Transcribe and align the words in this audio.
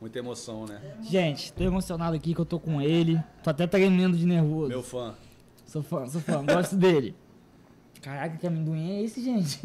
Muita 0.00 0.18
emoção, 0.18 0.66
né? 0.66 0.80
Gente, 1.02 1.52
tô 1.52 1.64
emocionado 1.64 2.14
aqui 2.14 2.34
que 2.34 2.40
eu 2.40 2.44
tô 2.44 2.60
com 2.60 2.80
ele. 2.80 3.18
Tô 3.42 3.50
até 3.50 3.66
tremendo 3.66 4.16
de 4.16 4.26
nervoso. 4.26 4.68
Meu 4.68 4.82
fã. 4.82 5.14
Sou 5.66 5.82
fã, 5.82 6.06
sou 6.06 6.20
fã, 6.20 6.44
gosto 6.44 6.76
dele. 6.76 7.16
Caraca, 8.02 8.36
que 8.36 8.46
amendoim 8.46 8.90
é 8.90 9.02
esse, 9.02 9.24
gente? 9.24 9.60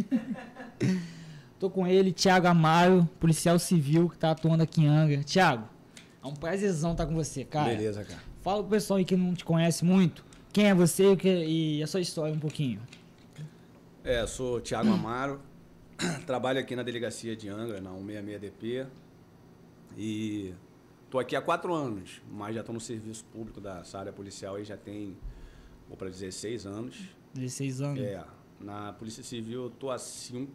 tô 1.60 1.70
com 1.70 1.86
ele, 1.86 2.14
Thiago 2.14 2.48
Amaro, 2.48 3.08
policial 3.20 3.60
civil 3.60 4.10
que 4.10 4.18
tá 4.18 4.32
atuando 4.32 4.64
aqui 4.64 4.82
em 4.82 4.88
Angra. 4.88 5.22
Thiago, 5.24 5.68
é 6.24 6.28
um 6.28 6.34
prazerzão 6.34 6.94
estar 6.94 7.06
com 7.06 7.14
você, 7.14 7.44
cara. 7.44 7.76
Beleza, 7.76 8.04
cara. 8.06 8.22
Fala 8.42 8.62
pro 8.64 8.72
pessoal 8.72 8.98
aí 8.98 9.04
que 9.04 9.18
não 9.18 9.34
te 9.34 9.44
conhece 9.44 9.84
muito, 9.84 10.24
quem 10.54 10.68
é 10.68 10.74
você 10.74 11.18
e 11.22 11.80
e 11.80 11.84
a 11.84 11.88
sua 11.88 12.00
história 12.00 12.34
um 12.34 12.40
pouquinho. 12.40 12.80
É, 14.06 14.26
sou 14.26 14.62
Thiago 14.62 14.90
Amaro, 14.90 15.42
trabalho 16.26 16.60
aqui 16.60 16.76
na 16.76 16.84
delegacia 16.84 17.36
de 17.36 17.50
Angra, 17.50 17.82
na 17.82 17.92
166DP. 17.92 18.88
E 19.98 20.54
tô 21.10 21.20
aqui 21.20 21.36
há 21.36 21.42
quatro 21.42 21.74
anos, 21.74 22.22
mas 22.32 22.56
já 22.56 22.64
tô 22.64 22.72
no 22.72 22.80
serviço 22.80 23.26
público 23.26 23.60
dessa 23.60 24.00
área 24.00 24.14
policial 24.14 24.56
aí 24.56 24.64
já 24.64 24.78
tem, 24.78 25.18
vou 25.88 25.98
para 25.98 26.10
16 26.10 26.66
anos. 26.66 27.10
16 27.34 27.82
anos. 27.82 28.00
É, 28.00 28.24
na 28.60 28.94
Polícia 28.94 29.24
Civil 29.24 29.64
eu 29.64 29.70
tô 29.70 29.92
há 29.92 29.98
cinco. 29.98 30.52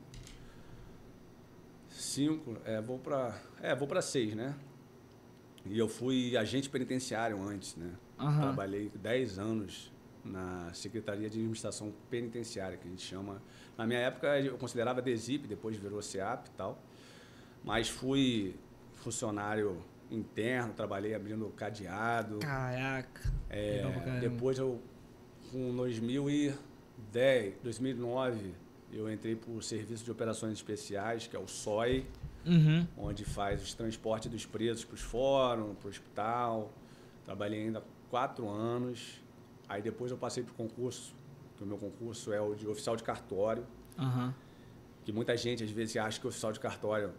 Cinco, 1.89 2.57
é, 2.65 2.81
vou 2.81 2.99
para 2.99 3.41
É, 3.63 3.75
vou 3.75 3.87
para 3.87 4.03
seis, 4.03 4.35
né? 4.35 4.55
E 5.67 5.79
eu 5.79 5.89
fui 5.89 6.37
agente 6.37 6.69
penitenciário 6.69 7.41
antes, 7.43 7.77
né? 7.77 7.95
Aham. 8.19 8.43
Trabalhei 8.43 8.91
10 8.95 9.39
anos 9.39 9.93
na 10.25 10.73
Secretaria 10.73 11.29
de 11.29 11.39
Administração 11.39 11.93
Penitenciária, 12.11 12.77
que 12.77 12.87
a 12.87 12.91
gente 12.91 13.03
chama. 13.03 13.43
Na 13.77 13.87
minha 13.87 14.01
época 14.01 14.41
eu 14.41 14.57
considerava 14.59 15.01
DESIP, 15.01 15.47
depois 15.47 15.77
virou 15.77 16.03
CEAP 16.03 16.49
e 16.49 16.51
tal. 16.51 16.83
Mas 17.63 17.89
fui 17.89 18.55
funcionário 19.05 19.77
interno, 20.11 20.73
trabalhei 20.73 21.15
abrindo 21.15 21.47
cadeado. 21.51 22.39
Caraca. 22.39 23.21
É, 23.51 23.83
depois 24.21 24.59
eu, 24.59 24.81
com 25.53 25.75
2010, 25.77 27.55
2009, 27.63 28.55
eu 28.93 29.13
entrei 29.13 29.37
para 29.37 29.51
o 29.53 29.61
Serviço 29.63 30.05
de 30.05 30.11
Operações 30.11 30.53
Especiais, 30.55 31.27
que 31.27 31.37
é 31.37 31.39
o 31.39 31.47
SOI, 31.47 32.07
Uhum. 32.47 32.87
onde 32.99 33.25
faz 33.25 33.63
os 33.63 33.73
transportes 33.73 34.31
dos 34.31 34.45
presos 34.45 34.85
para 34.85 34.95
os 34.95 35.01
fóruns, 35.01 35.77
para 35.79 35.87
o 35.87 35.91
hospital. 35.91 36.73
Trabalhei 37.25 37.63
ainda 37.65 37.83
quatro 38.11 38.49
anos. 38.49 39.19
Aí 39.67 39.81
depois 39.81 40.11
eu 40.11 40.19
passei 40.19 40.43
para 40.43 40.53
o 40.53 40.55
concurso, 40.55 41.15
que 41.57 41.63
o 41.65 41.67
meu 41.67 41.79
concurso 41.79 42.33
é 42.35 42.41
o 42.41 42.55
de 42.55 42.67
oficial 42.69 42.97
de 42.97 43.03
cartório, 43.03 43.67
Aham. 43.99 44.35
que 45.07 45.11
muita 45.13 45.35
gente 45.39 45.65
às 45.65 45.71
vezes 45.71 45.97
acha 45.97 46.21
que 46.21 46.27
o 46.27 46.29
oficial 46.29 46.53
de 46.53 46.61
cartório, 46.61 47.13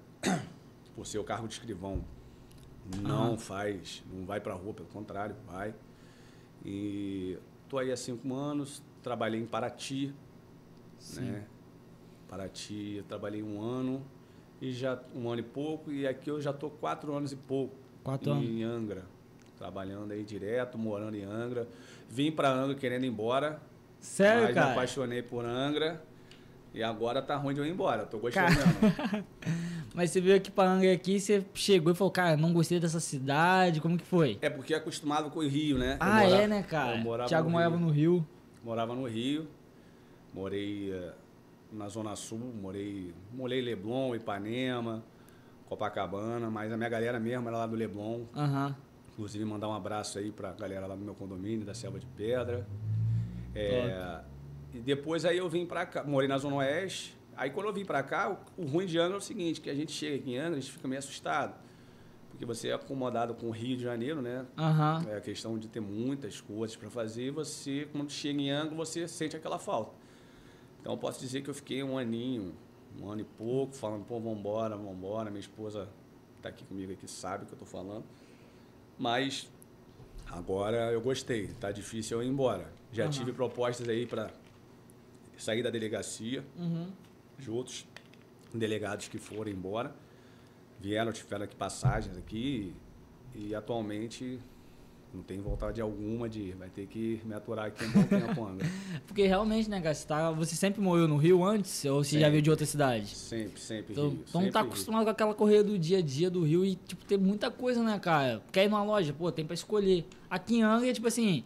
por 0.96 1.06
ser 1.06 1.20
o 1.20 1.24
cargo 1.24 1.48
de 1.48 1.54
escrivão, 1.54 2.02
não 3.02 3.34
Aham. 3.34 3.38
faz, 3.38 4.04
não 4.12 4.26
vai 4.26 4.40
para 4.40 4.54
a 4.54 4.56
rua, 4.56 4.74
pelo 4.74 4.88
contrário, 4.88 5.36
vai. 5.46 5.74
E 6.64 7.38
tô 7.70 7.78
aí 7.78 7.92
há 7.92 7.98
cinco 7.98 8.34
anos, 8.34 8.82
trabalhei 9.04 9.40
em 9.40 9.46
Paraty, 9.46 10.14
Sim. 10.98 11.22
né? 11.22 11.46
Paraty, 12.30 12.96
eu 12.98 13.04
trabalhei 13.04 13.44
um 13.44 13.62
ano 13.62 14.04
e 14.62 14.72
já 14.72 15.00
um 15.14 15.30
ano 15.30 15.42
e 15.42 15.44
pouco 15.44 15.92
e 15.92 16.08
aqui 16.08 16.30
eu 16.30 16.42
já 16.42 16.54
tô 16.54 16.70
quatro 16.70 17.14
anos 17.14 17.32
e 17.32 17.36
pouco 17.36 17.76
Quatro 18.04 18.32
em 18.32 18.64
Angra, 18.64 19.04
trabalhando 19.58 20.12
aí 20.12 20.24
direto, 20.24 20.78
morando 20.78 21.16
em 21.16 21.24
Angra. 21.24 21.68
Vim 22.09 22.32
para 22.32 22.50
Angra 22.50 22.76
querendo 22.76 23.04
ir 23.04 23.09
embora, 23.09 23.59
Sério, 24.00 24.44
mas 24.44 24.50
me 24.50 24.62
cara? 24.62 24.72
apaixonei 24.72 25.22
por 25.22 25.44
Angra 25.46 26.04
e 26.76 26.84
agora 26.84 27.22
tá 27.22 27.38
ruim 27.38 27.54
de 27.54 27.62
eu 27.62 27.66
ir 27.66 27.72
embora. 27.72 28.06
Tô 28.06 28.20
gostando 28.20 28.54
Cara. 28.54 28.68
mesmo. 28.68 29.26
Mas 29.95 30.12
você 30.12 30.20
veio 30.20 30.36
aqui 30.36 30.52
pra 30.52 30.66
Angra 30.66 30.92
aqui, 30.92 31.22
você 31.22 31.45
chegou 31.54 31.94
e 31.94 31.95
falou, 31.95 32.12
cara, 32.12 32.36
não 32.36 32.52
gostei 32.52 32.81
dessa 32.81 33.00
cidade, 33.00 33.80
como 33.80 33.98
que 33.98 34.04
foi? 34.04 34.38
É 34.42 34.50
porque 34.50 34.73
é 34.73 34.78
acostumado 34.78 35.30
com 35.30 35.40
o 35.40 35.48
Rio, 35.48 35.78
né? 35.78 35.94
Eu 35.94 35.98
ah, 36.02 36.20
mora- 36.20 36.36
é, 36.36 36.48
né, 36.48 36.64
cara? 36.64 36.98
Morava 36.98 37.30
Thiago 37.30 37.46
no 37.46 37.52
morava 37.53 37.78
no 37.78 37.90
Rio. 37.90 38.28
Morava 38.62 38.94
no 38.94 39.08
Rio, 39.08 39.47
morei 40.34 40.91
eh, 40.91 41.13
na 41.72 41.88
Zona 41.88 42.13
Sul, 42.18 42.40
morei, 42.62 43.13
morei 43.31 43.62
Leblon, 43.62 44.13
Ipanema, 44.13 45.02
Copacabana, 45.69 46.50
mas 46.50 46.74
a 46.74 46.78
minha 46.78 46.90
galera 46.90 47.18
mesmo 47.18 47.47
era 47.47 47.59
lá 47.59 47.66
do 47.66 47.75
Leblon. 47.78 48.24
Aham. 48.36 48.75
Inclusive 49.13 49.46
mandar 49.46 49.69
um 49.69 49.74
abraço 49.74 50.19
aí 50.19 50.30
pra 50.30 50.52
galera 50.52 50.88
lá 50.88 50.96
do 50.96 51.06
meu 51.06 51.16
condomínio, 51.16 51.66
da 51.66 51.74
Selva 51.74 52.00
de 52.00 52.06
Pedra. 52.06 52.68
É, 53.53 54.19
e 54.75 54.80
depois 54.80 55.24
aí 55.24 55.38
eu 55.38 55.47
vim 55.47 55.66
pra 55.66 55.86
cá, 55.86 56.03
morei 56.03 56.28
na 56.28 56.38
Zona 56.38 56.58
Oeste. 56.58 57.16
Aí 57.38 57.50
quando 57.50 57.68
eu 57.68 57.74
vim 57.74 57.86
pra 57.86 58.03
cá, 58.03 58.38
o, 58.58 58.63
o 58.63 58.66
ruim 58.66 58.86
de 58.86 59.00
Angra 59.00 59.16
é 59.16 59.18
o 59.18 59.22
seguinte, 59.22 59.62
que 59.62 59.69
a 59.69 59.74
gente 59.75 59.91
chega 59.91 60.18
aqui 60.18 60.31
em 60.34 60.38
Angra, 60.38 60.58
a 60.58 60.59
gente 60.59 60.72
fica 60.72 60.88
meio 60.88 61.00
assustado. 61.00 61.56
Porque 62.30 62.46
você 62.46 62.68
é 62.68 62.74
acomodado 62.74 63.34
com 63.34 63.47
o 63.47 63.52
Rio 63.52 63.78
de 63.78 63.84
Janeiro, 63.84 64.22
né? 64.22 64.46
Aham. 64.58 65.06
É 65.09 65.16
a 65.16 65.22
questão 65.22 65.58
de 65.58 65.69
ter 65.69 65.80
muitas 65.80 66.41
coisas 66.41 66.75
para 66.75 66.90
fazer. 66.90 67.28
e 67.28 67.31
Você, 67.31 67.88
quando 67.94 68.12
chega 68.12 68.41
em 68.41 68.50
Angra, 68.52 68.75
você 68.75 69.08
sente 69.08 69.38
aquela 69.38 69.58
falta. 69.58 69.94
Então, 70.81 70.92
eu 70.92 70.97
posso 70.97 71.19
dizer 71.22 71.42
que 71.42 71.50
eu 71.50 71.53
fiquei 71.53 71.81
um 71.81 71.97
aninho, 71.97 72.53
um 73.02 73.09
ano 73.09 73.22
e 73.22 73.24
pouco, 73.24 73.74
falando, 73.74 74.03
pô, 74.03 74.19
vambora, 74.19 74.75
vambora. 74.75 75.30
Minha 75.30 75.40
esposa 75.40 75.88
está 76.36 76.50
aqui 76.50 76.66
comigo 76.66 76.92
aqui, 76.92 77.07
sabe 77.09 77.46
o 77.46 77.47
que 77.47 77.53
eu 77.53 77.56
estou 77.63 77.68
falando. 77.68 78.03
Mas 79.00 79.50
agora 80.30 80.92
eu 80.92 81.00
gostei. 81.00 81.47
Tá 81.59 81.72
difícil 81.72 82.18
eu 82.18 82.24
ir 82.24 82.30
embora. 82.30 82.69
Já 82.92 83.03
Aham. 83.03 83.12
tive 83.12 83.31
propostas 83.31 83.88
aí 83.88 84.06
para 84.06 84.30
sair 85.38 85.62
da 85.63 85.69
delegacia 85.69 86.44
Uhum. 86.57 86.88
outros 87.50 87.85
delegados 88.53 89.07
que 89.07 89.18
foram 89.18 89.51
embora. 89.51 89.94
Vieram, 90.79 91.12
tiveram 91.12 91.46
aqui 91.46 91.56
passagens 91.56 92.18
aqui 92.18 92.73
e, 93.34 93.47
e 93.50 93.56
atualmente 93.56 94.40
não 95.13 95.24
tem 95.24 95.40
vontade 95.40 95.79
alguma 95.79 96.28
de 96.28 96.51
vai 96.51 96.69
ter 96.69 96.85
que 96.88 97.22
me 97.24 97.34
aturar 97.34 97.68
aqui 97.68 97.85
um 97.85 97.91
bom 97.91 98.03
tempo, 98.07 98.45
Angra. 98.45 98.68
Porque 99.07 99.25
realmente, 99.25 99.69
né, 99.69 99.81
você, 99.81 100.06
tá- 100.06 100.31
você 100.31 100.56
sempre 100.57 100.81
morou 100.81 101.07
no 101.07 101.16
Rio 101.16 101.44
antes 101.45 101.85
ou 101.85 102.03
você 102.03 102.12
já 102.16 102.19
Sempre. 102.25 102.31
veio 102.31 102.41
de 102.41 102.50
outra 102.50 102.66
cidade? 102.66 103.16
Sempre, 103.16 103.59
sempre 103.62 103.94
Então, 103.94 104.09
Rio. 104.09 104.24
então 104.28 104.41
sempre 104.41 104.51
tá 104.53 104.59
Rio. 104.62 104.68
acostumado 104.69 105.06
com 105.06 105.09
aquela 105.12 105.34
correria 105.34 105.63
do 105.63 105.79
dia 105.79 106.00
a 106.00 106.01
dia 106.01 106.29
do 106.29 106.44
Rio 106.44 106.66
e, 106.66 106.75
tipo, 106.75 107.06
tem 107.06 107.18
muita 107.18 107.50
coisa, 107.50 107.81
né, 107.81 107.97
cara? 107.97 108.44
Quer 108.51 108.66
ir 108.66 108.69
numa 108.69 108.84
loja, 108.84 109.13
pô, 109.13 109.31
tem 109.31 109.45
pra 109.45 109.53
escolher. 109.53 110.06
Aqui 110.29 110.56
em 110.57 110.63
Angra, 110.63 110.91
tipo 110.94 111.07
assim, 111.07 111.45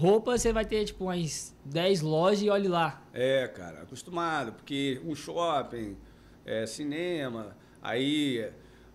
roupa 0.00 0.36
você 0.38 0.52
vai 0.52 0.64
ter, 0.64 0.84
tipo, 0.86 1.04
umas 1.04 1.54
10 1.64 2.00
lojas 2.00 2.42
e 2.42 2.48
olhe 2.48 2.68
lá. 2.68 3.02
É, 3.12 3.46
cara, 3.48 3.82
acostumado, 3.82 4.52
porque 4.54 5.00
um 5.04 5.14
shopping, 5.14 5.96
é, 6.44 6.66
cinema, 6.66 7.54
aí, 7.82 8.50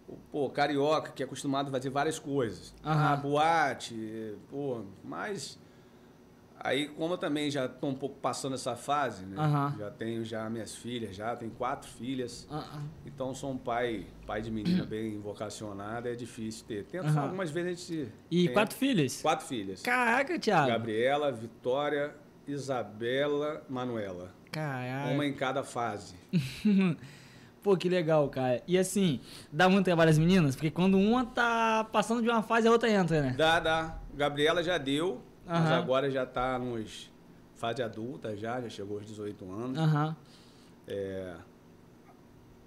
o- 0.07 0.17
pô, 0.31 0.49
carioca, 0.49 1.11
que 1.11 1.21
é 1.21 1.25
acostumado 1.25 1.67
a 1.67 1.71
fazer 1.71 1.89
várias 1.91 2.17
coisas. 2.17 2.73
Aham. 2.83 3.13
Ah, 3.13 3.15
boate, 3.17 4.35
pô, 4.49 4.81
mas. 5.03 5.59
Aí, 6.59 6.87
como 6.87 7.13
eu 7.13 7.17
também 7.17 7.51
já 7.51 7.67
tô 7.67 7.87
um 7.87 7.93
pouco 7.93 8.15
passando 8.19 8.55
essa 8.55 8.75
fase, 8.75 9.25
né? 9.25 9.35
Aham. 9.37 9.75
Já 9.77 9.91
tenho 9.91 10.23
já 10.23 10.49
minhas 10.49 10.75
filhas, 10.75 11.15
já 11.15 11.35
tenho 11.35 11.51
quatro 11.51 11.89
filhas. 11.89 12.47
Ah. 12.49 12.81
Então 13.05 13.33
sou 13.35 13.51
um 13.51 13.57
pai, 13.57 14.07
pai 14.25 14.41
de 14.41 14.49
menina 14.49 14.83
bem 14.87 15.19
vocacionada, 15.19 16.09
é 16.09 16.15
difícil 16.15 16.65
ter. 16.65 16.85
Tento 16.85 17.05
Aham. 17.07 17.21
algumas 17.21 17.51
vezes 17.51 17.89
a 17.89 17.93
gente. 17.93 18.11
E 18.31 18.47
quatro 18.49 18.75
filhos? 18.75 19.21
Quatro 19.21 19.45
filhas. 19.45 19.81
Caraca, 19.81 20.39
Thiago. 20.39 20.67
Gabriela, 20.67 21.31
Vitória, 21.31 22.15
Isabela, 22.47 23.63
Manuela. 23.69 24.33
Caraca. 24.51 25.11
Uma 25.11 25.25
em 25.25 25.33
cada 25.33 25.63
fase. 25.63 26.15
Pô, 27.61 27.75
que 27.75 27.89
legal, 27.89 28.29
cara. 28.29 28.61
E 28.67 28.77
assim, 28.77 29.19
dá 29.51 29.67
muito 29.67 29.85
trabalho 29.85 30.11
às 30.11 30.19
meninas? 30.19 30.55
Porque 30.55 30.69
quando 30.69 30.99
uma 30.99 31.25
tá 31.25 31.83
passando 31.91 32.21
de 32.21 32.29
uma 32.29 32.43
fase, 32.43 32.67
a 32.67 32.71
outra 32.71 32.89
entra, 32.89 33.21
né? 33.21 33.35
Dá, 33.35 33.59
dá. 33.59 33.97
Gabriela 34.13 34.63
já 34.63 34.77
deu, 34.77 35.19
mas 35.45 35.65
Aham. 35.65 35.77
agora 35.77 36.09
já 36.09 36.25
tá 36.25 36.57
nos 36.59 37.11
fase 37.55 37.81
adulta 37.81 38.35
já, 38.35 38.59
já 38.61 38.69
chegou 38.69 38.97
aos 38.97 39.05
18 39.05 39.51
anos. 39.51 39.77
Aham. 39.77 40.15
É, 40.87 41.33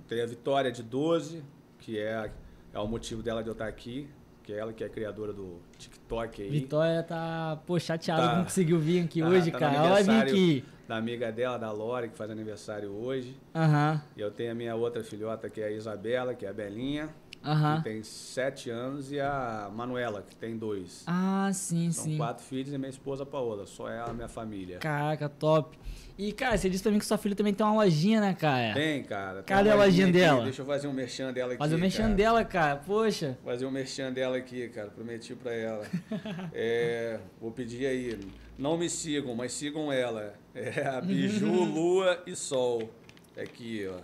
tem 0.07 0.23
a 0.23 0.27
Vitória 0.27 0.73
de 0.73 0.83
12, 0.83 1.43
que 1.79 1.99
é, 1.99 2.31
é 2.73 2.79
o 2.79 2.87
motivo 2.87 3.23
dela 3.23 3.43
de 3.43 3.49
eu 3.49 3.53
estar 3.53 3.67
aqui, 3.67 4.09
que 4.43 4.53
é 4.53 4.59
ela 4.59 4.73
que 4.73 4.83
é 4.83 4.89
criadora 4.89 5.33
do 5.33 5.59
TikTok 5.77 6.43
aí. 6.43 6.49
Vitória 6.51 7.03
tá, 7.03 7.59
pô, 7.67 7.79
chateada 7.79 8.23
Tá. 8.29 8.37
não 8.37 8.45
conseguiu 8.45 8.79
vir 8.79 9.05
aqui 9.05 9.21
Tá- 9.23 9.29
hoje, 9.29 9.51
tá 9.51 9.59
cara. 9.59 9.75
Ela 9.77 9.87
aniversário 9.99 10.33
aqui. 10.33 10.65
Da 10.89 10.97
amiga 10.97 11.31
dela, 11.31 11.59
da 11.59 11.71
Lore, 11.71 12.09
que 12.09 12.17
faz 12.17 12.31
aniversário 12.31 12.91
hoje. 12.91 13.37
Aham, 13.55 14.01
E 14.17 14.21
eu 14.23 14.31
tenho 14.31 14.53
a 14.53 14.55
minha 14.55 14.75
outra 14.75 15.05
filhota, 15.05 15.51
que 15.51 15.61
é 15.61 15.67
a 15.67 15.71
Isabela, 15.71 16.35
que 16.35 16.47
é 16.47 16.49
a 16.49 16.53
Belinha, 16.53 17.11
aham. 17.53 17.79
que 17.79 17.85
tem 17.85 18.03
7 18.03 18.71
anos, 18.71 19.11
e 19.13 19.21
a 19.21 19.71
Manuela, 19.75 20.23
que 20.23 20.35
tem 20.37 20.57
2. 20.57 21.05
Ah, 21.07 21.51
sim, 21.53 21.91
São 21.91 22.05
sim. 22.05 22.17
quatro 22.17 22.45
filhos 22.45 22.73
e 22.73 22.79
minha 22.79 22.91
esposa 22.91 23.25
Paola, 23.27 23.67
só 23.67 23.89
ela, 23.89 24.13
minha 24.13 24.29
família. 24.29 24.79
Caraca, 24.79 25.29
top. 25.29 25.79
E, 26.19 26.33
cara, 26.33 26.59
você 26.59 26.69
disse 26.69 26.83
pra 26.83 26.91
mim 26.91 26.99
que 26.99 27.07
sua 27.07 27.17
filha 27.17 27.37
também 27.37 27.55
tem 27.55 27.65
uma 27.65 27.77
lojinha, 27.85 28.21
né, 28.21 28.35
cara? 28.35 28.75
Tem, 28.75 29.05
cara. 29.05 29.43
tem 29.43 29.57
Cadê 29.57 29.71
a 29.71 29.77
lojinha 29.77 30.09
aqui, 30.09 30.19
dela? 30.19 30.43
Deixa 30.43 30.63
eu 30.63 30.67
fazer 30.67 30.89
um 30.89 30.93
merchan 30.93 31.33
dela 31.33 31.53
aqui. 31.53 31.59
Fazer 31.59 31.77
o 31.77 31.79
mexendo 31.79 32.03
cara. 32.07 32.15
dela, 32.17 32.45
cara. 32.45 32.77
Poxa. 32.77 33.39
Fazer 33.45 33.67
um 33.67 33.71
merchan 33.71 34.13
dela 34.13 34.37
aqui, 34.37 34.69
cara. 34.69 34.91
Prometi 34.91 35.35
pra 35.37 35.53
ela. 35.55 35.85
É, 36.53 37.21
vou 37.41 37.53
pedir 37.53 37.87
aí. 37.87 38.19
Não 38.59 38.77
me 38.77 38.91
sigam, 38.91 39.35
mas 39.37 39.53
sigam 39.53 39.93
ela. 39.93 40.35
É 40.55 40.89
a 40.89 41.01
Biju, 41.01 41.47
Lua 41.65 42.21
e 42.27 42.35
Sol. 42.35 42.91
É 43.37 43.43
Aqui, 43.43 43.89
ó. 43.89 44.01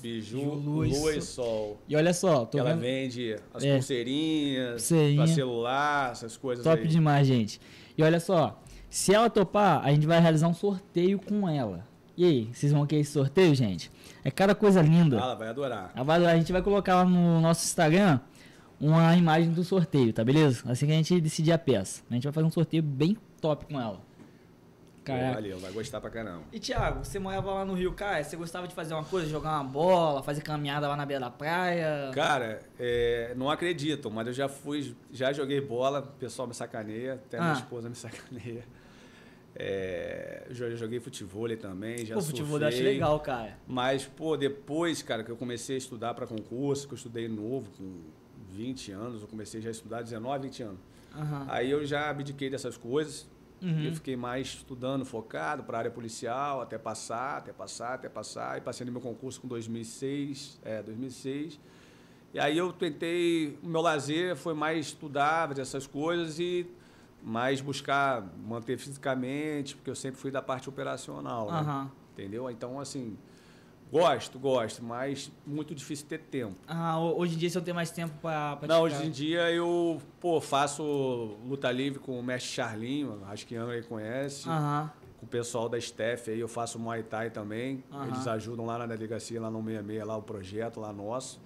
Biju, 0.00 0.22
Ju, 0.40 0.54
lua, 0.54 0.86
lua 0.86 1.16
e 1.16 1.20
sol. 1.22 1.78
E 1.88 1.94
olha 1.96 2.12
só, 2.14 2.44
tô 2.44 2.58
ela 2.58 2.74
vende 2.74 3.36
as 3.52 3.62
É. 3.64 3.74
pulseirinhas 3.74 4.70
Pulseirinha. 4.72 5.24
pra 5.24 5.26
celular, 5.34 6.12
essas 6.12 6.36
coisas 6.36 6.64
Top 6.64 6.80
aí. 6.82 6.88
demais, 6.88 7.26
gente. 7.26 7.60
E 7.96 8.02
olha 8.02 8.18
só, 8.20 8.60
se 8.88 9.14
ela 9.14 9.28
topar, 9.30 9.84
a 9.84 9.90
gente 9.92 10.06
vai 10.06 10.20
realizar 10.20 10.48
um 10.48 10.54
sorteio 10.54 11.18
com 11.18 11.48
ela. 11.48 11.86
E 12.16 12.24
aí, 12.24 12.48
vocês 12.52 12.72
vão 12.72 12.86
querer 12.86 13.00
esse 13.02 13.12
sorteio, 13.12 13.54
gente? 13.54 13.90
É 14.24 14.30
cada 14.30 14.54
coisa 14.54 14.82
linda. 14.82 15.18
Ah, 15.18 15.24
ela 15.24 15.34
vai 15.34 15.48
adorar. 15.48 15.90
A 15.94 16.02
vai- 16.02 16.24
a 16.24 16.36
gente 16.36 16.52
vai 16.52 16.60
colocar 16.62 16.96
lá 16.96 17.04
no 17.04 17.40
nosso 17.40 17.64
Instagram 17.64 18.20
uma 18.80 19.16
imagem 19.16 19.50
do 19.52 19.62
sorteio, 19.64 20.12
tá 20.12 20.22
beleza? 20.24 20.62
Assim 20.66 20.86
que 20.86 20.92
a 20.92 20.96
gente 20.96 21.20
decidir 21.20 21.52
a 21.52 21.58
peça. 21.58 22.02
A 22.10 22.14
gente 22.14 22.24
vai 22.24 22.32
fazer 22.32 22.46
um 22.46 22.50
sorteio 22.50 22.82
bem 22.82 23.16
top 23.40 23.64
com 23.66 23.80
ela. 23.80 24.00
Caraca. 25.04 25.34
Valeu, 25.34 25.58
vai 25.58 25.72
gostar 25.72 26.00
pra 26.00 26.10
caramba. 26.10 26.44
E 26.52 26.60
Thiago, 26.60 27.04
você 27.04 27.18
morava 27.18 27.52
lá 27.54 27.64
no 27.64 27.74
Rio, 27.74 27.92
cara, 27.92 28.22
você 28.22 28.36
gostava 28.36 28.68
de 28.68 28.74
fazer 28.74 28.94
uma 28.94 29.02
coisa, 29.04 29.28
jogar 29.28 29.60
uma 29.60 29.64
bola, 29.64 30.22
fazer 30.22 30.42
caminhada 30.42 30.86
lá 30.88 30.96
na 30.96 31.04
beira 31.04 31.20
da 31.24 31.30
praia? 31.30 32.10
Cara, 32.14 32.60
é, 32.78 33.32
não 33.36 33.50
acreditam, 33.50 34.10
mas 34.10 34.26
eu 34.28 34.32
já 34.32 34.48
fui, 34.48 34.94
já 35.10 35.32
joguei 35.32 35.60
bola, 35.60 36.00
o 36.00 36.18
pessoal 36.18 36.46
me 36.46 36.54
sacaneia, 36.54 37.14
até 37.14 37.38
minha 37.40 37.50
Ah. 37.50 37.54
esposa 37.54 37.88
me 37.88 37.94
sacaneia. 37.96 38.64
É, 39.54 40.44
eu 40.48 40.54
já 40.54 40.70
joguei 40.70 40.98
futebol 40.98 41.46
também, 41.56 42.06
já 42.06 42.14
Pô, 42.14 42.22
futebol 42.22 42.56
eu 42.58 42.60
surfei. 42.62 42.68
acho 42.68 42.82
legal, 42.82 43.20
cara. 43.20 43.58
Mas, 43.66 44.06
pô, 44.06 44.36
depois, 44.36 45.02
cara, 45.02 45.22
que 45.22 45.30
eu 45.30 45.36
comecei 45.36 45.74
a 45.76 45.78
estudar 45.78 46.14
para 46.14 46.26
concurso, 46.26 46.86
que 46.88 46.94
eu 46.94 46.96
estudei 46.96 47.28
novo, 47.28 47.70
com 47.76 48.00
20 48.50 48.92
anos, 48.92 49.20
eu 49.22 49.28
comecei 49.28 49.60
já 49.60 49.68
a 49.68 49.72
estudar 49.72 50.02
19, 50.02 50.44
20 50.48 50.62
anos. 50.62 50.78
Aham. 51.14 51.46
Aí 51.48 51.70
eu 51.70 51.84
já 51.84 52.08
abdiquei 52.08 52.48
dessas 52.48 52.76
coisas 52.78 53.26
Uhum. 53.62 53.84
eu 53.84 53.94
fiquei 53.94 54.16
mais 54.16 54.48
estudando, 54.48 55.04
focado 55.04 55.62
para 55.62 55.76
a 55.76 55.80
área 55.80 55.90
policial, 55.90 56.60
até 56.60 56.76
passar, 56.76 57.38
até 57.38 57.52
passar, 57.52 57.94
até 57.94 58.08
passar. 58.08 58.58
E 58.58 58.60
passei 58.60 58.84
no 58.84 58.92
meu 58.92 59.00
concurso 59.00 59.40
com 59.40 59.48
2006, 59.48 60.58
é, 60.64 60.82
2006. 60.82 61.60
E 62.34 62.40
aí 62.40 62.56
eu 62.56 62.72
tentei, 62.72 63.58
o 63.62 63.68
meu 63.68 63.80
lazer 63.80 64.36
foi 64.36 64.54
mais 64.54 64.86
estudar, 64.86 65.48
fazer 65.48 65.62
essas 65.62 65.86
coisas 65.86 66.38
e 66.38 66.66
mais 67.22 67.60
buscar 67.60 68.26
manter 68.44 68.76
fisicamente, 68.78 69.76
porque 69.76 69.90
eu 69.90 69.94
sempre 69.94 70.20
fui 70.20 70.30
da 70.30 70.42
parte 70.42 70.68
operacional, 70.68 71.50
né? 71.50 71.58
Aham. 71.58 71.90
entendeu? 72.12 72.50
Então, 72.50 72.80
assim, 72.80 73.16
gosto, 73.92 74.38
gosto, 74.38 74.82
mas 74.82 75.30
muito 75.46 75.74
difícil 75.74 76.06
ter 76.08 76.18
tempo. 76.18 76.56
Ah, 76.66 76.96
ho- 76.98 77.18
hoje 77.18 77.34
em 77.34 77.38
dia 77.38 77.50
você 77.50 77.58
não 77.58 77.64
tem 77.64 77.74
mais 77.74 77.90
tempo 77.90 78.12
pra 78.20 78.58
Não, 78.66 78.80
hoje 78.82 79.04
em 79.06 79.10
dia 79.10 79.50
eu, 79.52 80.00
pô, 80.20 80.40
faço 80.40 80.82
luta 81.46 81.70
livre 81.70 81.98
com 81.98 82.18
o 82.18 82.22
mestre 82.22 82.52
Charlinho, 82.52 83.20
acho 83.28 83.46
que 83.46 83.54
Angra 83.54 83.74
aí 83.74 83.82
conhece. 83.82 84.48
Aham. 84.48 84.90
Com 85.20 85.26
o 85.26 85.28
pessoal 85.28 85.68
da 85.68 85.80
Steph 85.80 86.28
aí, 86.28 86.40
eu 86.40 86.48
faço 86.48 86.78
Muay 86.80 87.02
Thai 87.04 87.30
também. 87.30 87.84
Aham. 87.92 88.06
Eles 88.08 88.26
ajudam 88.26 88.64
lá 88.66 88.78
na 88.78 88.86
delegacia, 88.86 89.40
lá 89.40 89.50
no 89.50 89.62
66, 89.62 90.04
lá 90.06 90.16
o 90.16 90.22
projeto 90.22 90.80
lá 90.80 90.92
nosso. 90.92 91.38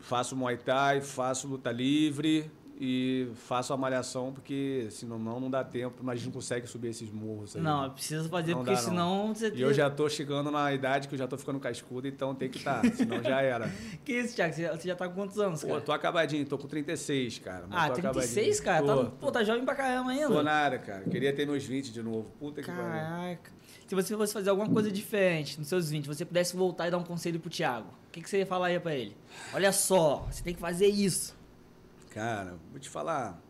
Faço 0.00 0.34
Muay 0.34 0.56
Thai, 0.56 1.00
faço 1.00 1.46
luta 1.46 1.70
livre 1.70 2.50
e 2.80 3.28
faço 3.34 3.72
a 3.72 3.76
malhação, 3.76 4.32
porque 4.32 4.86
senão 4.90 5.18
não, 5.18 5.40
não 5.40 5.50
dá 5.50 5.64
tempo, 5.64 5.96
mas 6.02 6.12
a 6.12 6.16
gente 6.16 6.26
não 6.26 6.32
consegue 6.32 6.66
subir 6.68 6.88
esses 6.88 7.10
morros 7.10 7.56
aí. 7.56 7.62
Não, 7.62 7.90
precisa 7.90 8.28
fazer, 8.28 8.52
Não 8.52 8.58
porque 8.58 8.70
dá, 8.74 8.80
não. 8.82 8.88
senão 8.88 9.34
você 9.34 9.48
E 9.52 9.60
eu 9.60 9.74
já 9.74 9.90
tô 9.90 10.08
chegando 10.08 10.48
na 10.50 10.72
idade 10.72 11.08
que 11.08 11.14
eu 11.14 11.18
já 11.18 11.26
tô 11.26 11.36
ficando 11.36 11.58
cascudo, 11.58 12.06
então 12.06 12.34
tem 12.36 12.48
que 12.48 12.58
estar, 12.58 12.80
senão 12.94 13.20
já 13.22 13.40
era. 13.42 13.68
Que 14.04 14.12
isso, 14.12 14.36
Thiago? 14.36 14.54
Você 14.54 14.62
já, 14.62 14.76
você 14.76 14.88
já 14.88 14.94
tá 14.94 15.08
com 15.08 15.14
quantos 15.14 15.38
anos, 15.40 15.60
Pô, 15.62 15.68
cara? 15.68 15.80
tô 15.80 15.92
acabadinho, 15.92 16.46
tô 16.46 16.56
com 16.56 16.68
36, 16.68 17.40
cara. 17.40 17.66
Ah, 17.70 17.88
tô 17.88 17.94
36, 17.94 18.60
acabadinho. 18.60 18.64
cara? 18.64 18.86
Tô, 18.86 19.04
Tá, 19.10 19.16
pô, 19.18 19.32
tá 19.32 19.42
jovem 19.44 19.64
pra 19.64 19.74
caramba 19.74 20.10
ainda. 20.10 20.28
tô 20.28 20.42
na 20.42 20.52
área, 20.52 20.78
cara. 20.78 21.02
Queria 21.04 21.32
ter 21.32 21.46
meus 21.46 21.64
20 21.64 21.90
de 21.92 22.02
novo. 22.02 22.30
Puta 22.38 22.62
que 22.62 22.68
pariu. 22.70 22.84
Caraca. 22.84 23.50
Se 23.88 23.94
você 23.94 24.14
fosse 24.16 24.32
fazer 24.34 24.50
alguma 24.50 24.68
coisa 24.68 24.90
diferente 24.92 25.58
nos 25.58 25.66
seus 25.68 25.88
20, 25.90 26.06
você 26.06 26.24
pudesse 26.24 26.54
voltar 26.54 26.88
e 26.88 26.90
dar 26.90 26.98
um 26.98 27.02
conselho 27.04 27.40
pro 27.40 27.48
Thiago, 27.50 27.88
o 28.08 28.10
que, 28.12 28.20
que 28.20 28.28
você 28.28 28.44
falaria 28.44 28.78
pra 28.78 28.94
ele? 28.94 29.16
Olha 29.54 29.72
só, 29.72 30.26
você 30.30 30.42
tem 30.42 30.52
que 30.54 30.60
fazer 30.60 30.86
isso. 30.88 31.37
Cara, 32.18 32.56
vou 32.70 32.80
te 32.80 32.88
falar. 32.88 33.40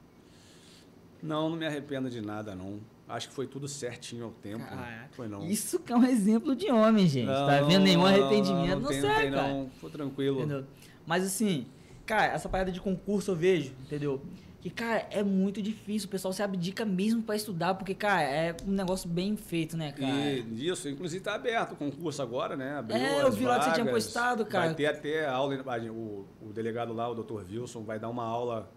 Não, 1.22 1.50
não 1.50 1.56
me 1.56 1.66
arrependo 1.66 2.08
de 2.08 2.20
nada, 2.20 2.54
não. 2.54 2.80
Acho 3.08 3.28
que 3.28 3.34
foi 3.34 3.46
tudo 3.46 3.66
certinho 3.66 4.26
ao 4.26 4.30
tempo. 4.30 4.64
Caraca. 4.64 5.08
Foi 5.12 5.26
não. 5.26 5.44
Isso 5.46 5.78
que 5.78 5.92
é 5.92 5.96
um 5.96 6.04
exemplo 6.04 6.54
de 6.54 6.70
homem, 6.70 7.06
gente. 7.08 7.26
Não, 7.26 7.46
tá 7.46 7.62
vendo? 7.62 7.82
Nenhum 7.82 8.04
arrependimento 8.04 8.74
não, 8.74 8.80
não, 8.80 8.88
tem, 8.88 9.00
serve, 9.00 9.14
não 9.14 9.22
tem, 9.22 9.32
cara. 9.32 9.48
não. 9.48 9.70
Foi 9.80 9.90
tranquilo. 9.90 10.38
Entendeu? 10.40 10.64
Mas 11.06 11.24
assim, 11.24 11.66
cara, 12.04 12.26
essa 12.26 12.48
parada 12.48 12.70
de 12.70 12.80
concurso 12.80 13.30
eu 13.30 13.36
vejo, 13.36 13.72
entendeu? 13.80 14.20
Que, 14.60 14.70
cara, 14.70 15.06
é 15.10 15.22
muito 15.22 15.62
difícil. 15.62 16.08
O 16.08 16.10
pessoal 16.10 16.32
se 16.32 16.42
abdica 16.42 16.84
mesmo 16.84 17.22
pra 17.22 17.36
estudar, 17.36 17.74
porque, 17.74 17.94
cara, 17.94 18.22
é 18.22 18.56
um 18.66 18.72
negócio 18.72 19.08
bem 19.08 19.36
feito, 19.36 19.76
né, 19.76 19.92
cara? 19.92 20.10
E 20.10 20.66
isso, 20.68 20.88
inclusive 20.88 21.22
tá 21.22 21.34
aberto 21.34 21.72
o 21.72 21.76
concurso 21.76 22.20
agora, 22.20 22.56
né? 22.56 22.76
Abriu 22.78 22.96
É, 22.96 23.22
eu 23.22 23.30
vi 23.30 23.44
lá 23.44 23.58
que 23.60 23.66
você 23.66 23.72
tinha 23.72 23.84
vagas. 23.84 24.04
postado, 24.04 24.44
cara. 24.44 24.66
Vai 24.66 24.74
ter 24.74 24.86
até 24.86 25.26
aula, 25.26 25.54
o, 25.90 26.26
o 26.42 26.52
delegado 26.52 26.92
lá, 26.92 27.08
o 27.08 27.14
Dr. 27.14 27.34
Wilson, 27.48 27.84
vai 27.84 28.00
dar 28.00 28.08
uma 28.08 28.24
aula 28.24 28.68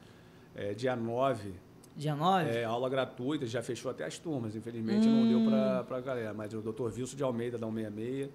é, 0.56 0.74
dia 0.74 0.95
9 0.95 1.54
Dia 1.95 2.16
9? 2.16 2.50
É, 2.50 2.63
aula 2.63 2.89
gratuita, 2.89 3.45
já 3.45 3.62
fechou 3.62 3.92
até 3.92 4.06
as 4.06 4.18
turmas, 4.18 4.56
infelizmente 4.56 5.07
não 5.07 5.28
deu 5.28 5.50
pra, 5.50 5.83
pra 5.83 6.00
galera. 6.00 6.33
Mas 6.33 6.54
o 6.54 6.62
Dr. 6.62 6.83
Wilson 6.83 7.18
de 7.18 7.24
Almeida, 7.24 7.57
da 7.57 7.68
166, 7.68 8.30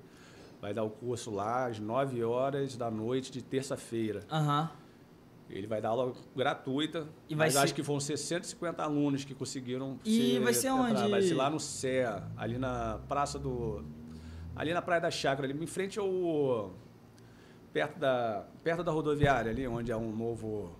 vai 0.61 0.75
dar 0.75 0.83
o 0.83 0.91
curso 0.91 1.31
lá 1.31 1.67
às 1.67 1.79
9 1.79 2.23
horas 2.25 2.77
da 2.77 2.91
noite 2.91 3.31
de 3.31 3.41
terça-feira. 3.41 4.23
Aham. 4.31 4.71
Ele 5.49 5.67
vai 5.67 5.81
dar 5.81 5.91
aula 5.91 6.13
gratuita, 6.35 7.07
E 7.29 7.35
vai 7.35 7.47
mas 7.47 7.55
ser- 7.55 7.59
acho 7.61 7.75
que 7.75 7.83
ser 8.01 8.17
150 8.17 8.83
alunos 8.83 9.25
que 9.25 9.35
conseguiram 9.35 9.99
E 10.05 10.39
vai 10.41 10.53
ser 10.53 10.71
onde? 10.71 11.09
Vai 11.09 11.23
ser 11.23 11.35
lá 11.35 11.49
no 11.49 11.61
CEA, 11.61 12.25
ali 12.37 12.59
na 12.59 12.99
praça 13.09 13.39
do... 13.39 13.85
Ali 14.57 14.73
na 14.75 14.83
Praia 14.83 15.01
da 15.01 15.11
Chácara, 15.11 15.47
ali 15.49 15.63
em 15.63 15.67
frente 15.67 15.99
ao... 15.99 16.73
Perto 17.73 17.99
da, 17.99 18.47
perto 18.65 18.83
da 18.83 18.91
rodoviária 18.91 19.51
ali, 19.51 19.67
onde 19.69 19.93
é 19.93 19.97
um 19.97 20.11
novo... 20.15 20.75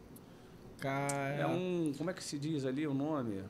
Cara. 0.79 1.35
É 1.35 1.47
um. 1.47 1.93
Como 1.97 2.11
é 2.11 2.13
que 2.13 2.23
se 2.23 2.39
diz 2.39 2.65
ali 2.67 2.87
o 2.87 2.93
nome? 2.93 3.43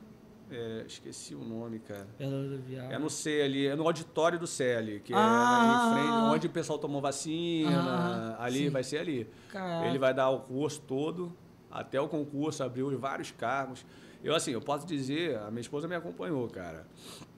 É, 0.49 0.85
esqueci 0.87 1.35
o 1.35 1.43
nome, 1.43 1.79
cara. 1.79 2.07
É 2.17 2.97
no 2.97 3.09
C 3.09 3.41
ali, 3.41 3.67
é 3.67 3.75
no 3.75 3.83
auditório 3.85 4.39
do 4.39 4.47
C 4.47 4.75
ali, 4.75 4.99
que 5.01 5.13
Ah. 5.13 5.17
é 5.17 5.91
em 5.91 5.93
frente, 5.93 6.13
onde 6.33 6.47
o 6.47 6.49
pessoal 6.49 6.79
tomou 6.79 7.01
vacina. 7.01 8.35
Ah, 8.39 8.43
ali 8.45 8.65
sim. 8.65 8.69
vai 8.69 8.83
ser 8.83 8.99
ali. 8.99 9.29
Caraca. 9.51 9.87
Ele 9.87 9.99
vai 9.99 10.13
dar 10.13 10.29
o 10.29 10.39
curso 10.39 10.81
todo, 10.87 11.35
até 11.69 11.99
o 11.99 12.07
concurso, 12.07 12.63
abriu 12.63 12.97
vários 12.97 13.31
cargos. 13.31 13.85
Eu, 14.23 14.33
assim, 14.33 14.51
eu 14.51 14.61
posso 14.61 14.87
dizer, 14.87 15.37
a 15.37 15.51
minha 15.51 15.61
esposa 15.61 15.87
me 15.87 15.95
acompanhou, 15.95 16.47
cara. 16.49 16.87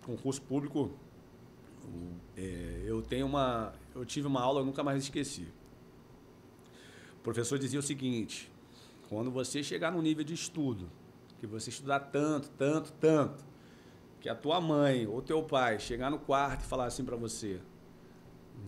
Concurso 0.06 0.42
público, 0.44 0.92
é, 2.38 2.84
eu 2.86 3.02
tenho 3.02 3.26
uma. 3.26 3.74
Eu 3.96 4.06
tive 4.06 4.28
uma 4.28 4.42
aula, 4.42 4.62
eu 4.62 4.66
nunca 4.66 4.84
mais 4.84 5.02
esqueci. 5.04 5.48
O 7.18 7.22
professor 7.22 7.58
dizia 7.58 7.80
o 7.80 7.84
seguinte: 7.84 8.52
quando 9.10 9.32
você 9.32 9.64
chegar 9.64 9.92
no 9.92 10.02
nível 10.02 10.24
de 10.24 10.34
estudo, 10.36 10.90
que 11.40 11.48
você 11.48 11.70
estudar 11.70 12.00
tanto, 12.00 12.50
tanto, 12.52 12.92
tanto, 12.94 13.44
que 14.20 14.28
a 14.28 14.36
tua 14.36 14.60
mãe 14.60 15.08
ou 15.08 15.22
teu 15.22 15.42
pai 15.42 15.80
chegar 15.80 16.12
no 16.12 16.20
quarto 16.20 16.62
e 16.62 16.66
falar 16.66 16.86
assim 16.86 17.06
para 17.06 17.16
você: 17.16 17.60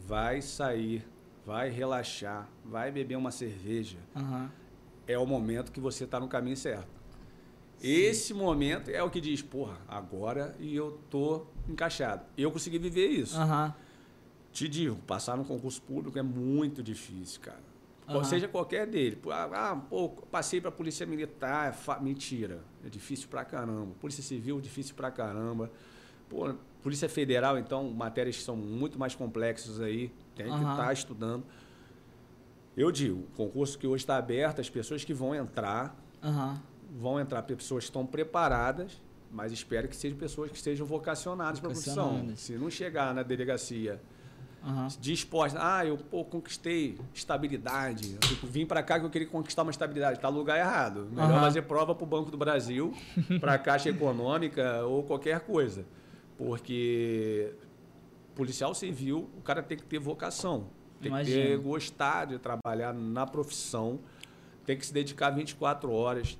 vai 0.07 0.41
sair, 0.41 1.05
vai 1.45 1.69
relaxar, 1.69 2.47
vai 2.63 2.91
beber 2.91 3.17
uma 3.17 3.31
cerveja, 3.31 3.97
Aham. 4.15 4.49
é 5.07 5.17
o 5.17 5.25
momento 5.25 5.71
que 5.71 5.79
você 5.79 6.05
está 6.05 6.19
no 6.19 6.27
caminho 6.27 6.57
certo. 6.57 7.01
Esse 7.83 8.33
momento 8.33 8.91
é 8.91 9.01
o 9.01 9.09
que 9.09 9.19
diz, 9.19 9.41
porra, 9.41 9.77
agora 9.87 10.55
e 10.59 10.75
eu 10.75 10.99
tô 11.09 11.47
encaixado. 11.67 12.23
Eu 12.37 12.51
consegui 12.51 12.77
viver 12.77 13.07
isso. 13.07 13.35
Aham. 13.35 13.73
Te 14.51 14.67
digo, 14.67 14.97
passar 15.07 15.35
no 15.35 15.45
concurso 15.45 15.81
público 15.81 16.19
é 16.19 16.21
muito 16.21 16.83
difícil, 16.83 17.41
cara. 17.41 17.70
Ou 18.11 18.17
Aham. 18.21 18.23
seja, 18.23 18.47
qualquer 18.47 18.85
dele. 18.87 19.15
Pô, 19.15 19.31
Ah, 19.31 19.81
pô, 19.89 20.09
passei 20.09 20.59
pra 20.59 20.71
Polícia 20.71 21.05
Militar, 21.05 21.77
é 21.87 21.99
mentira. 22.03 22.59
É 22.85 22.89
difícil 22.89 23.27
pra 23.29 23.45
caramba. 23.45 23.93
Polícia 23.99 24.23
Civil, 24.23 24.59
difícil 24.59 24.95
pra 24.95 25.09
caramba. 25.11 25.71
Pô, 26.29 26.53
Polícia 26.81 27.07
Federal, 27.09 27.57
então, 27.57 27.89
matérias 27.91 28.37
que 28.37 28.43
são 28.43 28.55
muito 28.55 28.97
mais 28.97 29.13
complexas 29.15 29.79
aí. 29.79 30.11
Tem 30.35 30.47
que 30.47 30.59
estar 30.59 30.91
estudando. 30.93 31.43
Eu 32.75 32.91
digo, 32.91 33.19
o 33.19 33.27
concurso 33.35 33.77
que 33.77 33.85
hoje 33.85 34.03
está 34.03 34.17
aberto, 34.17 34.61
as 34.61 34.69
pessoas 34.69 35.03
que 35.03 35.13
vão 35.13 35.35
entrar, 35.35 35.95
Aham. 36.23 36.61
vão 36.97 37.19
entrar 37.19 37.43
pessoas 37.43 37.83
que 37.83 37.89
estão 37.89 38.05
preparadas, 38.05 39.01
mas 39.29 39.51
espero 39.51 39.87
que 39.87 39.95
sejam 39.95 40.17
pessoas 40.17 40.49
que 40.49 40.57
estejam 40.57 40.85
vocacionadas 40.85 41.59
para 41.59 41.69
a 41.69 41.73
profissão. 41.73 42.31
Se 42.35 42.53
não 42.53 42.69
chegar 42.69 43.13
na 43.13 43.23
delegacia 43.23 44.01
Aham. 44.63 44.87
disposta, 44.99 45.57
ah, 45.61 45.85
eu 45.85 45.97
pô, 45.97 46.23
conquistei 46.23 46.97
estabilidade, 47.13 48.15
eu 48.29 48.49
vim 48.49 48.65
para 48.65 48.83
cá 48.83 48.99
que 48.99 49.05
eu 49.05 49.09
queria 49.09 49.27
conquistar 49.27 49.63
uma 49.63 49.71
estabilidade, 49.71 50.17
está 50.17 50.29
no 50.29 50.37
lugar 50.37 50.59
errado. 50.59 51.07
Melhor 51.11 51.31
Aham. 51.31 51.41
fazer 51.41 51.63
prova 51.63 51.95
para 51.95 52.03
o 52.03 52.07
Banco 52.07 52.29
do 52.29 52.37
Brasil, 52.37 52.93
para 53.39 53.55
a 53.55 53.57
Caixa 53.57 53.89
Econômica 53.89 54.83
ou 54.85 55.03
qualquer 55.03 55.39
coisa, 55.41 55.85
porque 56.37 57.53
policial 58.35 58.73
civil, 58.73 59.29
o 59.37 59.41
cara 59.41 59.63
tem 59.63 59.77
que 59.77 59.83
ter 59.83 59.99
vocação, 59.99 60.67
tem 61.01 61.11
que 61.11 61.25
ter 61.25 61.57
gostar 61.57 62.25
de 62.25 62.37
trabalhar 62.37 62.93
na 62.93 63.25
profissão, 63.25 63.99
tem 64.65 64.77
que 64.77 64.85
se 64.85 64.93
dedicar 64.93 65.31
24 65.31 65.91
horas. 65.91 66.37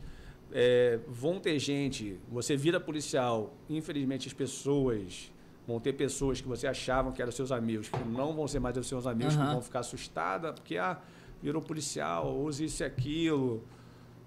É, 0.54 1.00
vão 1.08 1.40
ter 1.40 1.58
gente, 1.60 2.20
você 2.30 2.58
vira 2.58 2.80
policial, 2.80 3.54
infelizmente 3.70 4.28
as 4.28 4.34
pessoas 4.34 5.31
Vão 5.68 5.80
ter 5.80 5.94
pessoas 5.94 6.42
que 6.42 6.48
você 6.48 6.68
achavam 6.68 7.12
que 7.12 7.22
eram 7.22 7.32
seus 7.32 7.52
amigos, 7.52 7.88
que 7.88 8.04
não 8.04 8.34
vão 8.34 8.48
ser 8.48 8.60
mais 8.60 8.76
os 8.78 8.88
seus 8.88 9.06
amigos, 9.06 9.36
que 9.36 9.42
Aham. 9.42 9.52
vão 9.54 9.62
ficar 9.62 9.80
assustadas, 9.80 10.52
porque 10.54 10.78
ah, 10.78 11.00
virou 11.42 11.62
policial, 11.62 12.36
use 12.38 12.66
isso 12.66 12.84
e 12.84 12.86
aquilo. 12.86 13.64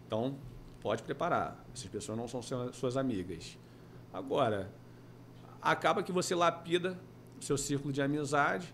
Então, 0.07 0.37
pode 0.81 1.03
preparar. 1.03 1.65
Essas 1.75 1.89
pessoas 1.89 2.17
não 2.17 2.29
são 2.29 2.41
suas 2.73 2.97
amigas. 2.97 3.59
Agora, 4.13 4.71
acaba 5.61 6.03
que 6.03 6.13
você 6.13 6.35
lapida 6.35 6.99
o 7.41 7.43
seu 7.45 7.59
círculo 7.59 7.93
de 7.93 8.01
amizade. 8.01 8.73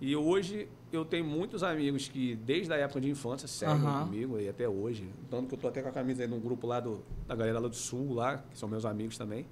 E 0.00 0.14
hoje 0.14 0.68
eu 0.92 1.04
tenho 1.04 1.24
muitos 1.24 1.62
amigos 1.62 2.08
que, 2.08 2.36
desde 2.36 2.72
a 2.72 2.76
época 2.76 3.00
de 3.00 3.08
infância, 3.08 3.48
seguem 3.48 3.86
Aham. 3.86 4.04
comigo 4.04 4.38
e 4.38 4.48
até 4.48 4.68
hoje. 4.68 5.08
Tanto 5.30 5.48
que 5.48 5.54
eu 5.54 5.58
tô 5.58 5.68
até 5.68 5.80
com 5.80 5.88
a 5.88 5.92
camisa 5.92 6.22
aí 6.22 6.28
de 6.28 6.34
um 6.34 6.40
grupo 6.40 6.66
lá 6.66 6.80
do, 6.80 7.02
da 7.26 7.34
galera 7.34 7.58
lá 7.60 7.68
do 7.68 7.74
Sul, 7.74 8.12
lá, 8.12 8.38
que 8.38 8.58
são 8.58 8.68
meus 8.68 8.84
amigos 8.84 9.16
também. 9.16 9.46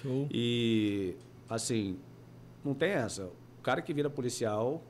Show. 0.00 0.28
E, 0.30 1.16
assim, 1.54 1.98
não 2.64 2.74
tem 2.74 2.90
essa. 2.90 3.26
O 3.58 3.62
cara 3.62 3.82
que 3.82 3.92
vira 3.92 4.08
policial, 4.08 4.82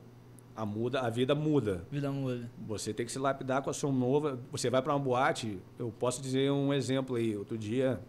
a, 0.55 0.65
muda, 0.65 1.01
a 1.01 1.09
vida 1.09 1.33
muda. 1.33 1.85
Vida 1.91 2.11
muda. 2.11 2.49
Você 2.67 2.93
tem 2.93 3.05
que 3.05 3.11
se 3.11 3.19
lapidar 3.19 3.61
com 3.61 3.69
a 3.69 3.73
sua 3.73 3.91
nova. 3.91 4.39
Você 4.51 4.69
vai 4.69 4.81
para 4.81 4.93
uma 4.93 4.99
boate, 4.99 5.59
eu 5.79 5.91
posso 5.91 6.21
dizer 6.21 6.51
um 6.51 6.73
exemplo 6.73 7.15
aí. 7.15 7.35
Outro 7.35 7.57
dia, 7.57 7.99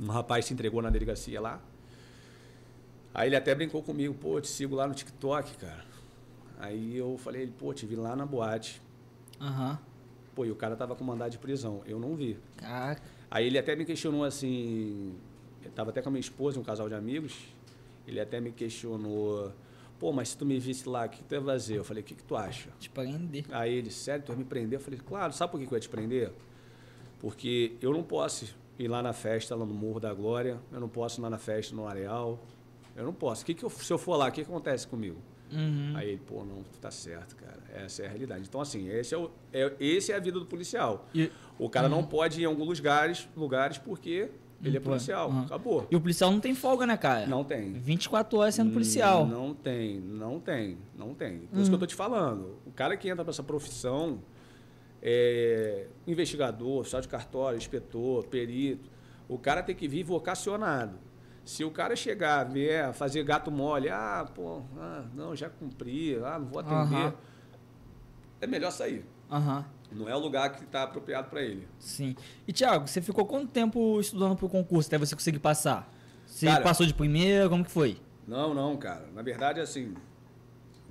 um 0.00 0.06
rapaz 0.06 0.46
se 0.46 0.54
entregou 0.54 0.80
na 0.80 0.90
delegacia 0.90 1.40
lá. 1.40 1.60
Aí 3.12 3.28
ele 3.28 3.36
até 3.36 3.54
brincou 3.54 3.82
comigo, 3.82 4.14
pô, 4.14 4.40
te 4.40 4.48
sigo 4.48 4.74
lá 4.74 4.86
no 4.86 4.94
TikTok, 4.94 5.56
cara. 5.56 5.84
Aí 6.58 6.96
eu 6.96 7.16
falei, 7.18 7.46
pô, 7.46 7.72
te 7.72 7.86
vi 7.86 7.94
lá 7.96 8.16
na 8.16 8.26
boate. 8.26 8.80
Aham. 9.40 9.78
Pô, 10.34 10.44
e 10.44 10.50
o 10.50 10.56
cara 10.56 10.74
tava 10.74 10.96
com 10.96 11.04
mandado 11.04 11.30
de 11.30 11.38
prisão. 11.38 11.82
Eu 11.86 12.00
não 12.00 12.16
vi. 12.16 12.36
Caraca. 12.56 13.02
Aí 13.30 13.46
ele 13.46 13.58
até 13.58 13.76
me 13.76 13.84
questionou 13.84 14.24
assim. 14.24 15.14
Eu 15.64 15.70
tava 15.70 15.90
até 15.90 16.02
com 16.02 16.08
a 16.08 16.12
minha 16.12 16.20
esposa, 16.20 16.58
um 16.58 16.64
casal 16.64 16.88
de 16.88 16.94
amigos. 16.94 17.53
Ele 18.06 18.20
até 18.20 18.40
me 18.40 18.52
questionou. 18.52 19.52
Pô, 19.98 20.12
mas 20.12 20.30
se 20.30 20.38
tu 20.38 20.44
me 20.44 20.58
visse 20.58 20.88
lá, 20.88 21.06
o 21.06 21.08
que, 21.08 21.18
que 21.18 21.24
tu 21.24 21.34
ia 21.34 21.42
fazer? 21.42 21.78
Eu 21.78 21.84
falei, 21.84 22.02
o 22.02 22.06
que, 22.06 22.14
que 22.14 22.22
tu 22.22 22.36
acha? 22.36 22.68
Te 22.78 22.90
prender. 22.90 23.44
Aí 23.50 23.72
ele, 23.74 23.90
sério, 23.90 24.24
tu 24.24 24.28
vai 24.28 24.36
me 24.36 24.44
prender? 24.44 24.78
Eu 24.78 24.82
falei, 24.82 25.00
claro, 25.00 25.32
sabe 25.32 25.52
por 25.52 25.60
que, 25.60 25.66
que 25.66 25.72
eu 25.72 25.76
ia 25.76 25.80
te 25.80 25.88
prender? 25.88 26.32
Porque 27.20 27.76
eu 27.80 27.92
não 27.92 28.02
posso 28.02 28.54
ir 28.78 28.88
lá 28.88 29.02
na 29.02 29.12
festa, 29.12 29.54
lá 29.54 29.64
no 29.64 29.72
Morro 29.72 30.00
da 30.00 30.12
Glória, 30.12 30.60
eu 30.72 30.80
não 30.80 30.88
posso 30.88 31.20
ir 31.20 31.22
lá 31.22 31.30
na 31.30 31.38
festa 31.38 31.74
no 31.74 31.86
Areal, 31.86 32.44
eu 32.96 33.04
não 33.04 33.14
posso. 33.14 33.44
Que 33.44 33.54
que 33.54 33.64
eu, 33.64 33.70
se 33.70 33.92
eu 33.92 33.98
for 33.98 34.16
lá, 34.16 34.28
o 34.28 34.32
que, 34.32 34.44
que 34.44 34.50
acontece 34.50 34.86
comigo? 34.86 35.16
Uhum. 35.52 35.92
Aí 35.94 36.10
ele, 36.10 36.20
pô, 36.26 36.44
não, 36.44 36.62
tu 36.64 36.78
tá 36.80 36.90
certo, 36.90 37.36
cara. 37.36 37.62
Essa 37.72 38.02
é 38.02 38.06
a 38.06 38.08
realidade. 38.08 38.44
Então, 38.48 38.60
assim, 38.60 38.88
esse 38.88 39.14
é, 39.14 39.18
o, 39.18 39.30
é, 39.52 39.72
esse 39.78 40.12
é 40.12 40.16
a 40.16 40.18
vida 40.18 40.38
do 40.38 40.46
policial. 40.46 41.08
E, 41.14 41.30
O 41.58 41.70
cara 41.70 41.88
não 41.88 42.04
pode 42.04 42.40
ir 42.40 42.42
em 42.42 42.46
alguns 42.46 42.78
lugares, 42.78 43.28
lugares 43.36 43.78
porque 43.78 44.30
ele 44.62 44.76
é 44.76 44.80
Não 44.80 44.86
policial. 44.86 45.28
Aham. 45.30 45.44
Acabou. 45.44 45.86
e 45.90 45.96
o 45.96 46.00
policial 46.00 46.30
não 46.30 46.40
tem 46.40 46.54
folga, 46.54 46.86
né, 46.86 46.96
cara? 46.96 47.26
Não 47.26 47.44
tem. 47.44 47.72
24 47.72 48.38
horas 48.38 48.54
sendo 48.54 48.72
policial. 48.72 49.26
Não 49.26 49.54
tem, 49.54 50.00
não 50.00 50.40
tem, 50.40 50.78
não 50.96 51.14
tem. 51.14 51.40
Por 51.40 51.58
isso 51.58 51.70
que 51.70 51.74
eu 51.74 51.78
tô 51.80 51.86
te 51.86 51.94
falando. 51.94 52.58
O 52.66 52.70
cara 52.72 52.96
que 52.96 53.08
entra 53.08 53.24
para 53.24 53.30
essa 53.32 53.42
profissão, 53.42 54.20
é, 55.02 55.86
investigador, 56.06 56.80
oficial 56.80 57.02
de 57.02 57.08
cartório, 57.08 57.56
inspetor, 57.56 58.24
perito, 58.26 58.90
o 59.28 59.38
cara 59.38 59.62
tem 59.62 59.74
que 59.74 59.86
vir 59.86 60.02
vocacionado. 60.02 60.98
Se 61.44 61.62
o 61.62 61.70
cara 61.70 61.94
chegar, 61.94 62.44
vier 62.44 62.90
fazer 62.94 63.22
gato 63.22 63.50
mole, 63.50 63.90
ah, 63.90 64.26
pô, 64.34 64.62
ah, 64.78 65.04
não, 65.14 65.36
já 65.36 65.50
cumpri, 65.50 66.16
ah, 66.24 66.38
não 66.38 66.46
vou 66.46 66.58
atender, 66.60 66.96
Aham. 66.96 67.14
é 68.40 68.46
melhor 68.46 68.70
sair. 68.70 69.04
Aham. 69.30 69.64
Não 69.94 70.08
é 70.08 70.14
o 70.14 70.18
lugar 70.18 70.50
que 70.50 70.64
está 70.64 70.82
apropriado 70.82 71.28
para 71.30 71.40
ele. 71.40 71.68
Sim. 71.78 72.16
E, 72.46 72.52
Thiago, 72.52 72.88
você 72.88 73.00
ficou 73.00 73.24
quanto 73.24 73.48
tempo 73.48 74.00
estudando 74.00 74.36
pro 74.36 74.48
concurso 74.48 74.88
até 74.88 74.98
você 74.98 75.14
conseguir 75.14 75.38
passar? 75.38 75.88
Você 76.26 76.46
Cara- 76.46 76.62
passou 76.62 76.84
de 76.84 76.92
primeira? 76.92 77.48
Como 77.48 77.64
que 77.64 77.70
foi? 77.70 77.98
Não, 78.26 78.52
não, 78.52 78.76
cara. 78.76 79.06
Na 79.14 79.22
verdade, 79.22 79.60
assim, 79.60 79.94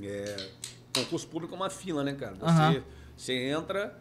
é, 0.02 0.50
concurso 0.96 1.28
público 1.28 1.54
é 1.54 1.58
uma 1.58 1.70
fila, 1.70 2.04
né, 2.04 2.14
cara? 2.14 2.36
Você, 2.36 2.84
você 3.18 3.34
entra, 3.50 4.00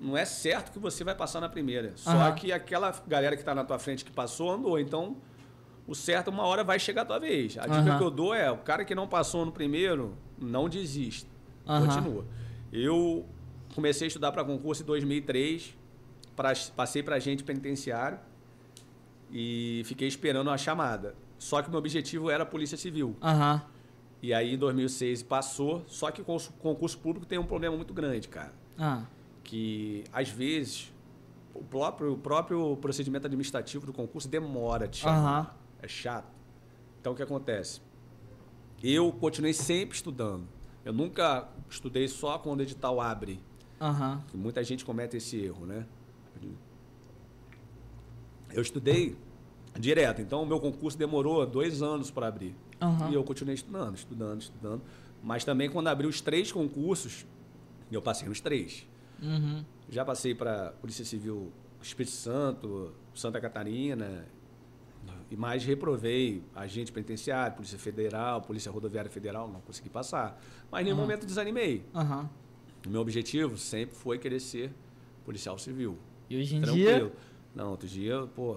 não 0.00 0.16
é 0.16 0.24
certo 0.24 0.72
que 0.72 0.78
você 0.78 1.04
vai 1.04 1.14
passar 1.14 1.40
na 1.40 1.48
primeira. 1.48 1.92
Só 1.96 2.32
que 2.32 2.52
aquela 2.52 2.92
galera 3.06 3.36
que 3.36 3.42
está 3.42 3.54
na 3.54 3.64
tua 3.64 3.78
frente 3.78 4.04
que 4.04 4.10
passou, 4.10 4.50
andou. 4.50 4.80
Então, 4.80 5.16
o 5.86 5.94
certo, 5.94 6.28
uma 6.28 6.44
hora 6.44 6.64
vai 6.64 6.78
chegar 6.78 7.02
a 7.02 7.04
tua 7.04 7.18
vez. 7.20 7.56
A 7.58 7.66
dica 7.66 7.96
que 7.98 8.02
eu 8.02 8.10
dou 8.10 8.34
é, 8.34 8.50
o 8.50 8.58
cara 8.58 8.84
que 8.84 8.94
não 8.94 9.06
passou 9.06 9.44
no 9.44 9.52
primeiro, 9.52 10.16
não 10.38 10.68
desista. 10.68 11.28
Aham. 11.66 11.86
Continua. 11.86 12.24
Eu 12.72 13.26
comecei 13.80 14.06
a 14.06 14.08
estudar 14.08 14.30
para 14.30 14.44
concurso 14.44 14.82
em 14.82 14.86
2003, 14.86 15.74
pra, 16.36 16.52
passei 16.76 17.02
para 17.02 17.16
agente 17.16 17.42
penitenciário 17.42 18.18
e 19.30 19.82
fiquei 19.86 20.06
esperando 20.06 20.50
a 20.50 20.58
chamada. 20.58 21.14
Só 21.38 21.62
que 21.62 21.70
meu 21.70 21.78
objetivo 21.78 22.28
era 22.28 22.42
a 22.42 22.46
Polícia 22.46 22.76
Civil. 22.76 23.16
Aham. 23.22 23.62
E 24.22 24.34
aí, 24.34 24.52
em 24.54 24.58
2006, 24.58 25.22
passou. 25.22 25.82
Só 25.86 26.10
que 26.10 26.22
com 26.22 26.36
o 26.36 26.40
concurso 26.58 26.98
público 26.98 27.24
tem 27.24 27.38
um 27.38 27.46
problema 27.46 27.74
muito 27.74 27.94
grande, 27.94 28.28
cara. 28.28 28.52
Ah. 28.78 29.04
Que, 29.42 30.04
às 30.12 30.28
vezes, 30.28 30.92
o 31.54 31.64
próprio, 31.64 32.12
o 32.12 32.18
próprio 32.18 32.76
procedimento 32.76 33.26
administrativo 33.26 33.86
do 33.86 33.94
concurso 33.94 34.28
demora 34.28 34.86
de 34.86 34.98
chamar. 34.98 35.16
Aham. 35.16 35.50
É 35.80 35.88
chato. 35.88 36.28
Então, 37.00 37.14
o 37.14 37.16
que 37.16 37.22
acontece? 37.22 37.80
Eu 38.82 39.10
continuei 39.10 39.54
sempre 39.54 39.96
estudando. 39.96 40.46
Eu 40.84 40.92
nunca 40.92 41.48
estudei 41.70 42.06
só 42.06 42.38
quando 42.38 42.60
o 42.60 42.62
edital 42.62 43.00
abre. 43.00 43.40
Que 44.30 44.36
Muita 44.36 44.62
gente 44.62 44.84
comete 44.84 45.16
esse 45.16 45.42
erro, 45.42 45.66
né? 45.66 45.86
Eu 48.52 48.62
estudei 48.62 49.16
direto. 49.78 50.20
Então, 50.20 50.42
o 50.42 50.46
meu 50.46 50.60
concurso 50.60 50.98
demorou 50.98 51.46
dois 51.46 51.82
anos 51.82 52.10
para 52.10 52.26
abrir. 52.26 52.54
Aham. 52.80 53.10
E 53.10 53.14
eu 53.14 53.22
continuei 53.24 53.54
estudando, 53.54 53.96
estudando, 53.96 54.40
estudando. 54.40 54.82
Mas 55.22 55.44
também 55.44 55.70
quando 55.70 55.88
abriu 55.88 56.08
os 56.08 56.20
três 56.20 56.50
concursos, 56.50 57.26
eu 57.90 58.02
passei 58.02 58.28
nos 58.28 58.40
três. 58.40 58.86
Uhum. 59.22 59.64
Já 59.88 60.04
passei 60.04 60.34
para 60.34 60.72
Polícia 60.80 61.04
Civil 61.04 61.52
Espírito 61.80 62.14
Santo, 62.14 62.92
Santa 63.14 63.40
Catarina, 63.40 64.26
e 65.30 65.36
mais 65.36 65.64
reprovei 65.64 66.42
agente 66.54 66.90
penitenciário, 66.90 67.54
Polícia 67.56 67.78
Federal, 67.78 68.42
Polícia 68.42 68.70
Rodoviária 68.70 69.10
Federal, 69.10 69.48
não 69.48 69.60
consegui 69.60 69.88
passar. 69.88 70.40
Mas 70.70 70.80
em 70.80 70.84
nenhum 70.84 70.96
Aham. 70.96 71.02
momento 71.06 71.26
desanimei. 71.26 71.84
Aham. 71.94 72.28
O 72.86 72.90
meu 72.90 73.00
objetivo 73.00 73.56
sempre 73.58 73.94
foi 73.96 74.18
querer 74.18 74.40
ser 74.40 74.72
policial 75.24 75.58
civil. 75.58 75.98
E 76.28 76.38
hoje 76.38 76.56
em 76.56 76.60
Tranquilo. 76.62 77.08
dia. 77.10 77.12
Não, 77.54 77.70
outro 77.70 77.88
dia, 77.88 78.26
pô, 78.34 78.56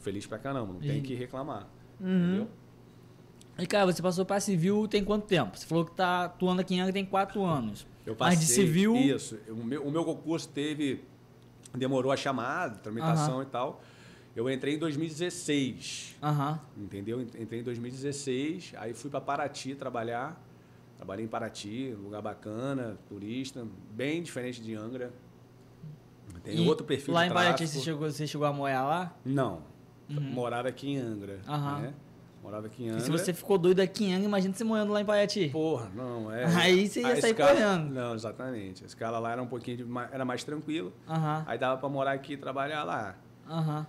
feliz 0.00 0.26
pra 0.26 0.38
caramba, 0.38 0.72
não 0.72 0.80
tem 0.80 1.02
que 1.02 1.14
reclamar. 1.14 1.68
Uhum. 2.00 2.24
Entendeu? 2.24 2.48
E, 3.58 3.66
cara, 3.66 3.92
você 3.92 4.00
passou 4.00 4.24
pra 4.24 4.40
civil 4.40 4.88
tem 4.88 5.04
quanto 5.04 5.26
tempo? 5.26 5.58
Você 5.58 5.66
falou 5.66 5.84
que 5.84 5.92
tá 5.94 6.24
atuando 6.24 6.62
aqui 6.62 6.74
em 6.74 6.80
Angra 6.80 6.92
tem 6.92 7.04
4 7.04 7.44
anos. 7.44 7.86
Eu 8.04 8.16
Mas 8.18 8.34
passei, 8.34 8.38
de 8.38 8.46
civil. 8.46 8.96
Isso. 8.96 9.38
O 9.48 9.56
meu, 9.62 9.84
o 9.84 9.90
meu 9.90 10.04
concurso 10.04 10.48
teve. 10.48 11.04
Demorou 11.74 12.10
a 12.12 12.16
chamada, 12.16 12.76
tramitação 12.76 13.34
Aham. 13.36 13.42
e 13.42 13.46
tal. 13.46 13.82
Eu 14.34 14.50
entrei 14.50 14.74
em 14.74 14.78
2016. 14.78 16.16
Aham. 16.22 16.58
Entendeu? 16.76 17.20
Entrei 17.20 17.60
em 17.60 17.62
2016, 17.62 18.72
aí 18.76 18.92
fui 18.94 19.10
para 19.10 19.20
Paraty 19.20 19.74
trabalhar. 19.74 20.42
Trabalhei 21.02 21.24
em 21.24 21.28
Paraty, 21.28 21.96
lugar 22.00 22.22
bacana, 22.22 22.96
turista, 23.08 23.66
bem 23.90 24.22
diferente 24.22 24.62
de 24.62 24.76
Angra. 24.76 25.12
Tem 26.44 26.56
E 26.62 26.68
outro 26.68 26.86
perfil 26.86 27.12
Lá 27.12 27.26
em 27.26 27.32
Paraty 27.32 27.66
você 27.66 27.80
chegou, 27.80 28.08
você 28.08 28.24
chegou 28.24 28.46
a 28.46 28.52
morar 28.52 28.84
lá? 28.84 29.16
Não. 29.24 29.62
Uhum. 30.08 30.20
Morava 30.20 30.68
aqui 30.68 30.90
em 30.92 30.98
Angra. 30.98 31.40
Aham. 31.48 31.80
Né? 31.80 31.94
Morava 32.40 32.68
aqui 32.68 32.84
em 32.84 32.86
E 32.86 32.90
Angra. 32.90 33.00
se 33.00 33.10
você 33.10 33.34
ficou 33.34 33.58
doido 33.58 33.80
aqui 33.80 34.04
em 34.04 34.14
Angra, 34.14 34.28
imagina 34.28 34.54
você 34.54 34.62
morando 34.62 34.92
lá 34.92 35.00
em 35.00 35.04
Paraty. 35.04 35.48
Porra, 35.48 35.90
não, 35.92 36.30
é. 36.32 36.44
Aí 36.54 36.88
você 36.88 37.00
ia 37.00 37.20
sair 37.20 37.32
escala- 37.32 37.50
correndo. 37.52 37.90
Não, 37.92 38.14
exatamente. 38.14 38.84
A 38.84 38.86
escala 38.86 39.18
lá 39.18 39.32
era 39.32 39.42
um 39.42 39.48
pouquinho 39.48 39.78
de 39.78 39.86
era 40.12 40.24
mais 40.24 40.44
tranquilo. 40.44 40.92
Aham. 41.08 41.42
Aí 41.48 41.58
dava 41.58 41.80
para 41.80 41.88
morar 41.88 42.12
aqui 42.12 42.34
e 42.34 42.36
trabalhar 42.36 42.84
lá. 42.84 43.16
Aham. 43.50 43.84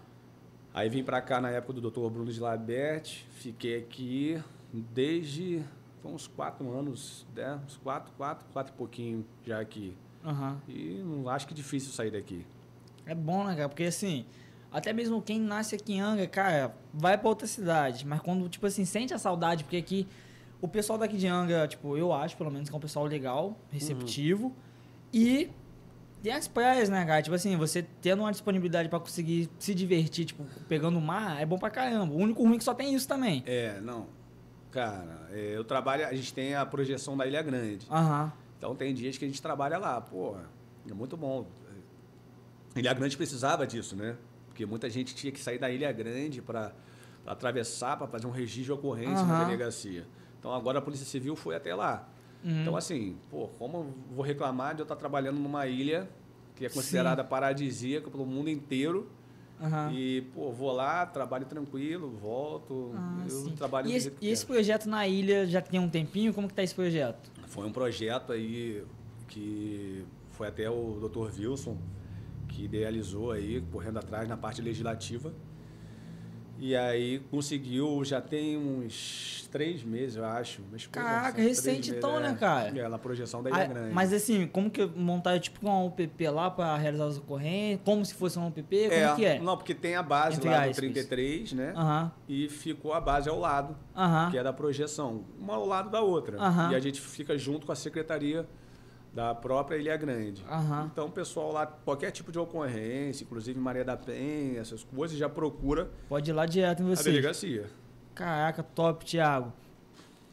Aí 0.74 0.89
vim 0.89 1.03
para 1.03 1.22
cá 1.22 1.39
na 1.39 1.51
época 1.51 1.79
do 1.79 1.91
Dr. 1.91 2.10
Bruno 2.10 2.32
de 2.32 2.39
Laberte, 2.39 3.27
fiquei 3.34 3.77
aqui 3.77 4.41
desde 4.74 5.62
foi 6.03 6.12
uns 6.12 6.27
quatro 6.27 6.77
anos, 6.77 7.25
né? 7.33 7.60
uns 7.65 7.77
quatro, 7.77 8.12
quatro, 8.17 8.45
quatro 8.51 8.74
e 8.74 8.77
pouquinho 8.77 9.25
já 9.45 9.60
aqui. 9.60 9.95
Aham. 10.24 10.62
E 10.67 11.01
não 11.03 11.29
acho 11.29 11.48
que 11.48 11.53
é 11.53 11.55
difícil 11.55 11.91
sair 11.93 12.12
daqui. 12.12 12.45
É 13.05 13.15
bom, 13.15 13.45
né, 13.45 13.55
cara? 13.55 13.69
Porque 13.69 13.86
assim, 13.86 14.25
até 14.72 14.91
mesmo 14.91 15.22
quem 15.22 15.39
nasce 15.39 15.75
aqui 15.75 15.93
em 15.93 16.01
Angra, 16.01 16.27
cara, 16.27 16.75
vai 16.93 17.17
pra 17.17 17.29
outra 17.29 17.48
cidade. 17.48 18.05
Mas 18.05 18.19
quando, 18.19 18.48
tipo 18.50 18.65
assim, 18.67 18.83
sente 18.83 19.13
a 19.13 19.17
saudade, 19.17 19.63
porque 19.63 19.77
aqui 19.77 20.07
o 20.62 20.67
pessoal 20.67 21.00
daqui 21.00 21.17
de 21.17 21.27
Angra, 21.27 21.67
tipo, 21.67 21.98
eu 21.98 22.12
acho 22.12 22.36
pelo 22.38 22.51
menos 22.51 22.69
que 22.69 22.75
é 22.75 22.77
um 22.77 22.81
pessoal 22.81 23.05
legal, 23.05 23.57
receptivo. 23.72 24.53
E 25.12 25.50
tem 26.22 26.33
as 26.33 26.48
praias, 26.48 26.89
né, 26.89 27.05
cara? 27.05 27.22
Tipo 27.22 27.36
assim, 27.36 27.55
você 27.55 27.86
tendo 28.01 28.22
uma 28.22 28.31
disponibilidade 28.31 28.89
pra 28.89 29.00
conseguir 29.00 29.50
se 29.57 29.74
divertir, 29.74 30.25
tipo, 30.25 30.45
pegando 30.67 30.98
o 30.98 31.01
mar, 31.01 31.41
é 31.41 31.45
bom 31.45 31.57
pra 31.57 31.69
caramba. 31.69 32.13
O 32.13 32.17
único 32.17 32.43
ruim 32.43 32.55
é 32.55 32.57
que 32.57 32.63
só 32.63 32.74
tem 32.74 32.93
isso 32.93 33.07
também. 33.07 33.43
É, 33.45 33.79
não. 33.81 34.07
Cara, 34.73 35.27
é, 35.31 35.55
eu 35.55 35.63
trabalho, 35.63 36.07
a 36.07 36.13
gente 36.15 36.33
tem 36.33 36.55
a 36.55 36.65
projeção 36.65 37.15
da 37.15 37.27
Ilha 37.27 37.43
Grande. 37.43 37.87
Aham. 37.91 38.33
Então 38.57 38.75
tem 38.75 38.91
dias 38.93 39.17
que 39.17 39.23
a 39.23 39.27
gente 39.27 39.41
trabalha 39.41 39.77
lá, 39.77 40.01
pô, 40.01 40.35
é 40.89 40.93
muito 40.93 41.15
bom. 41.15 41.45
Ilha 42.75 42.93
Grande 42.93 43.15
precisava 43.15 43.67
disso, 43.67 43.95
né? 43.95 44.17
Porque 44.47 44.65
muita 44.65 44.89
gente 44.89 45.13
tinha 45.13 45.31
que 45.31 45.39
sair 45.39 45.59
da 45.59 45.69
Ilha 45.69 45.91
Grande 45.91 46.41
para 46.41 46.71
atravessar, 47.25 47.97
para 47.97 48.07
fazer 48.07 48.25
um 48.25 48.31
registro 48.31 48.63
de 48.63 48.71
ocorrência 48.71 49.23
na 49.25 49.43
delegacia. 49.43 50.07
Então 50.39 50.51
agora 50.51 50.79
a 50.79 50.81
Polícia 50.81 51.05
Civil 51.05 51.35
foi 51.35 51.55
até 51.55 51.75
lá. 51.75 52.09
Uhum. 52.43 52.61
Então, 52.61 52.75
assim, 52.75 53.15
pô, 53.29 53.47
como 53.59 53.77
eu 53.77 53.93
vou 54.15 54.25
reclamar 54.25 54.73
de 54.73 54.81
eu 54.81 54.83
estar 54.83 54.95
trabalhando 54.95 55.39
numa 55.39 55.67
ilha 55.67 56.09
que 56.55 56.65
é 56.65 56.69
considerada 56.69 57.23
Sim. 57.23 57.29
paradisíaca 57.29 58.09
pelo 58.09 58.25
mundo 58.25 58.49
inteiro? 58.49 59.07
Uhum. 59.60 59.91
E, 59.93 60.22
pô, 60.33 60.51
vou 60.51 60.72
lá, 60.72 61.05
trabalho 61.05 61.45
tranquilo, 61.45 62.10
volto, 62.22 62.91
ah, 62.95 63.24
eu 63.24 63.29
sim. 63.29 63.51
trabalho 63.51 63.88
E, 63.88 63.95
esse, 63.95 64.12
e 64.22 64.29
esse, 64.29 64.45
projeto 64.45 64.88
na 64.88 65.07
ilha 65.07 65.45
já 65.48 65.62
tem 65.62 65.79
um 65.79 65.89
tempinho? 65.89 66.33
Como 66.33 66.48
que 66.48 66.53
tá 66.53 66.63
esse 66.63 66.75
projeto? 66.75 67.31
Foi 67.48 67.65
um 67.65 67.72
projeto 67.72 68.33
aí 68.33 68.83
que 69.27 70.05
foi 70.31 70.48
até 70.48 70.69
o 70.69 71.00
Dr. 71.00 71.39
Wilson 71.39 71.77
que 72.48 72.65
idealizou 72.65 73.31
aí, 73.31 73.62
correndo 73.72 73.98
atrás 73.98 74.27
na 74.27 74.38
parte 74.38 74.62
legislativa. 74.62 75.33
E 76.60 76.75
aí 76.75 77.19
conseguiu, 77.31 78.03
já 78.05 78.22
tem 78.22 78.57
uns 78.57 79.48
três 79.51 79.83
meses, 79.83 80.15
eu 80.15 80.25
acho. 80.25 80.62
Caraca, 80.91 81.41
recente 81.41 81.91
então, 81.91 82.19
né, 82.19 82.27
é, 82.27 82.31
né, 82.31 82.38
cara? 82.39 82.79
É, 82.79 82.88
na 82.88 82.98
projeção 82.98 83.43
da 83.43 83.50
Ilha 83.50 83.65
Grande. 83.65 83.93
Mas 83.93 84.13
assim, 84.13 84.48
como 84.48 84.69
que 84.69 84.86
montar 84.86 85.39
tipo 85.39 85.65
uma 85.65 85.83
UPP 85.83 86.27
lá 86.29 86.50
para 86.50 86.75
realizar 86.77 87.05
as 87.05 87.17
ocorrências? 87.17 87.81
Como 87.83 88.05
se 88.05 88.13
fosse 88.13 88.38
uma 88.38 88.48
UPP? 88.48 88.89
Como 88.89 88.93
é, 88.93 89.15
que 89.15 89.25
é? 89.25 89.39
Não, 89.39 89.57
porque 89.57 89.74
tem 89.74 89.95
a 89.95 90.03
base 90.03 90.38
Entre 90.38 90.50
lá 90.50 90.67
do 90.67 90.74
33, 90.74 91.53
né? 91.53 91.74
Uhum. 91.75 92.12
E 92.27 92.50
ficou 92.50 92.93
a 92.93 93.01
base 93.01 93.29
ao 93.29 93.39
lado, 93.39 93.75
uhum. 93.95 94.31
que 94.31 94.38
é 94.38 94.43
da 94.43 94.53
projeção. 94.53 95.25
Uma 95.39 95.55
ao 95.55 95.65
lado 95.65 95.89
da 95.89 96.01
outra. 96.01 96.38
Uhum. 96.39 96.72
E 96.72 96.75
a 96.75 96.79
gente 96.79 97.01
fica 97.01 97.38
junto 97.38 97.65
com 97.65 97.72
a 97.72 97.75
Secretaria 97.75 98.48
da 99.13 99.36
própria 99.36 99.77
Ilha 99.77 99.96
Grande. 99.96 100.43
Uhum. 100.50 100.86
Então, 100.86 101.05
o 101.05 101.12
pessoal 101.12 101.51
lá, 101.51 101.65
qualquer 101.65 102.12
tipo 102.12 102.32
de 102.32 102.39
ocorrência, 102.39 103.24
inclusive 103.24 103.60
Maria 103.60 103.86
da 103.86 103.96
Penha, 103.96 104.60
essas 104.60 104.84
coisas, 104.84 105.17
já 105.17 105.29
procura. 105.29 105.91
Pode 106.10 106.32
ir 106.32 106.34
lá 106.34 106.46
direto 106.46 106.82
em 106.82 106.86
você. 106.88 107.10
A 107.10 107.12
delegacia. 107.12 107.70
Caraca, 108.15 108.63
top, 108.63 109.05
Thiago. 109.05 109.53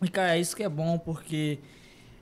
E, 0.02 0.08
cara, 0.08 0.38
isso 0.38 0.56
que 0.56 0.62
é 0.62 0.68
bom, 0.68 0.98
porque 0.98 1.58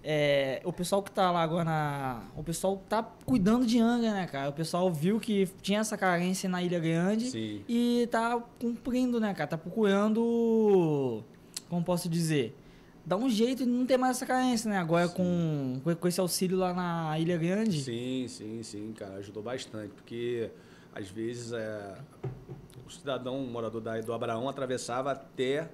é, 0.02 0.60
o 0.64 0.72
pessoal 0.72 1.02
que 1.02 1.10
tá 1.10 1.30
lá 1.30 1.42
agora 1.42 1.64
na. 1.64 2.22
O 2.36 2.42
pessoal 2.42 2.82
tá 2.88 3.02
cuidando 3.24 3.64
de 3.64 3.78
Angra, 3.78 4.12
né, 4.12 4.26
cara? 4.26 4.48
O 4.48 4.52
pessoal 4.52 4.92
viu 4.92 5.20
que 5.20 5.48
tinha 5.62 5.80
essa 5.80 5.96
carência 5.96 6.48
na 6.48 6.62
Ilha 6.62 6.80
Grande 6.80 7.30
Sim. 7.30 7.62
e 7.68 8.08
tá 8.10 8.42
cumprindo, 8.58 9.20
né, 9.20 9.32
cara? 9.32 9.48
Tá 9.50 9.58
procurando. 9.58 11.22
Como 11.68 11.84
posso 11.84 12.08
dizer? 12.08 12.56
Dá 13.08 13.16
um 13.16 13.28
jeito 13.30 13.64
de 13.64 13.70
não 13.70 13.86
ter 13.86 13.96
mais 13.96 14.18
essa 14.18 14.26
carência, 14.26 14.68
né? 14.70 14.76
Agora 14.76 15.08
com, 15.08 15.80
com 15.98 16.06
esse 16.06 16.20
auxílio 16.20 16.58
lá 16.58 16.74
na 16.74 17.18
Ilha 17.18 17.38
Grande. 17.38 17.80
Sim, 17.80 18.26
sim, 18.28 18.62
sim, 18.62 18.92
cara. 18.92 19.14
Ajudou 19.14 19.42
bastante. 19.42 19.94
Porque 19.94 20.50
às 20.94 21.08
vezes 21.08 21.52
é, 21.52 21.96
o 22.86 22.90
cidadão, 22.90 23.42
o 23.42 23.46
morador 23.46 23.80
da, 23.80 23.98
do 24.02 24.12
Abraão, 24.12 24.46
atravessava 24.46 25.10
até, 25.12 25.70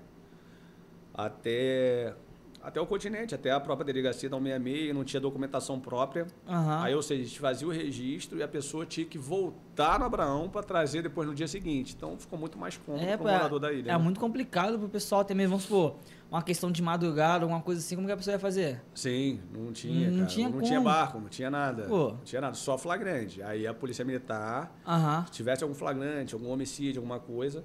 até 1.12 2.14
até 2.64 2.80
o 2.80 2.86
continente, 2.86 3.34
até 3.34 3.50
a 3.50 3.60
própria 3.60 3.84
delegacia 3.84 4.28
da 4.28 4.38
166, 4.38 4.94
não 4.94 5.04
tinha 5.04 5.20
documentação 5.20 5.78
própria. 5.78 6.26
Uhum. 6.48 6.82
Aí, 6.82 6.94
ou 6.94 7.02
seja, 7.02 7.20
a 7.20 7.24
gente 7.26 7.38
fazia 7.38 7.68
o 7.68 7.70
registro 7.70 8.38
e 8.38 8.42
a 8.42 8.48
pessoa 8.48 8.86
tinha 8.86 9.06
que 9.06 9.18
voltar 9.18 9.98
no 9.98 10.06
Abraão 10.06 10.48
para 10.48 10.62
trazer 10.62 11.02
depois 11.02 11.28
no 11.28 11.34
dia 11.34 11.46
seguinte. 11.46 11.94
Então 11.94 12.16
ficou 12.18 12.38
muito 12.38 12.58
mais 12.58 12.78
cômodo 12.78 13.04
é, 13.04 13.18
para 13.18 13.26
o 13.26 13.32
morador 13.32 13.60
da 13.60 13.70
ilha. 13.70 13.90
É 13.90 13.92
né? 13.92 13.98
muito 13.98 14.18
complicado 14.18 14.78
para 14.78 14.86
o 14.86 14.88
pessoal 14.88 15.20
até 15.20 15.34
mesmo, 15.34 15.50
vamos 15.50 15.64
supor, 15.64 15.96
uma 16.30 16.42
questão 16.42 16.72
de 16.72 16.80
madrugada, 16.82 17.44
alguma 17.44 17.60
coisa 17.60 17.82
assim, 17.82 17.96
como 17.96 18.06
que 18.06 18.12
a 18.12 18.16
pessoa 18.16 18.32
ia 18.32 18.40
fazer? 18.40 18.80
Sim, 18.94 19.40
não 19.52 19.70
tinha, 19.70 20.10
não, 20.10 20.26
tinha, 20.26 20.48
não 20.48 20.62
tinha 20.62 20.80
barco, 20.80 21.20
não 21.20 21.28
tinha 21.28 21.50
nada. 21.50 21.82
Pô. 21.82 22.12
Não 22.12 22.24
tinha 22.24 22.40
nada, 22.40 22.54
só 22.54 22.78
flagrante. 22.78 23.42
Aí 23.42 23.66
a 23.66 23.74
polícia 23.74 24.06
militar, 24.06 24.74
uhum. 24.86 25.26
se 25.26 25.32
tivesse 25.32 25.62
algum 25.62 25.74
flagrante, 25.74 26.32
algum 26.32 26.48
homicídio, 26.48 27.00
alguma 27.00 27.20
coisa 27.20 27.62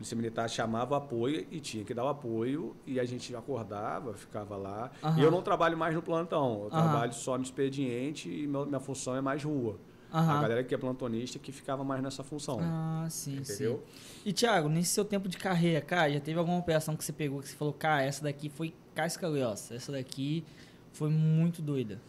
Polícia 0.00 0.16
Militar 0.16 0.48
chamava 0.48 0.94
o 0.94 0.96
apoio 0.96 1.46
e 1.50 1.60
tinha 1.60 1.84
que 1.84 1.92
dar 1.92 2.04
o 2.04 2.08
apoio 2.08 2.74
e 2.86 2.98
a 2.98 3.04
gente 3.04 3.34
acordava, 3.36 4.14
ficava 4.14 4.56
lá. 4.56 4.90
Uhum. 5.02 5.18
E 5.18 5.22
eu 5.22 5.30
não 5.30 5.42
trabalho 5.42 5.76
mais 5.76 5.94
no 5.94 6.00
plantão, 6.00 6.54
eu 6.54 6.62
uhum. 6.62 6.70
trabalho 6.70 7.12
só 7.12 7.36
no 7.36 7.44
expediente 7.44 8.28
e 8.28 8.46
minha 8.46 8.80
função 8.80 9.14
é 9.14 9.20
mais 9.20 9.44
rua. 9.44 9.78
Uhum. 10.12 10.18
A 10.18 10.40
galera 10.40 10.64
que 10.64 10.74
é 10.74 10.78
plantonista 10.78 11.38
que 11.38 11.52
ficava 11.52 11.84
mais 11.84 12.02
nessa 12.02 12.24
função. 12.24 12.58
Ah, 12.60 13.06
sim, 13.10 13.36
entendeu? 13.38 13.84
sim. 13.86 14.20
E, 14.24 14.32
Thiago, 14.32 14.68
nesse 14.68 14.90
seu 14.90 15.04
tempo 15.04 15.28
de 15.28 15.36
carreira, 15.36 15.80
cara, 15.80 16.10
já 16.10 16.20
teve 16.20 16.38
alguma 16.38 16.58
operação 16.58 16.96
que 16.96 17.04
você 17.04 17.12
pegou 17.12 17.40
que 17.40 17.48
você 17.48 17.54
falou, 17.54 17.74
cara, 17.74 18.02
essa 18.02 18.24
daqui 18.24 18.48
foi 18.48 18.74
casca 18.94 19.30
grossa, 19.30 19.74
essa 19.74 19.92
daqui 19.92 20.44
foi 20.92 21.10
muito 21.10 21.62
doida? 21.62 22.00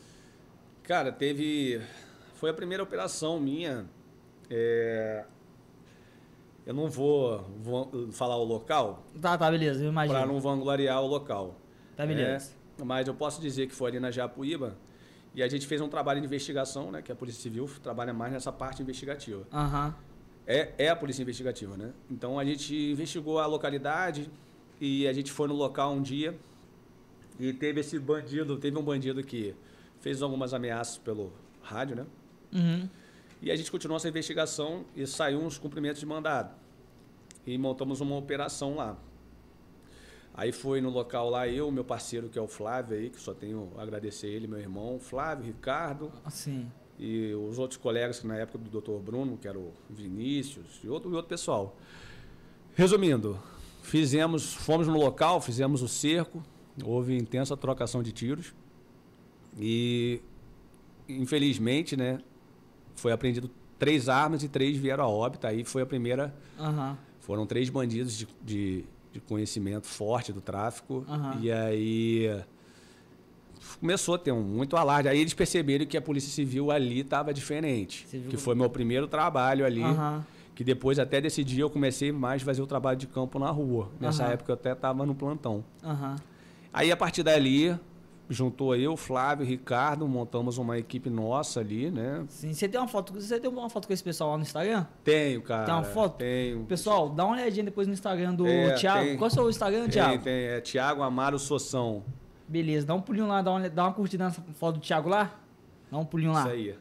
Cara, 0.84 1.12
teve... 1.12 1.82
Foi 2.36 2.50
a 2.50 2.54
primeira 2.54 2.82
operação 2.82 3.40
minha. 3.40 3.86
É... 4.50 5.26
Eu 6.66 6.74
não 6.74 6.90
vou, 6.90 7.40
vou 7.60 8.12
falar 8.12 8.38
o 8.38 8.44
local. 8.44 9.04
Tá, 9.20 9.38
tá, 9.38 9.50
beleza, 9.50 9.84
eu 9.84 9.90
imagino. 9.90 10.18
Para 10.18 10.28
não 10.28 10.40
vangloriar 10.40 11.02
o 11.02 11.08
local. 11.08 11.56
Tá, 11.96 12.06
beleza. 12.06 12.52
É, 12.80 12.84
mas 12.84 13.08
eu 13.08 13.14
posso 13.14 13.42
dizer 13.42 13.68
que 13.68 13.76
foi 13.76 13.90
ali 13.90 14.00
na 14.00 14.12
Japuíba 14.12 14.78
e 15.34 15.42
a 15.42 15.48
gente 15.48 15.66
fez 15.66 15.82
um 15.82 15.88
trabalho 15.88 16.20
de 16.20 16.28
investigação, 16.28 16.92
né? 16.92 17.02
Que 17.02 17.12
a 17.12 17.16
Polícia 17.16 17.42
Civil 17.42 17.70
trabalha 17.82 18.14
mais 18.14 18.34
nessa 18.34 18.52
parte 18.52 18.82
investigativa. 18.82 19.46
Uhum. 19.52 19.94
É, 20.46 20.74
é 20.78 20.90
a 20.90 20.96
Polícia 20.96 21.22
Investigativa, 21.22 21.78
né? 21.78 21.94
Então 22.10 22.38
a 22.38 22.44
gente 22.44 22.76
investigou 22.76 23.40
a 23.40 23.46
localidade 23.46 24.30
e 24.80 25.08
a 25.08 25.14
gente 25.14 25.32
foi 25.32 25.48
no 25.48 25.54
local 25.54 25.94
um 25.94 26.02
dia 26.02 26.38
e 27.40 27.54
teve 27.54 27.80
esse 27.80 27.98
bandido, 27.98 28.58
teve 28.58 28.78
um 28.78 28.84
bandido 28.84 29.24
que 29.24 29.56
fez 30.00 30.22
algumas 30.22 30.54
ameaças 30.54 30.98
pelo 30.98 31.32
rádio, 31.62 31.96
né? 31.96 32.06
Uhum. 32.52 32.90
E 33.42 33.50
a 33.50 33.56
gente 33.56 33.72
continuou 33.72 33.98
essa 33.98 34.08
investigação 34.08 34.86
e 34.96 35.08
saiu 35.08 35.40
uns 35.40 35.58
cumprimentos 35.58 36.00
de 36.00 36.06
mandado. 36.06 36.54
E 37.46 37.58
montamos 37.58 38.00
uma 38.00 38.16
operação 38.16 38.76
lá. 38.76 38.98
Aí 40.34 40.52
foi 40.52 40.80
no 40.80 40.90
local 40.90 41.30
lá 41.30 41.48
eu, 41.48 41.70
meu 41.72 41.84
parceiro 41.84 42.30
que 42.30 42.38
é 42.38 42.42
o 42.42 42.48
Flávio 42.48 42.96
aí, 42.96 43.10
que 43.10 43.20
só 43.20 43.34
tenho 43.34 43.72
a 43.78 43.82
agradecer 43.82 44.28
ele, 44.28 44.48
meu 44.48 44.60
irmão, 44.60 45.00
Flávio, 45.00 45.46
Ricardo. 45.46 46.12
Sim. 46.30 46.72
E 47.00 47.34
os 47.34 47.58
outros 47.58 47.78
colegas 47.78 48.20
que 48.20 48.28
na 48.28 48.38
época 48.38 48.60
do 48.60 48.80
Dr. 48.80 49.04
Bruno, 49.04 49.38
que 49.38 49.48
era 49.48 49.58
o 49.58 49.74
Vinícius 49.90 50.80
e 50.84 50.88
outro, 50.88 51.12
e 51.12 51.16
outro 51.16 51.28
pessoal. 51.28 51.76
Resumindo, 52.76 53.40
fizemos, 53.82 54.54
fomos 54.54 54.88
no 54.88 54.98
local, 54.98 55.42
fizemos 55.42 55.82
o 55.82 55.88
cerco, 55.88 56.44
houve 56.84 57.18
intensa 57.18 57.58
trocação 57.58 58.04
de 58.04 58.12
tiros. 58.12 58.54
E 59.58 60.22
infelizmente, 61.10 61.98
né, 61.98 62.20
foi 63.02 63.12
apreendido 63.12 63.50
três 63.80 64.08
armas 64.08 64.44
e 64.44 64.48
três 64.48 64.78
vieram 64.78 65.04
a 65.04 65.08
óbito. 65.08 65.48
Aí 65.48 65.64
foi 65.64 65.82
a 65.82 65.86
primeira. 65.86 66.34
Uhum. 66.60 66.96
Foram 67.20 67.48
três 67.48 67.68
bandidos 67.68 68.16
de, 68.16 68.28
de, 68.44 68.86
de, 69.12 69.20
conhecimento 69.22 69.88
forte 69.88 70.32
do 70.32 70.40
tráfico. 70.40 71.04
Uhum. 71.10 71.42
E 71.42 71.52
aí 71.52 72.44
começou 73.80 74.16
a 74.16 74.18
ter 74.20 74.32
um, 74.32 74.42
muito 74.42 74.78
alarde. 74.78 75.10
Aí 75.10 75.20
eles 75.20 75.34
perceberam 75.34 75.86
que 75.86 75.98
a 75.98 76.02
Polícia 76.02 76.32
Civil 76.32 76.70
ali 76.70 77.00
estava 77.00 77.34
diferente. 77.34 78.06
Que 78.30 78.38
foi 78.38 78.54
meu 78.54 78.70
primeiro 78.70 79.08
trabalho 79.08 79.66
ali. 79.66 79.82
Uhum. 79.82 80.22
Que 80.54 80.64
depois, 80.64 81.00
até 81.00 81.20
desse 81.20 81.44
dia, 81.44 81.64
eu 81.64 81.70
comecei 81.70 82.12
mais 82.12 82.44
a 82.44 82.46
fazer 82.46 82.62
o 82.62 82.68
trabalho 82.68 82.98
de 82.98 83.08
campo 83.08 83.40
na 83.40 83.50
rua. 83.50 83.90
Nessa 84.00 84.26
época 84.26 84.52
eu 84.52 84.54
até 84.54 84.74
estava 84.74 85.06
no 85.08 85.16
plantão. 85.16 85.64
Aí 86.72 86.92
a 86.92 86.98
partir 86.98 87.24
dali 87.24 87.76
juntou 88.32 88.76
eu, 88.76 88.96
Flávio, 88.96 89.46
Ricardo, 89.46 90.08
montamos 90.08 90.58
uma 90.58 90.78
equipe 90.78 91.10
nossa 91.10 91.60
ali, 91.60 91.92
né? 91.92 92.24
Sim, 92.30 92.54
você 92.54 92.68
tem 92.68 92.80
uma 92.80 92.88
foto, 92.88 93.14
você 93.14 93.40
tem 93.40 93.50
uma 93.50 93.70
foto 93.70 93.88
com 93.88 93.94
esse 93.94 94.04
pessoal 94.04 94.32
lá 94.32 94.38
no 94.38 94.44
Instagram? 94.44 94.86
Tenho, 95.04 95.42
cara. 95.42 95.66
Tem 95.66 95.74
uma 95.74 95.84
foto? 95.84 96.18
Tenho. 96.18 96.64
Pessoal, 96.66 97.10
dá 97.10 97.26
uma 97.26 97.36
olhadinha 97.36 97.66
depois 97.66 97.88
no 97.88 97.94
Instagram 97.94 98.34
do 98.34 98.48
é, 98.48 98.74
Thiago. 98.76 99.06
Tem, 99.06 99.18
Qual 99.18 99.28
é 99.28 99.32
o 99.32 99.34
seu 99.34 99.50
Instagram, 99.50 99.82
tem, 99.82 99.90
Thiago? 99.90 100.24
Tem, 100.24 100.34
é 100.46 100.62
Thiago 100.62 101.04
Amaro 101.04 101.38
Soção. 101.38 102.04
Beleza, 102.48 102.88
dá 102.88 102.96
um 102.96 103.02
pulinho 103.02 103.28
lá, 103.28 103.42
dá 103.42 103.52
uma, 103.52 103.70
dá 103.70 103.84
uma 103.84 103.94
curtida 103.94 104.26
nessa 104.26 104.42
foto 104.54 104.76
do 104.76 104.82
Thiago 104.82 105.10
lá. 105.10 105.38
Dá 105.92 105.98
um 105.98 106.06
pulinho 106.06 106.32
lá. 106.32 106.42
Isso 106.42 106.50
aí. 106.50 106.76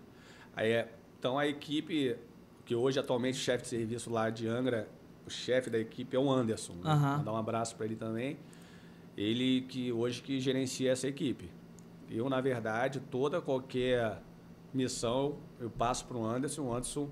aí 0.54 0.70
é, 0.70 0.88
então 1.18 1.36
a 1.36 1.46
equipe, 1.46 2.16
que 2.64 2.74
hoje 2.74 2.98
atualmente 3.00 3.36
chefe 3.36 3.64
de 3.64 3.68
serviço 3.68 4.10
lá 4.10 4.30
de 4.30 4.46
Angra, 4.46 4.88
o 5.26 5.30
chefe 5.30 5.68
da 5.68 5.78
equipe 5.78 6.16
é 6.16 6.18
o 6.18 6.30
Anderson. 6.30 6.74
Né? 6.74 6.92
Uhum. 6.92 7.24
Dar 7.24 7.32
um 7.32 7.36
abraço 7.36 7.74
para 7.76 7.86
ele 7.86 7.96
também. 7.96 8.38
Ele 9.16 9.62
que 9.62 9.92
hoje 9.92 10.22
que 10.22 10.40
gerencia 10.40 10.92
essa 10.92 11.08
equipe. 11.08 11.50
Eu, 12.08 12.28
na 12.28 12.40
verdade, 12.40 13.00
toda 13.00 13.40
qualquer 13.40 14.20
missão, 14.72 15.38
eu 15.60 15.70
passo 15.70 16.04
para 16.06 16.16
o 16.16 16.24
Anderson, 16.24 16.62
o 16.62 16.72
Anderson 16.72 17.08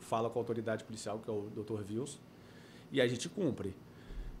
fala 0.00 0.28
com 0.28 0.38
a 0.38 0.42
autoridade 0.42 0.84
policial, 0.84 1.18
que 1.18 1.30
é 1.30 1.32
o 1.32 1.48
Dr. 1.50 1.82
Wilson, 1.90 2.18
e 2.90 3.00
a 3.00 3.06
gente 3.06 3.28
cumpre. 3.28 3.74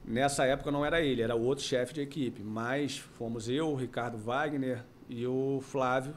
Nessa 0.04 0.44
época 0.44 0.70
não 0.70 0.84
era 0.84 1.00
ele, 1.00 1.22
era 1.22 1.34
outro 1.34 1.64
chefe 1.64 1.94
de 1.94 2.00
equipe, 2.00 2.42
mas 2.42 2.98
fomos 2.98 3.48
eu, 3.48 3.70
o 3.70 3.76
Ricardo 3.76 4.18
Wagner 4.18 4.84
e 5.08 5.24
o 5.26 5.60
Flávio, 5.62 6.14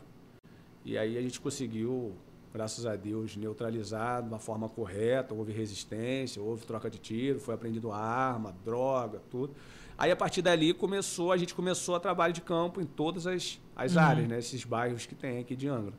e 0.84 0.98
aí 0.98 1.18
a 1.18 1.22
gente 1.22 1.40
conseguiu, 1.40 2.16
graças 2.54 2.86
a 2.86 2.96
Deus, 2.96 3.36
neutralizar 3.36 4.22
de 4.22 4.28
uma 4.28 4.40
forma 4.40 4.70
correta, 4.70 5.34
houve 5.34 5.52
resistência, 5.52 6.42
houve 6.42 6.66
troca 6.66 6.90
de 6.90 7.00
tiro, 7.00 7.40
foi 7.40 7.54
apreendido 7.56 7.92
arma, 7.92 8.56
droga, 8.64 9.22
tudo. 9.30 9.56
Aí 9.98 10.12
a 10.12 10.16
partir 10.16 10.42
dali 10.42 10.74
começou, 10.74 11.32
a 11.32 11.38
gente 11.38 11.54
começou 11.54 11.96
a 11.96 12.00
trabalho 12.00 12.34
de 12.34 12.42
campo 12.42 12.82
em 12.82 12.86
todas 12.86 13.26
as, 13.26 13.60
as 13.76 13.96
uhum. 13.96 14.02
áreas, 14.02 14.28
né? 14.28 14.40
Esses 14.40 14.64
bairros 14.64 15.06
que 15.06 15.16
tem 15.16 15.40
aqui 15.40 15.56
de 15.56 15.68
Angra. 15.68 15.94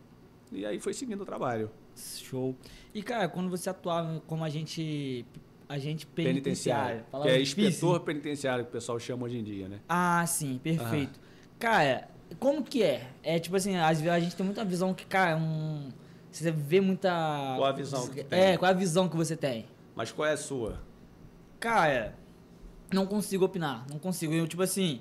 E 0.53 0.65
aí 0.65 0.79
foi 0.79 0.93
seguindo 0.93 1.23
o 1.23 1.27
trabalho. 1.27 1.71
Show. 1.97 2.55
E 2.95 3.03
cara, 3.03 3.29
quando 3.29 3.49
você 3.49 3.71
atuava 3.71 4.23
como 4.27 4.45
agente 4.45 5.25
agente 5.69 6.07
penitenciário. 6.07 7.05
Que 7.05 7.11
Palavra 7.11 7.33
é 7.33 7.39
difícil. 7.39 7.69
inspetor 7.69 8.01
penitenciário 8.01 8.65
que 8.65 8.71
o 8.71 8.73
pessoal 8.73 8.99
chama 8.99 9.25
hoje 9.25 9.39
em 9.39 9.45
dia, 9.45 9.69
né? 9.69 9.81
Ah, 9.89 10.25
sim, 10.27 10.61
perfeito. 10.63 11.19
Cara, 11.59 12.09
como 12.39 12.63
que 12.63 12.83
é? 12.83 13.09
É 13.23 13.39
tipo 13.39 13.57
assim, 13.57 13.77
às 13.77 14.01
vezes 14.01 14.13
a 14.13 14.21
gente 14.21 14.37
tem 14.37 14.45
muita 14.45 14.65
visão 14.65 14.93
que, 14.95 15.07
cara, 15.07 15.37
um. 15.37 15.91
Você 16.31 16.51
vê 16.51 16.81
muita. 16.81 17.09
Qual 17.57 17.65
a 17.65 17.73
visão 17.73 18.09
que 18.09 18.23
tu 18.23 18.29
tem? 18.29 18.41
É, 18.41 18.57
qual 18.59 18.71
a 18.71 18.75
visão 18.75 19.09
que 19.09 19.17
você 19.17 19.37
tem? 19.37 19.67
Mas 19.95 20.13
qual 20.13 20.29
é 20.29 20.33
a 20.33 20.37
sua? 20.37 20.81
Cara, 21.59 22.15
não 22.93 23.07
consigo 23.07 23.45
opinar. 23.45 23.85
Não 23.91 23.99
consigo. 23.99 24.33
Eu, 24.33 24.47
tipo 24.47 24.63
assim. 24.63 25.01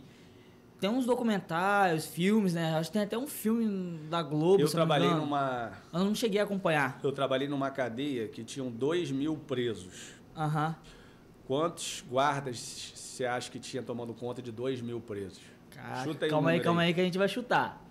Tem 0.80 0.89
uns 0.89 1.06
documentários, 1.06 2.06
filmes, 2.06 2.54
né? 2.54 2.76
Acho 2.76 2.89
que 2.89 2.93
tem 2.93 3.04
até 3.04 3.17
um 3.17 3.26
filme 3.28 3.98
da 4.10 4.21
Globo. 4.21 4.60
Eu 4.62 4.65
não 4.65 4.71
trabalhei 4.71 5.08
engano. 5.08 5.21
numa. 5.21 5.71
Eu 5.93 6.04
não 6.04 6.13
cheguei 6.13 6.39
a 6.39 6.43
acompanhar. 6.43 7.00
Eu 7.02 7.12
trabalhei 7.13 7.48
numa 7.48 7.71
cadeia 7.71 8.28
que 8.28 8.43
tinham 8.43 8.69
2 8.69 9.10
mil 9.12 9.38
presos. 9.38 10.12
Aham. 10.36 10.76
Quantos 11.48 12.04
guardas 12.10 12.91
você 12.95 13.26
acha 13.26 13.50
que 13.50 13.60
tinha 13.60 13.82
tomando 13.82 14.13
conta 14.13 14.41
de 14.41 14.52
2 14.52 14.82
mil 14.82 15.00
presos? 15.00 15.39
Caraca, 15.69 16.04
Chuta 16.04 16.26
aí 16.26 16.30
calma 16.32 16.50
aí, 16.52 16.60
calma 16.60 16.82
aí. 16.82 16.88
aí 16.88 16.93
que 16.93 17.02
a 17.02 17.04
gente 17.06 17.17
vai 17.17 17.30
chutar. 17.30 17.82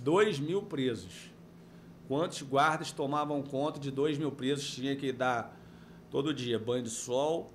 2 0.00 0.38
mil 0.40 0.62
presos. 0.62 1.30
Quantos 2.08 2.42
guardas 2.42 2.90
tomavam 2.90 3.42
conta 3.42 3.78
de 3.78 3.90
2 3.90 4.18
mil 4.18 4.32
presos? 4.32 4.68
Tinha 4.74 4.96
que 4.96 5.12
dar 5.12 5.56
todo 6.10 6.34
dia 6.34 6.58
banho 6.58 6.82
de 6.82 6.90
sol, 6.90 7.52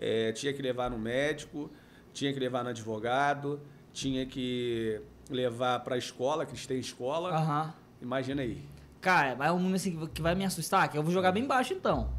eh, 0.00 0.32
tinha 0.32 0.52
que 0.52 0.62
levar 0.62 0.90
no 0.90 0.98
médico, 0.98 1.70
tinha 2.12 2.32
que 2.32 2.40
levar 2.40 2.64
no 2.64 2.70
advogado, 2.70 3.60
tinha 3.92 4.24
que 4.26 5.00
levar 5.28 5.80
para 5.80 5.94
a 5.94 5.98
escola, 5.98 6.44
que 6.46 6.52
eles 6.52 6.66
têm 6.66 6.78
escola. 6.78 7.30
Aham. 7.36 7.74
Imagina 8.02 8.42
aí. 8.42 8.64
Cara, 9.00 9.34
vai 9.34 9.50
um 9.50 9.56
número 9.58 9.76
assim 9.76 10.06
que 10.08 10.20
vai 10.22 10.34
me 10.34 10.44
assustar, 10.44 10.88
que 10.90 10.96
eu 10.98 11.02
vou 11.02 11.12
jogar 11.12 11.32
bem 11.32 11.46
baixo 11.46 11.72
então. 11.74 12.10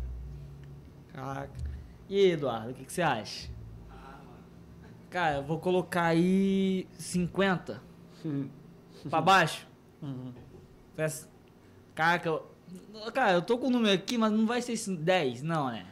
Caraca. 1.13 1.52
E 2.10 2.17
aí, 2.17 2.32
Eduardo, 2.32 2.72
o 2.72 2.74
que, 2.74 2.86
que 2.86 2.94
você 2.94 3.02
acha? 3.02 3.50
Cara, 5.10 5.38
eu 5.38 5.44
vou 5.44 5.60
colocar 5.60 6.06
aí 6.06 6.88
50 6.98 7.82
pra 9.10 9.20
baixo. 9.22 9.67
Peço- 10.96 11.28
Caraca, 11.94 12.30
eu... 12.30 12.48
cara, 13.13 13.34
eu 13.34 13.41
tô 13.41 13.58
com 13.58 13.67
o 13.67 13.70
número 13.70 13.94
aqui, 13.94 14.17
mas 14.17 14.32
não 14.32 14.46
vai 14.46 14.62
ser 14.62 14.74
esse 14.74 14.96
10, 14.96 15.41
não, 15.44 15.67
né? 15.70 15.86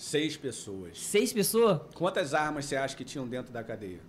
Seis 0.00 0.34
pessoas. 0.34 0.98
Seis 0.98 1.30
pessoas? 1.30 1.82
Quantas 1.94 2.32
armas 2.32 2.64
você 2.64 2.74
acha 2.74 2.96
que 2.96 3.04
tinham 3.04 3.28
dentro 3.28 3.52
da 3.52 3.62
cadeia? 3.62 4.00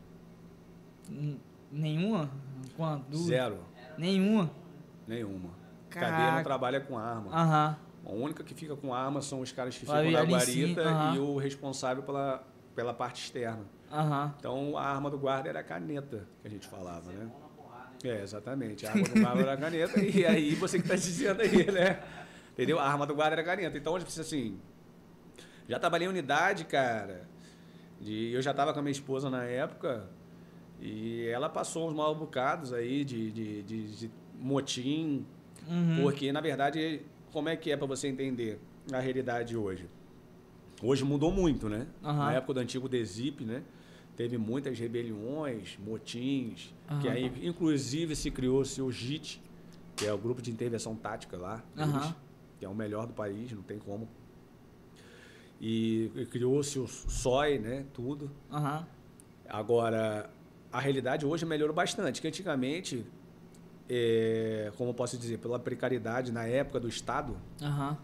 N- 1.10 1.38
Nenhuma? 1.70 2.32
Quanto? 2.78 3.10
Duas? 3.10 3.26
Zero. 3.26 3.60
Nenhuma? 3.98 4.50
Nenhuma. 5.06 5.50
Caraca. 5.90 6.12
Cadeia 6.14 6.36
não 6.38 6.44
trabalha 6.44 6.80
com 6.80 6.98
arma. 6.98 7.30
Aham. 7.38 7.78
A 8.06 8.10
única 8.10 8.42
que 8.42 8.54
fica 8.54 8.74
com 8.74 8.94
arma 8.94 9.22
são 9.22 9.42
os 9.42 9.52
caras 9.52 9.74
que 9.74 9.82
ficam 9.82 10.10
na 10.12 10.24
guarita 10.24 10.82
aham. 10.82 11.16
e 11.16 11.20
o 11.20 11.38
responsável 11.38 12.04
pela, 12.04 12.42
pela 12.74 12.94
parte 12.94 13.26
externa. 13.26 13.66
Aham. 13.92 14.34
Então 14.40 14.78
a 14.78 14.86
arma 14.86 15.10
do 15.10 15.20
guarda 15.20 15.50
era 15.50 15.60
a 15.60 15.64
caneta, 15.64 16.26
que 16.42 16.48
a 16.48 16.50
gente 16.52 16.68
falava, 16.70 17.12
né? 17.12 17.30
É, 18.02 18.22
exatamente. 18.24 18.88
A 18.88 18.92
arma 18.92 19.04
do 19.04 19.20
guarda 19.20 19.42
era 19.42 19.54
a 19.54 19.58
caneta, 19.58 20.00
e 20.00 20.26
aí 20.26 20.56
você 20.56 20.78
que 20.78 20.86
está 20.86 20.96
dizendo 20.96 21.42
aí, 21.42 21.70
né? 21.70 22.02
Entendeu? 22.54 22.80
A 22.80 22.84
arma 22.88 23.06
do 23.06 23.14
guarda 23.14 23.34
era 23.36 23.42
a 23.42 23.46
caneta. 23.46 23.78
Então, 23.78 23.94
assim, 23.98 24.58
já 25.72 25.80
trabalhei 25.80 26.06
em 26.06 26.10
unidade, 26.10 26.66
cara. 26.66 27.30
De, 28.00 28.32
eu 28.32 28.42
já 28.42 28.52
estava 28.52 28.74
com 28.74 28.80
a 28.80 28.82
minha 28.82 28.92
esposa 28.92 29.30
na 29.30 29.46
época, 29.46 30.10
e 30.82 31.26
ela 31.28 31.48
passou 31.48 31.88
uns 31.90 31.94
maus 31.96 32.18
bocados 32.18 32.74
aí 32.74 33.06
de, 33.06 33.32
de, 33.32 33.64
de, 33.64 33.96
de 33.96 34.12
motim, 34.38 35.26
Uhum. 35.68 35.94
porque, 35.96 36.32
na 36.32 36.42
verdade, 36.42 37.02
como 37.32 37.48
é 37.48 37.56
que 37.56 37.72
é 37.72 37.78
para 37.78 37.86
você 37.88 38.08
entender 38.10 38.60
a 38.92 39.00
realidade 39.00 39.56
hoje? 39.56 39.88
Hoje 40.84 41.06
mudou 41.06 41.32
muito, 41.32 41.70
né? 41.70 41.88
Aham. 42.04 42.26
Na 42.26 42.34
época 42.34 42.56
do 42.56 42.60
antigo 42.60 42.90
DESIP, 42.90 43.46
né? 43.46 43.64
Teve 44.18 44.38
muitas 44.38 44.78
rebeliões, 44.78 45.78
motins, 45.80 46.74
que 47.00 47.08
Aham. 47.08 47.16
aí, 47.16 47.48
inclusive, 47.48 48.14
se 48.16 48.30
criou-se 48.30 48.82
o 48.82 48.92
JIT, 48.92 49.42
que 49.96 50.06
é 50.06 50.12
o 50.12 50.18
Grupo 50.18 50.42
de 50.42 50.52
Intervenção 50.52 50.96
Tática 50.96 51.38
lá, 51.38 51.64
Aham. 51.78 52.14
que 52.60 52.66
é 52.66 52.68
o 52.68 52.76
melhor 52.76 53.06
do 53.08 53.14
país, 53.14 53.52
não 53.54 53.62
tem 53.62 53.78
como. 53.80 54.10
E, 55.62 56.12
e 56.16 56.26
criou-se 56.26 56.80
o 56.80 56.88
SOI, 56.88 57.60
né? 57.60 57.86
Tudo. 57.94 58.32
Aham. 58.52 58.84
Agora, 59.48 60.28
a 60.74 60.80
realidade 60.80 61.24
hoje 61.24 61.46
melhorou 61.46 61.76
bastante, 61.76 62.20
que 62.20 62.28
antigamente, 62.28 63.06
é, 63.88 64.72
como 64.76 64.90
eu 64.90 64.94
posso 64.96 65.18
dizer, 65.20 65.38
pela 65.38 65.60
precariedade 65.60 66.32
na 66.32 66.46
época 66.46 66.80
do 66.80 66.88
Estado, 66.90 67.38
Aham. 67.62 67.96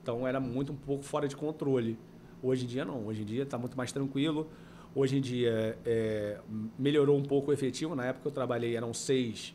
então 0.00 0.26
era 0.28 0.38
muito 0.38 0.72
um 0.72 0.76
pouco 0.76 1.02
fora 1.02 1.26
de 1.26 1.34
controle. 1.34 1.98
Hoje 2.42 2.64
em 2.64 2.68
dia 2.68 2.84
não, 2.84 3.04
hoje 3.06 3.22
em 3.22 3.24
dia 3.24 3.42
está 3.42 3.58
muito 3.58 3.76
mais 3.76 3.90
tranquilo. 3.90 4.48
Hoje 4.94 5.16
em 5.18 5.20
dia 5.20 5.76
é, 5.84 6.38
melhorou 6.78 7.18
um 7.18 7.22
pouco 7.24 7.50
o 7.50 7.54
efetivo. 7.54 7.94
Na 7.94 8.04
época 8.06 8.22
que 8.22 8.28
eu 8.28 8.32
trabalhei 8.32 8.76
eram 8.76 8.94
seis 8.94 9.54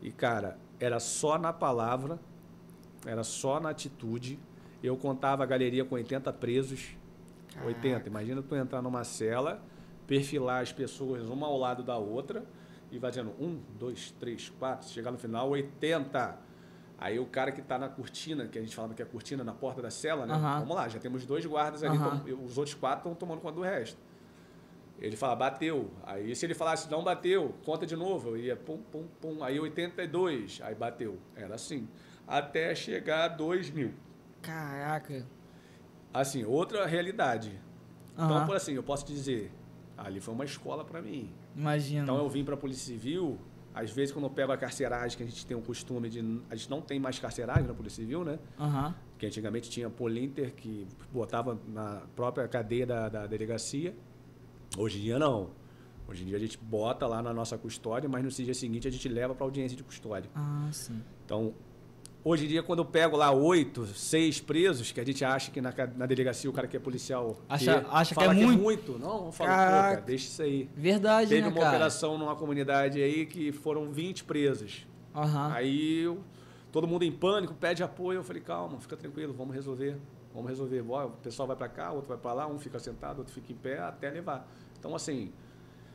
e 0.00 0.10
cara 0.12 0.56
era 0.78 0.98
só 1.00 1.38
na 1.38 1.52
palavra, 1.52 2.18
era 3.06 3.22
só 3.24 3.58
na 3.60 3.70
atitude. 3.70 4.38
Eu 4.82 4.96
contava 4.96 5.42
a 5.42 5.46
galeria 5.46 5.84
com 5.84 5.94
80 5.94 6.32
presos, 6.32 6.96
80. 7.64 8.08
Imagina 8.08 8.42
tu 8.42 8.54
entrar 8.56 8.82
numa 8.82 9.04
cela, 9.04 9.62
perfilar 10.06 10.62
as 10.62 10.72
pessoas 10.72 11.22
uma 11.28 11.46
ao 11.46 11.56
lado 11.58 11.82
da 11.82 11.96
outra 11.96 12.44
e 12.90 12.98
vai 12.98 13.10
dizendo 13.10 13.30
um, 13.40 13.60
dois, 13.78 14.10
três, 14.18 14.48
quatro, 14.58 14.88
chegar 14.88 15.10
no 15.12 15.18
final 15.18 15.48
80. 15.50 16.36
Aí 16.98 17.18
o 17.18 17.26
cara 17.26 17.50
que 17.52 17.60
está 17.60 17.78
na 17.78 17.88
cortina, 17.88 18.46
que 18.46 18.58
a 18.58 18.62
gente 18.62 18.74
falava 18.74 18.94
que 18.94 19.02
é 19.02 19.04
a 19.04 19.08
cortina 19.08 19.42
na 19.42 19.52
porta 19.52 19.82
da 19.82 19.90
cela, 19.90 20.24
né? 20.26 20.34
Aham. 20.34 20.60
Vamos 20.60 20.76
lá, 20.76 20.88
já 20.88 20.98
temos 20.98 21.24
dois 21.26 21.44
guardas 21.46 21.82
ali, 21.82 21.96
Aham. 21.96 22.20
tom- 22.20 22.44
os 22.44 22.58
outros 22.58 22.74
quatro 22.74 22.98
estão 22.98 23.14
tomando 23.14 23.40
conta 23.40 23.54
do 23.56 23.62
resto. 23.62 23.96
Ele 25.00 25.16
fala, 25.16 25.34
bateu. 25.34 25.90
Aí 26.04 26.34
se 26.36 26.46
ele 26.46 26.54
falasse, 26.54 26.88
não 26.88 27.02
bateu, 27.02 27.54
conta 27.64 27.84
de 27.84 27.96
novo. 27.96 28.30
Eu 28.30 28.36
ia 28.36 28.54
pum, 28.56 28.78
pum, 28.92 29.04
pum. 29.20 29.42
Aí 29.42 29.58
82, 29.58 30.60
aí 30.62 30.76
bateu. 30.76 31.18
Era 31.34 31.56
assim. 31.56 31.88
Até 32.26 32.72
chegar 32.74 33.24
a 33.24 33.28
2 33.28 33.68
mil. 33.70 33.92
Caraca. 34.42 35.24
Assim, 36.12 36.44
outra 36.44 36.84
realidade. 36.86 37.58
Então, 38.14 38.36
Aham. 38.36 38.46
por 38.46 38.56
assim, 38.56 38.74
eu 38.74 38.82
posso 38.82 39.06
dizer, 39.06 39.50
ali 39.96 40.20
foi 40.20 40.34
uma 40.34 40.44
escola 40.44 40.84
para 40.84 41.00
mim. 41.00 41.30
Imagina. 41.56 42.02
Então 42.02 42.16
eu 42.18 42.28
vim 42.28 42.44
para 42.44 42.54
a 42.54 42.56
Polícia 42.56 42.84
Civil, 42.92 43.38
às 43.74 43.90
vezes 43.90 44.12
quando 44.12 44.26
eu 44.26 44.30
pego 44.30 44.52
a 44.52 44.56
carceragem, 44.56 45.16
que 45.16 45.22
a 45.22 45.26
gente 45.26 45.46
tem 45.46 45.56
o 45.56 45.62
costume 45.62 46.08
de. 46.10 46.20
A 46.50 46.54
gente 46.56 46.68
não 46.70 46.82
tem 46.82 47.00
mais 47.00 47.18
carceragem 47.18 47.66
na 47.66 47.74
Polícia 47.74 48.02
Civil, 48.02 48.24
né? 48.24 48.38
Aham. 48.58 48.94
Que 49.18 49.26
antigamente 49.26 49.70
tinha 49.70 49.88
polinter 49.88 50.52
que 50.54 50.86
botava 51.10 51.58
na 51.68 52.02
própria 52.14 52.46
cadeia 52.48 52.86
da, 52.86 53.08
da 53.08 53.26
delegacia. 53.26 53.94
Hoje 54.76 54.98
em 54.98 55.02
dia 55.02 55.18
não. 55.18 55.50
Hoje 56.08 56.24
em 56.24 56.26
dia 56.26 56.36
a 56.36 56.40
gente 56.40 56.58
bota 56.58 57.06
lá 57.06 57.22
na 57.22 57.32
nossa 57.32 57.56
custódia, 57.56 58.08
mas 58.08 58.22
no 58.22 58.30
dia 58.30 58.52
seguinte 58.52 58.88
a 58.88 58.90
gente 58.90 59.08
leva 59.08 59.34
para 59.34 59.44
audiência 59.44 59.76
de 59.76 59.84
custódia. 59.84 60.30
Ah, 60.34 60.68
sim. 60.72 61.00
Então, 61.24 61.54
hoje 62.24 62.44
em 62.44 62.48
dia, 62.48 62.62
quando 62.62 62.78
eu 62.80 62.84
pego 62.84 63.16
lá 63.16 63.30
oito, 63.32 63.86
seis 63.86 64.40
presos, 64.40 64.92
que 64.92 65.00
a 65.00 65.04
gente 65.04 65.24
acha 65.24 65.50
que 65.50 65.60
na, 65.60 65.72
na 65.96 66.06
delegacia 66.06 66.48
o 66.48 66.52
cara 66.52 66.66
que 66.68 66.76
é 66.76 66.80
policial 66.80 67.36
Acha- 67.48 67.80
que 67.80 67.86
acha 67.90 68.14
que 68.14 68.20
fala 68.24 68.32
é 68.38 68.46
muito? 68.46 68.98
Não, 68.98 69.32
falo, 69.32 69.50
pô, 69.50 69.56
Caraca. 69.56 69.88
cara, 69.94 70.00
deixa 70.02 70.26
isso 70.26 70.42
aí. 70.42 70.68
Verdade, 70.76 71.28
Teve 71.28 71.42
né, 71.42 71.48
uma 71.48 71.54
cara? 71.56 71.68
operação 71.68 72.16
numa 72.18 72.36
comunidade 72.36 73.00
aí 73.02 73.26
que 73.26 73.52
foram 73.52 73.90
20 73.90 74.24
presos. 74.24 74.86
Aham. 75.14 75.52
Aí 75.52 76.00
eu- 76.02 76.20
todo 76.70 76.86
mundo 76.86 77.04
em 77.04 77.12
pânico, 77.12 77.52
pede 77.54 77.82
apoio. 77.82 78.18
Eu 78.20 78.24
falei, 78.24 78.40
calma, 78.42 78.78
fica 78.80 78.96
tranquilo, 78.96 79.32
vamos 79.32 79.54
resolver. 79.54 79.96
Vamos 80.34 80.48
resolver. 80.48 80.80
O 80.80 81.10
pessoal 81.22 81.46
vai 81.46 81.56
para 81.56 81.68
cá, 81.68 81.92
outro 81.92 82.08
vai 82.08 82.16
para 82.16 82.32
lá, 82.32 82.46
um 82.46 82.58
fica 82.58 82.78
sentado, 82.78 83.18
outro 83.18 83.34
fica 83.34 83.52
em 83.52 83.56
pé, 83.56 83.78
até 83.80 84.08
levar. 84.10 84.48
Então, 84.78 84.94
assim, 84.94 85.30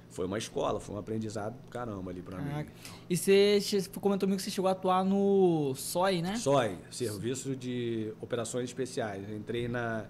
foi 0.09 0.25
uma 0.25 0.37
escola, 0.37 0.79
foi 0.79 0.95
um 0.95 0.97
aprendizado 0.97 1.61
do 1.61 1.69
caramba 1.69 2.11
ali 2.11 2.21
para 2.21 2.39
mim. 2.39 2.65
E 3.09 3.15
você 3.15 3.59
comentou 3.99 4.27
comigo 4.27 4.37
que 4.37 4.43
você 4.43 4.51
chegou 4.51 4.67
a 4.67 4.71
atuar 4.71 5.03
no 5.03 5.73
SOI, 5.75 6.21
né? 6.21 6.35
SOI, 6.37 6.77
Serviço 6.89 7.55
de 7.55 8.13
Operações 8.21 8.65
Especiais. 8.65 9.29
Eu 9.29 9.35
entrei 9.35 9.67
na 9.67 10.05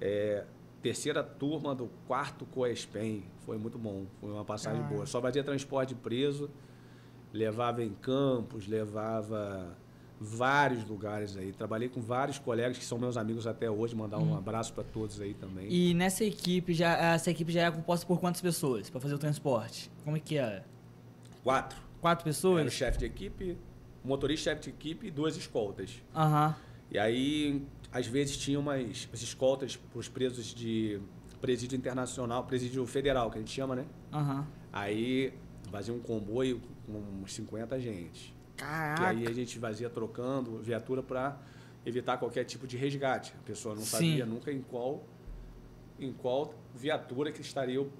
é, 0.00 0.44
terceira 0.82 1.22
turma 1.22 1.74
do 1.74 1.88
quarto 2.06 2.46
COESPEM. 2.46 3.24
Foi 3.44 3.58
muito 3.58 3.78
bom, 3.78 4.06
foi 4.20 4.30
uma 4.30 4.44
passagem 4.44 4.80
Caraca. 4.80 4.94
boa. 4.94 5.06
Só 5.06 5.20
fazia 5.20 5.44
transporte 5.44 5.94
preso, 5.94 6.50
levava 7.32 7.82
em 7.82 7.92
campos, 7.94 8.66
levava 8.66 9.76
vários 10.20 10.84
lugares 10.88 11.36
aí. 11.36 11.52
Trabalhei 11.52 11.88
com 11.88 12.00
vários 12.00 12.38
colegas 12.38 12.76
que 12.78 12.84
são 12.84 12.98
meus 12.98 13.16
amigos 13.16 13.46
até 13.46 13.70
hoje. 13.70 13.94
Mandar 13.94 14.18
um 14.18 14.36
abraço 14.36 14.72
para 14.72 14.84
todos 14.84 15.20
aí 15.20 15.34
também. 15.34 15.66
E 15.70 15.94
nessa 15.94 16.24
equipe, 16.24 16.74
já, 16.74 16.96
essa 16.96 17.30
equipe 17.30 17.52
já 17.52 17.62
é 17.62 17.70
composta 17.70 18.06
por 18.06 18.18
quantas 18.18 18.40
pessoas 18.40 18.90
para 18.90 19.00
fazer 19.00 19.14
o 19.14 19.18
transporte? 19.18 19.90
Como 20.04 20.16
é 20.16 20.20
que 20.20 20.38
é? 20.38 20.64
Quatro. 21.42 21.78
Quatro 22.00 22.22
Era 22.22 22.30
o 22.30 22.34
pessoas? 22.34 22.72
chefe 22.72 22.98
de 22.98 23.04
equipe, 23.06 23.58
motorista, 24.04 24.50
chefe 24.50 24.62
de 24.62 24.70
equipe 24.70 25.06
e 25.06 25.10
duas 25.10 25.36
escoltas. 25.36 26.02
Aham. 26.14 26.54
E 26.90 26.98
aí, 26.98 27.62
às 27.92 28.06
vezes, 28.06 28.36
tinha 28.36 28.58
umas 28.58 29.08
as 29.12 29.22
escoltas 29.22 29.76
para 29.76 29.98
os 29.98 30.08
presos 30.08 30.46
de 30.54 31.00
presídio 31.40 31.76
internacional, 31.76 32.44
presídio 32.44 32.84
federal, 32.86 33.30
que 33.30 33.36
a 33.38 33.40
gente 33.40 33.52
chama, 33.52 33.76
né? 33.76 33.84
Aham. 34.12 34.46
Aí 34.72 35.32
fazia 35.70 35.92
um 35.92 35.98
comboio 36.00 36.60
com 36.86 36.98
uns 37.22 37.34
50 37.34 37.78
gente. 37.80 38.34
Que 38.58 38.64
Caraca. 38.64 39.08
aí 39.10 39.24
a 39.26 39.32
gente 39.32 39.56
fazia 39.58 39.88
trocando 39.88 40.58
viatura 40.58 41.00
para 41.02 41.38
evitar 41.86 42.16
qualquer 42.18 42.44
tipo 42.44 42.66
de 42.66 42.76
resgate. 42.76 43.32
A 43.38 43.42
pessoa 43.46 43.74
não 43.74 43.82
Sim. 43.82 43.88
sabia 43.90 44.26
nunca 44.26 44.50
em 44.52 44.60
qual 44.60 45.04
em 46.00 46.12
qual 46.12 46.54
viatura 46.76 47.32
que 47.32 47.40
estaria 47.40 47.80
o, 47.82 47.90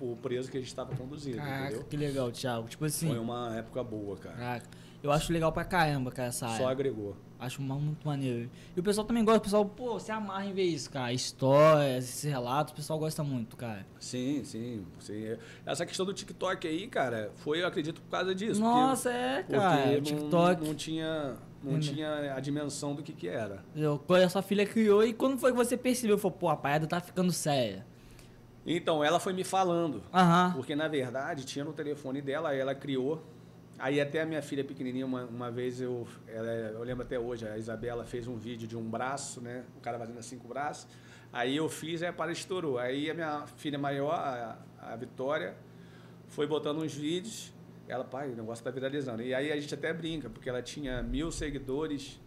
o- 0.00 0.12
o 0.12 0.16
preso 0.16 0.50
que 0.50 0.56
a 0.56 0.60
gente 0.60 0.68
estava 0.70 0.94
conduzindo, 0.96 1.36
Caraca, 1.36 1.64
entendeu? 1.66 1.84
que 1.84 1.96
legal, 1.98 2.30
Thiago. 2.32 2.66
Tipo 2.68 2.86
assim. 2.86 3.08
Foi 3.08 3.18
uma 3.18 3.54
época 3.56 3.84
boa, 3.84 4.16
cara. 4.16 4.36
Caraca. 4.36 4.66
Eu 5.02 5.10
acho 5.10 5.32
legal 5.32 5.50
pra 5.52 5.64
caramba, 5.64 6.10
cara, 6.12 6.28
essa 6.28 6.46
Só 6.48 6.54
área. 6.54 6.68
agregou. 6.68 7.16
Acho 7.40 7.60
muito 7.60 8.06
maneiro. 8.06 8.48
E 8.76 8.78
o 8.78 8.82
pessoal 8.84 9.04
também 9.04 9.24
gosta, 9.24 9.38
o 9.40 9.42
pessoal, 9.42 9.64
pô, 9.66 9.98
se 9.98 10.12
amarra 10.12 10.46
em 10.46 10.52
ver 10.52 10.62
isso, 10.62 10.88
cara. 10.88 11.12
Histórias, 11.12 12.04
esses 12.04 12.22
relatos, 12.30 12.72
o 12.72 12.76
pessoal 12.76 13.00
gosta 13.00 13.24
muito, 13.24 13.56
cara. 13.56 13.84
Sim, 13.98 14.44
sim, 14.44 14.86
sim. 15.00 15.36
Essa 15.66 15.84
questão 15.84 16.06
do 16.06 16.12
TikTok 16.14 16.68
aí, 16.68 16.86
cara, 16.86 17.32
foi, 17.34 17.60
eu 17.62 17.66
acredito, 17.66 18.00
por 18.00 18.10
causa 18.10 18.32
disso. 18.32 18.60
Nossa, 18.60 19.10
é, 19.10 19.42
porque, 19.42 19.58
cara. 19.58 19.76
porque 19.80 19.90
o 19.90 19.96
não- 19.96 20.02
TikTok. 20.20 20.66
Não, 20.68 20.74
tinha, 20.76 21.34
não 21.64 21.80
tinha 21.80 22.34
a 22.34 22.38
dimensão 22.38 22.94
do 22.94 23.02
que 23.02 23.12
que 23.12 23.26
era. 23.26 23.64
Eu, 23.74 23.98
quando 24.06 24.22
a 24.22 24.28
sua 24.28 24.42
filha 24.42 24.64
criou 24.64 25.04
e 25.04 25.12
quando 25.12 25.36
foi 25.36 25.50
que 25.50 25.56
você 25.56 25.76
percebeu? 25.76 26.16
Falou, 26.18 26.36
pô, 26.38 26.48
a 26.48 26.56
parada 26.56 26.86
tá 26.86 27.00
ficando 27.00 27.32
séria. 27.32 27.84
Então, 28.64 29.02
ela 29.02 29.18
foi 29.18 29.32
me 29.32 29.42
falando. 29.42 30.00
Aham. 30.14 30.52
Porque, 30.54 30.76
na 30.76 30.86
verdade, 30.86 31.44
tinha 31.44 31.64
no 31.64 31.72
telefone 31.72 32.22
dela, 32.22 32.54
ela 32.54 32.72
criou. 32.72 33.20
Aí 33.82 34.00
até 34.00 34.22
a 34.22 34.24
minha 34.24 34.40
filha 34.40 34.62
pequenininha, 34.62 35.04
uma, 35.04 35.24
uma 35.24 35.50
vez, 35.50 35.80
eu, 35.80 36.06
ela, 36.28 36.46
eu 36.46 36.84
lembro 36.84 37.02
até 37.02 37.18
hoje, 37.18 37.48
a 37.48 37.58
Isabela 37.58 38.04
fez 38.04 38.28
um 38.28 38.36
vídeo 38.36 38.68
de 38.68 38.76
um 38.76 38.88
braço, 38.88 39.40
né? 39.40 39.64
O 39.76 39.80
cara 39.80 39.98
fazendo 39.98 40.20
assim 40.20 40.38
com 40.38 40.44
o 40.44 40.48
braço. 40.48 40.86
Aí 41.32 41.56
eu 41.56 41.68
fiz, 41.68 42.00
aí 42.00 42.08
a 42.08 42.12
para 42.12 42.30
estourou. 42.30 42.78
Aí 42.78 43.10
a 43.10 43.14
minha 43.14 43.44
filha 43.56 43.76
maior, 43.76 44.12
a, 44.14 44.56
a 44.80 44.94
Vitória, 44.94 45.56
foi 46.28 46.46
botando 46.46 46.80
uns 46.80 46.94
vídeos. 46.94 47.52
Ela, 47.88 48.04
pai, 48.04 48.30
o 48.30 48.36
negócio 48.36 48.62
tá 48.62 48.70
viralizando. 48.70 49.20
E 49.20 49.34
aí 49.34 49.50
a 49.50 49.58
gente 49.58 49.74
até 49.74 49.92
brinca, 49.92 50.30
porque 50.30 50.48
ela 50.48 50.62
tinha 50.62 51.02
mil 51.02 51.32
seguidores. 51.32 52.20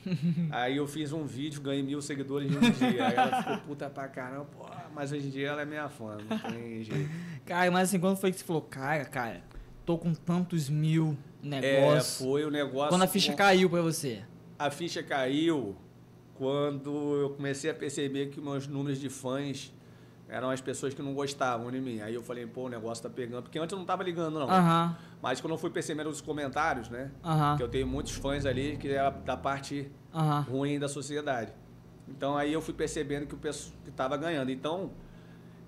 aí 0.50 0.78
eu 0.78 0.86
fiz 0.86 1.12
um 1.12 1.26
vídeo, 1.26 1.60
ganhei 1.60 1.82
mil 1.82 2.00
seguidores 2.00 2.50
em 2.50 2.56
um 2.56 2.70
dia. 2.70 3.08
Aí 3.08 3.14
ela 3.14 3.42
ficou 3.42 3.58
puta 3.58 3.90
pra 3.90 4.08
caramba, 4.08 4.46
pô, 4.46 4.64
mas 4.94 5.12
hoje 5.12 5.26
em 5.26 5.30
dia 5.30 5.48
ela 5.48 5.60
é 5.60 5.66
minha 5.66 5.90
fã, 5.90 6.16
não 6.16 6.38
tem 6.38 6.82
jeito. 6.82 7.10
Cara, 7.44 7.70
mas 7.70 7.90
assim, 7.90 8.00
quando 8.00 8.16
foi 8.16 8.32
que 8.32 8.38
você 8.38 8.44
falou, 8.44 8.62
cara, 8.62 9.04
cara, 9.04 9.42
tô 9.84 9.98
com 9.98 10.14
tantos 10.14 10.68
mil 10.68 11.16
É, 11.44 11.46
negócios. 11.60 12.18
foi 12.18 12.44
o 12.44 12.50
negócio. 12.50 12.90
quando 12.90 13.02
a 13.02 13.06
ficha 13.08 13.32
caiu 13.34 13.68
pra 13.68 13.82
você. 13.82 14.22
A 14.58 14.70
ficha 14.70 15.02
caiu 15.02 15.76
quando 16.34 16.90
eu 17.20 17.30
comecei 17.30 17.70
a 17.70 17.74
perceber 17.74 18.26
que 18.30 18.40
meus 18.40 18.66
números 18.66 18.98
de 19.00 19.08
fãs 19.08 19.72
eram 20.28 20.48
as 20.50 20.60
pessoas 20.60 20.94
que 20.94 21.02
não 21.02 21.12
gostavam 21.14 21.70
de 21.70 21.80
mim. 21.80 22.00
Aí 22.00 22.14
eu 22.14 22.22
falei, 22.22 22.46
pô, 22.46 22.62
o 22.62 22.68
negócio 22.68 23.02
tá 23.02 23.10
pegando. 23.10 23.42
Porque 23.42 23.58
antes 23.58 23.72
eu 23.72 23.78
não 23.78 23.84
tava 23.84 24.02
ligando, 24.02 24.38
não. 24.38 24.48
Mas 25.20 25.40
quando 25.40 25.52
eu 25.52 25.58
fui 25.58 25.68
percebendo 25.70 26.08
os 26.08 26.20
comentários, 26.20 26.88
né? 26.88 27.10
aham, 27.22 27.56
Que 27.56 27.62
eu 27.62 27.68
tenho 27.68 27.86
muitos 27.86 28.12
fãs 28.12 28.46
ali 28.46 28.76
que 28.78 28.88
é 28.88 29.10
da 29.24 29.36
parte 29.36 29.90
ruim 30.48 30.78
da 30.78 30.88
sociedade. 30.88 31.52
Então 32.08 32.36
aí 32.36 32.52
eu 32.52 32.62
fui 32.62 32.74
percebendo 32.74 33.26
que 33.26 33.34
o 33.34 33.38
pessoal 33.38 33.74
que 33.84 33.90
tava 33.90 34.16
ganhando. 34.16 34.50
Então, 34.50 34.90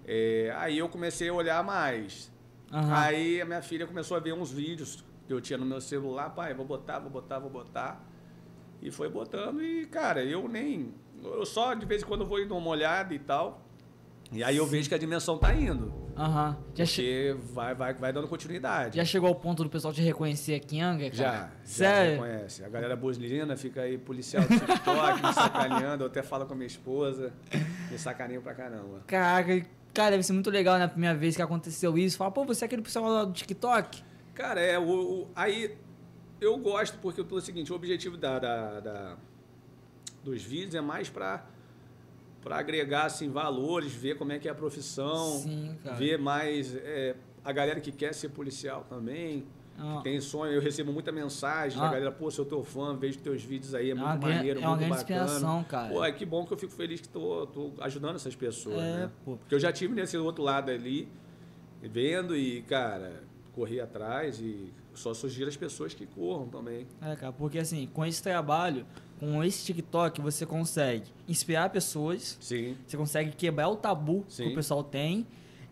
é, 0.07 0.53
aí 0.57 0.79
eu 0.79 0.89
comecei 0.89 1.29
a 1.29 1.35
olhar 1.35 1.63
mais. 1.63 2.33
Aham. 2.75 2.95
Aí 2.95 3.41
a 3.41 3.45
minha 3.45 3.63
filha 3.63 3.87
começou 3.87 4.17
a 4.17 4.21
ver 4.21 4.33
uns 4.35 4.51
vídeos 4.51 5.05
que 5.27 5.33
eu 5.33 5.41
tinha 5.41 5.59
no 5.59 5.65
meu 5.65 5.81
celular, 5.81 6.31
pai, 6.31 6.53
vou 6.55 6.67
botar, 6.67 6.99
vou 6.99 7.11
botar, 7.11 7.39
vou 7.39 7.51
botar. 7.51 8.03
E 8.83 8.91
foi 8.91 9.09
botando 9.09 9.63
e, 9.63 9.87
cara, 9.87 10.23
eu 10.23 10.47
nem. 10.49 10.93
Eu 11.23 11.47
só 11.47 11.73
de 11.73 11.87
vez 11.87 12.03
em 12.03 12.05
quando 12.07 12.27
vou 12.27 12.39
indo 12.41 12.55
uma 12.57 12.69
olhada 12.69 13.15
e 13.15 13.19
tal. 13.19 13.63
E 14.33 14.43
aí 14.43 14.57
eu 14.57 14.67
vejo 14.67 14.89
que 14.89 14.95
a 14.95 14.99
dimensão 14.99 15.39
tá 15.39 15.55
indo. 15.55 15.93
Aham. 16.17 16.57
Já, 16.75 16.85
che- 16.85 17.35
Porque 17.35 17.53
vai, 17.55 17.75
vai, 17.75 17.95
vai 17.95 18.13
dando 18.13 18.27
continuidade. 18.29 18.97
já 18.97 19.05
chegou 19.05 19.29
ao 19.29 19.35
ponto 19.35 19.63
do 19.65 19.71
pessoal 19.71 19.93
te 19.95 20.01
reconhecer 20.03 20.55
aqui 20.55 20.77
em 20.77 20.83
Angra, 20.83 21.11
cara? 21.11 21.17
Já, 21.17 21.33
já 21.41 21.51
Sério? 21.65 22.13
reconhece. 22.13 22.65
A 22.65 22.69
galera 22.69 22.97
buslina 22.97 23.57
fica 23.57 23.83
aí, 23.83 23.97
policial 23.99 24.43
do 24.43 24.49
TikTok, 24.49 25.23
me 25.27 25.33
sacaneando. 25.33 26.05
Eu 26.05 26.09
até 26.09 26.23
falo 26.23 26.47
com 26.47 26.53
a 26.53 26.57
minha 26.57 26.67
esposa, 26.67 27.33
me 27.91 27.99
sacaneio 27.99 28.43
pra 28.43 28.55
caramba. 28.55 29.03
Caraca, 29.07 29.67
cara, 29.95 30.11
deve 30.11 30.23
ser 30.23 30.33
muito 30.33 30.51
legal, 30.51 30.77
né? 30.79 30.85
A 30.85 30.89
primeira 30.89 31.17
vez 31.17 31.37
que 31.37 31.43
aconteceu 31.43 31.97
isso. 31.97 32.17
Fala, 32.19 32.31
pô, 32.31 32.45
você 32.45 32.65
é 32.65 32.67
aquele 32.67 32.83
pessoal 32.83 33.07
lá 33.09 33.25
do 33.25 33.33
TikTok? 33.33 34.03
Cara, 34.35 34.61
é, 34.61 34.79
o, 34.79 34.83
o- 35.23 35.29
aí 35.35 35.77
eu 36.41 36.59
gosto 36.59 36.99
porque 36.99 37.23
pelo 37.25 37.41
seguinte, 37.41 37.73
o 37.73 37.77
objetivo 37.77 38.17
da, 38.17 38.39
da- 38.39 38.81
da- 38.81 39.17
dos 40.23 40.43
vídeos 40.43 40.75
é 40.75 40.81
mais 40.81 41.09
pra 41.09 41.47
para 42.43 42.59
agregar 42.59 43.07
assim 43.07 43.31
valores, 43.31 43.91
ver 43.95 44.19
como 44.19 44.31
é 44.31 44.39
que 44.39 44.47
é 44.47 44.51
a 44.51 44.55
profissão, 44.55 45.39
Sim, 45.39 45.79
cara. 45.83 45.97
ver 45.97 46.19
mais 46.19 46.77
é, 46.77 47.17
a 47.43 47.51
galera 47.51 47.81
que 47.81 47.91
quer 47.91 48.13
ser 48.13 48.29
policial 48.29 48.85
também. 48.87 49.47
Ah, 49.79 50.01
Tem 50.05 50.21
sonho, 50.21 50.53
eu 50.53 50.61
recebo 50.61 50.93
muita 50.93 51.11
mensagem 51.11 51.79
da 51.79 51.87
Ah. 51.89 51.91
galera, 51.91 52.13
pô, 52.13 52.31
sou 52.31 52.45
teu 52.45 52.63
fã, 52.63 52.97
vejo 52.97 53.19
teus 53.19 53.43
vídeos 53.43 53.75
aí, 53.75 53.89
é 53.89 53.91
É 53.91 53.95
muito 53.95 54.19
gran- 54.21 54.35
maneiro, 54.37 54.61
é 54.61 54.63
uma 54.63 54.77
muito 54.77 54.81
grande 54.87 54.97
bacana. 55.03 55.25
inspiração, 55.25 55.65
cara. 55.65 55.89
Pô, 55.93 56.05
é 56.05 56.13
que 56.13 56.25
bom 56.25 56.47
que 56.47 56.53
eu 56.53 56.59
fico 56.59 56.73
feliz 56.73 57.01
que 57.01 57.09
tô, 57.09 57.47
tô 57.49 57.73
ajudando 57.81 58.15
essas 58.17 58.35
pessoas, 58.37 58.79
É, 58.79 58.97
né? 58.99 59.11
pô. 59.25 59.37
Porque 59.37 59.55
eu 59.55 59.59
já 59.59 59.73
tive 59.73 59.95
nesse 59.95 60.17
outro 60.17 60.43
lado 60.45 60.71
ali, 60.71 61.09
vendo 61.83 62.37
e, 62.37 62.63
cara, 62.63 63.25
corri 63.53 63.81
atrás 63.81 64.41
e 64.41 64.73
só 64.95 65.13
sugiro 65.13 65.49
as 65.49 65.57
pessoas 65.57 65.93
que 65.93 66.07
corram 66.07 66.47
também. 66.49 66.87
É, 67.03 67.17
cara, 67.17 67.33
porque 67.33 67.59
assim, 67.59 67.89
com 67.93 68.05
esse 68.07 68.23
trabalho, 68.23 68.87
com 69.19 69.43
esse 69.43 69.65
TikTok, 69.65 70.21
você 70.21 70.47
consegue 70.47 71.05
inspirar 71.29 71.69
pessoas, 71.71 72.39
Sim. 72.41 72.77
você 72.87 72.97
consegue 72.97 73.33
quebrar 73.33 73.69
o 73.69 73.77
tabu 73.77 74.25
que 74.29 74.35
Sim. 74.35 74.53
o 74.53 74.55
pessoal 74.55 74.83
tem 74.85 75.27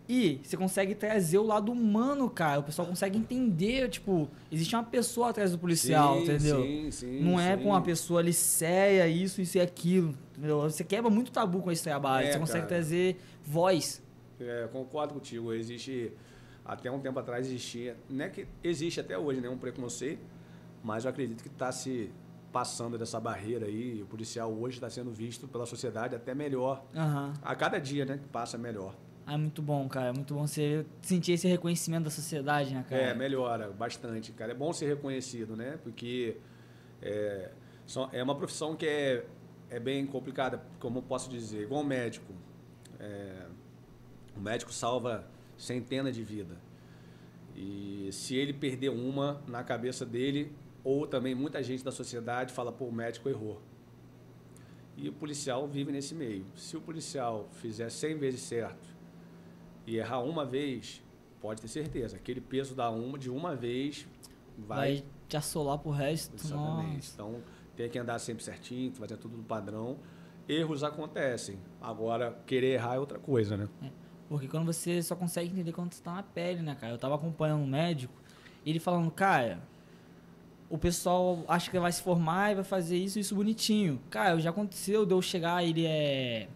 e 0.07 0.41
você 0.43 0.57
consegue 0.57 0.93
trazer 0.93 1.37
o 1.37 1.43
lado 1.43 1.71
humano, 1.71 2.29
cara. 2.29 2.59
O 2.59 2.63
pessoal 2.63 2.87
consegue 2.87 3.17
entender, 3.17 3.89
tipo, 3.89 4.29
existe 4.51 4.75
uma 4.75 4.83
pessoa 4.83 5.29
atrás 5.29 5.51
do 5.51 5.57
policial, 5.57 6.17
Sim, 6.17 6.23
entendeu? 6.23 6.61
Sim, 6.61 6.91
sim. 6.91 7.21
Não 7.21 7.39
é 7.39 7.55
com 7.55 7.69
uma 7.69 7.81
pessoa 7.81 8.19
ali 8.19 8.33
séria, 8.33 9.07
isso, 9.07 9.41
isso 9.41 9.57
e 9.57 9.61
aquilo. 9.61 10.13
Entendeu? 10.37 10.61
Você 10.61 10.83
quebra 10.83 11.09
muito 11.09 11.31
tabu 11.31 11.61
com 11.61 11.71
esse 11.71 11.83
trabalho. 11.83 12.27
É, 12.27 12.31
você 12.33 12.39
consegue 12.39 12.67
cara. 12.67 12.75
trazer 12.75 13.17
voz. 13.45 14.03
É, 14.39 14.67
concordo 14.71 15.13
contigo. 15.13 15.53
Existe, 15.53 16.11
até 16.65 16.91
um 16.91 16.99
tempo 16.99 17.19
atrás 17.19 17.47
existia, 17.47 17.95
não 18.09 18.25
é 18.25 18.29
que 18.29 18.45
existe 18.61 18.99
até 18.99 19.17
hoje, 19.17 19.39
né, 19.39 19.47
um 19.47 19.57
preconceito, 19.57 20.25
mas 20.83 21.05
eu 21.05 21.11
acredito 21.11 21.41
que 21.41 21.49
está 21.49 21.71
se 21.71 22.11
passando 22.51 22.97
dessa 22.97 23.21
barreira 23.21 23.67
aí. 23.67 24.01
O 24.01 24.05
policial 24.05 24.53
hoje 24.53 24.77
está 24.77 24.89
sendo 24.89 25.11
visto 25.11 25.47
pela 25.47 25.65
sociedade 25.65 26.13
até 26.13 26.35
melhor. 26.35 26.85
Aham. 26.93 27.33
A 27.41 27.55
cada 27.55 27.79
dia, 27.79 28.03
né, 28.05 28.17
que 28.17 28.27
passa 28.27 28.57
melhor. 28.57 28.93
É 29.25 29.37
muito 29.37 29.61
bom, 29.61 29.87
cara. 29.87 30.09
É 30.09 30.11
muito 30.11 30.33
bom 30.33 30.45
você 30.45 30.85
sentir 31.01 31.33
esse 31.33 31.47
reconhecimento 31.47 32.05
da 32.05 32.09
sociedade, 32.09 32.73
né, 32.73 32.85
cara? 32.87 33.01
É, 33.01 33.13
melhora 33.13 33.69
bastante, 33.71 34.31
cara. 34.33 34.51
É 34.51 34.55
bom 34.55 34.73
ser 34.73 34.87
reconhecido, 34.87 35.55
né? 35.55 35.79
Porque 35.81 36.37
é, 37.01 37.51
é 38.11 38.23
uma 38.23 38.35
profissão 38.35 38.75
que 38.75 38.85
é, 38.85 39.25
é 39.69 39.79
bem 39.79 40.05
complicada, 40.05 40.61
como 40.79 40.99
eu 40.99 41.03
posso 41.03 41.29
dizer, 41.29 41.63
igual 41.63 41.81
um 41.81 41.85
médico. 41.85 42.33
É, 42.99 43.45
o 44.35 44.41
médico 44.41 44.73
salva 44.73 45.25
centenas 45.57 46.15
de 46.15 46.23
vidas. 46.23 46.57
E 47.55 48.09
se 48.11 48.35
ele 48.35 48.51
perder 48.51 48.89
uma 48.89 49.41
na 49.47 49.63
cabeça 49.63 50.05
dele, 50.05 50.51
ou 50.83 51.07
também 51.07 51.33
muita 51.33 51.63
gente 51.63 51.83
da 51.83 51.91
sociedade 51.91 52.51
fala, 52.51 52.71
pô, 52.71 52.85
o 52.85 52.91
médico 52.91 53.29
errou. 53.29 53.61
E 54.97 55.07
o 55.07 55.13
policial 55.13 55.67
vive 55.67 55.91
nesse 55.91 56.13
meio. 56.13 56.45
Se 56.55 56.75
o 56.75 56.81
policial 56.81 57.47
fizer 57.53 57.89
100 57.89 58.17
vezes 58.17 58.41
certo 58.41 58.92
e 59.85 59.97
errar 59.97 60.21
uma 60.21 60.45
vez, 60.45 61.01
pode 61.41 61.61
ter 61.61 61.67
certeza, 61.67 62.15
aquele 62.15 62.41
peso 62.41 62.73
da 62.75 62.89
uma, 62.89 63.17
de 63.17 63.29
uma 63.29 63.55
vez 63.55 64.07
vai. 64.57 64.95
Vai 64.95 65.03
te 65.27 65.37
assolar 65.37 65.77
pro 65.77 65.91
resto. 65.91 66.35
Exatamente. 66.35 66.95
Nossa. 66.95 67.13
Então 67.13 67.41
tem 67.75 67.89
que 67.89 67.97
andar 67.97 68.19
sempre 68.19 68.43
certinho, 68.43 68.93
fazer 68.93 69.17
tudo 69.17 69.37
no 69.37 69.43
padrão. 69.43 69.97
Erros 70.47 70.83
acontecem. 70.83 71.57
Agora, 71.81 72.37
querer 72.45 72.73
errar 72.73 72.95
é 72.95 72.99
outra 72.99 73.17
coisa, 73.17 73.57
né? 73.57 73.67
Porque 74.29 74.47
quando 74.47 74.65
você 74.65 75.01
só 75.01 75.15
consegue 75.15 75.51
entender 75.51 75.71
quando 75.71 75.93
você 75.93 76.03
tá 76.03 76.13
na 76.13 76.23
pele, 76.23 76.61
né, 76.61 76.75
cara? 76.75 76.93
Eu 76.93 76.97
tava 76.97 77.15
acompanhando 77.15 77.61
um 77.61 77.67
médico, 77.67 78.13
e 78.65 78.69
ele 78.69 78.79
falando, 78.79 79.09
cara, 79.11 79.61
o 80.69 80.77
pessoal 80.77 81.43
acha 81.47 81.69
que 81.69 81.79
vai 81.79 81.91
se 81.91 82.01
formar 82.01 82.51
e 82.51 82.55
vai 82.55 82.63
fazer 82.63 82.97
isso 82.97 83.19
isso 83.19 83.35
bonitinho. 83.35 84.01
Cara, 84.09 84.39
já 84.39 84.49
aconteceu 84.49 85.05
de 85.05 85.13
eu 85.13 85.21
chegar, 85.21 85.63
ele 85.63 85.85
é 85.85 86.47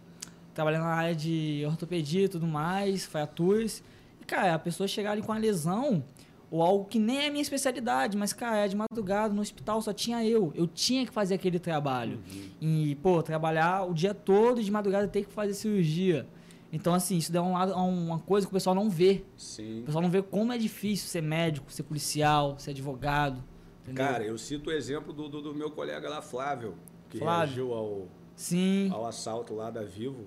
trabalhando 0.58 0.82
na 0.82 0.94
área 0.94 1.14
de 1.14 1.62
ortopedia 1.64 2.24
e 2.24 2.28
tudo 2.28 2.44
mais, 2.44 3.04
fraturas. 3.06 3.80
E, 4.20 4.24
cara, 4.24 4.54
a 4.54 4.58
pessoa 4.58 4.88
chegar 4.88 5.12
ali 5.12 5.22
com 5.22 5.30
uma 5.30 5.38
lesão, 5.38 6.02
ou 6.50 6.60
algo 6.60 6.84
que 6.86 6.98
nem 6.98 7.18
é 7.18 7.28
a 7.28 7.30
minha 7.30 7.42
especialidade, 7.42 8.16
mas, 8.16 8.32
cara, 8.32 8.64
é 8.64 8.66
de 8.66 8.74
madrugada 8.74 9.32
no 9.32 9.40
hospital, 9.40 9.80
só 9.80 9.92
tinha 9.92 10.24
eu. 10.24 10.52
Eu 10.56 10.66
tinha 10.66 11.06
que 11.06 11.12
fazer 11.12 11.36
aquele 11.36 11.60
trabalho. 11.60 12.18
E, 12.60 12.96
pô, 12.96 13.22
trabalhar 13.22 13.84
o 13.84 13.94
dia 13.94 14.12
todo 14.12 14.60
de 14.60 14.68
madrugada 14.68 15.06
ter 15.06 15.26
que 15.26 15.32
fazer 15.32 15.54
cirurgia. 15.54 16.26
Então, 16.72 16.92
assim, 16.92 17.18
isso 17.18 17.30
dá 17.30 17.40
um 17.40 17.52
lado, 17.52 17.72
uma 17.74 18.18
coisa 18.18 18.44
que 18.44 18.50
o 18.50 18.54
pessoal 18.54 18.74
não 18.74 18.90
vê. 18.90 19.22
Sim. 19.36 19.82
O 19.82 19.84
pessoal 19.84 20.02
não 20.02 20.10
vê 20.10 20.22
como 20.22 20.52
é 20.52 20.58
difícil 20.58 21.06
ser 21.06 21.22
médico, 21.22 21.70
ser 21.70 21.84
policial, 21.84 22.58
ser 22.58 22.72
advogado. 22.72 23.44
Entendeu? 23.84 24.04
Cara, 24.04 24.24
eu 24.24 24.36
cito 24.36 24.70
o 24.70 24.72
exemplo 24.72 25.12
do, 25.12 25.28
do, 25.28 25.40
do 25.40 25.54
meu 25.54 25.70
colega 25.70 26.08
lá, 26.08 26.20
Flávio, 26.20 26.74
que 27.08 27.18
Flávio. 27.18 27.46
reagiu 27.46 27.72
ao, 27.72 28.08
Sim. 28.34 28.90
ao 28.90 29.06
assalto 29.06 29.54
lá 29.54 29.70
da 29.70 29.84
Vivo. 29.84 30.26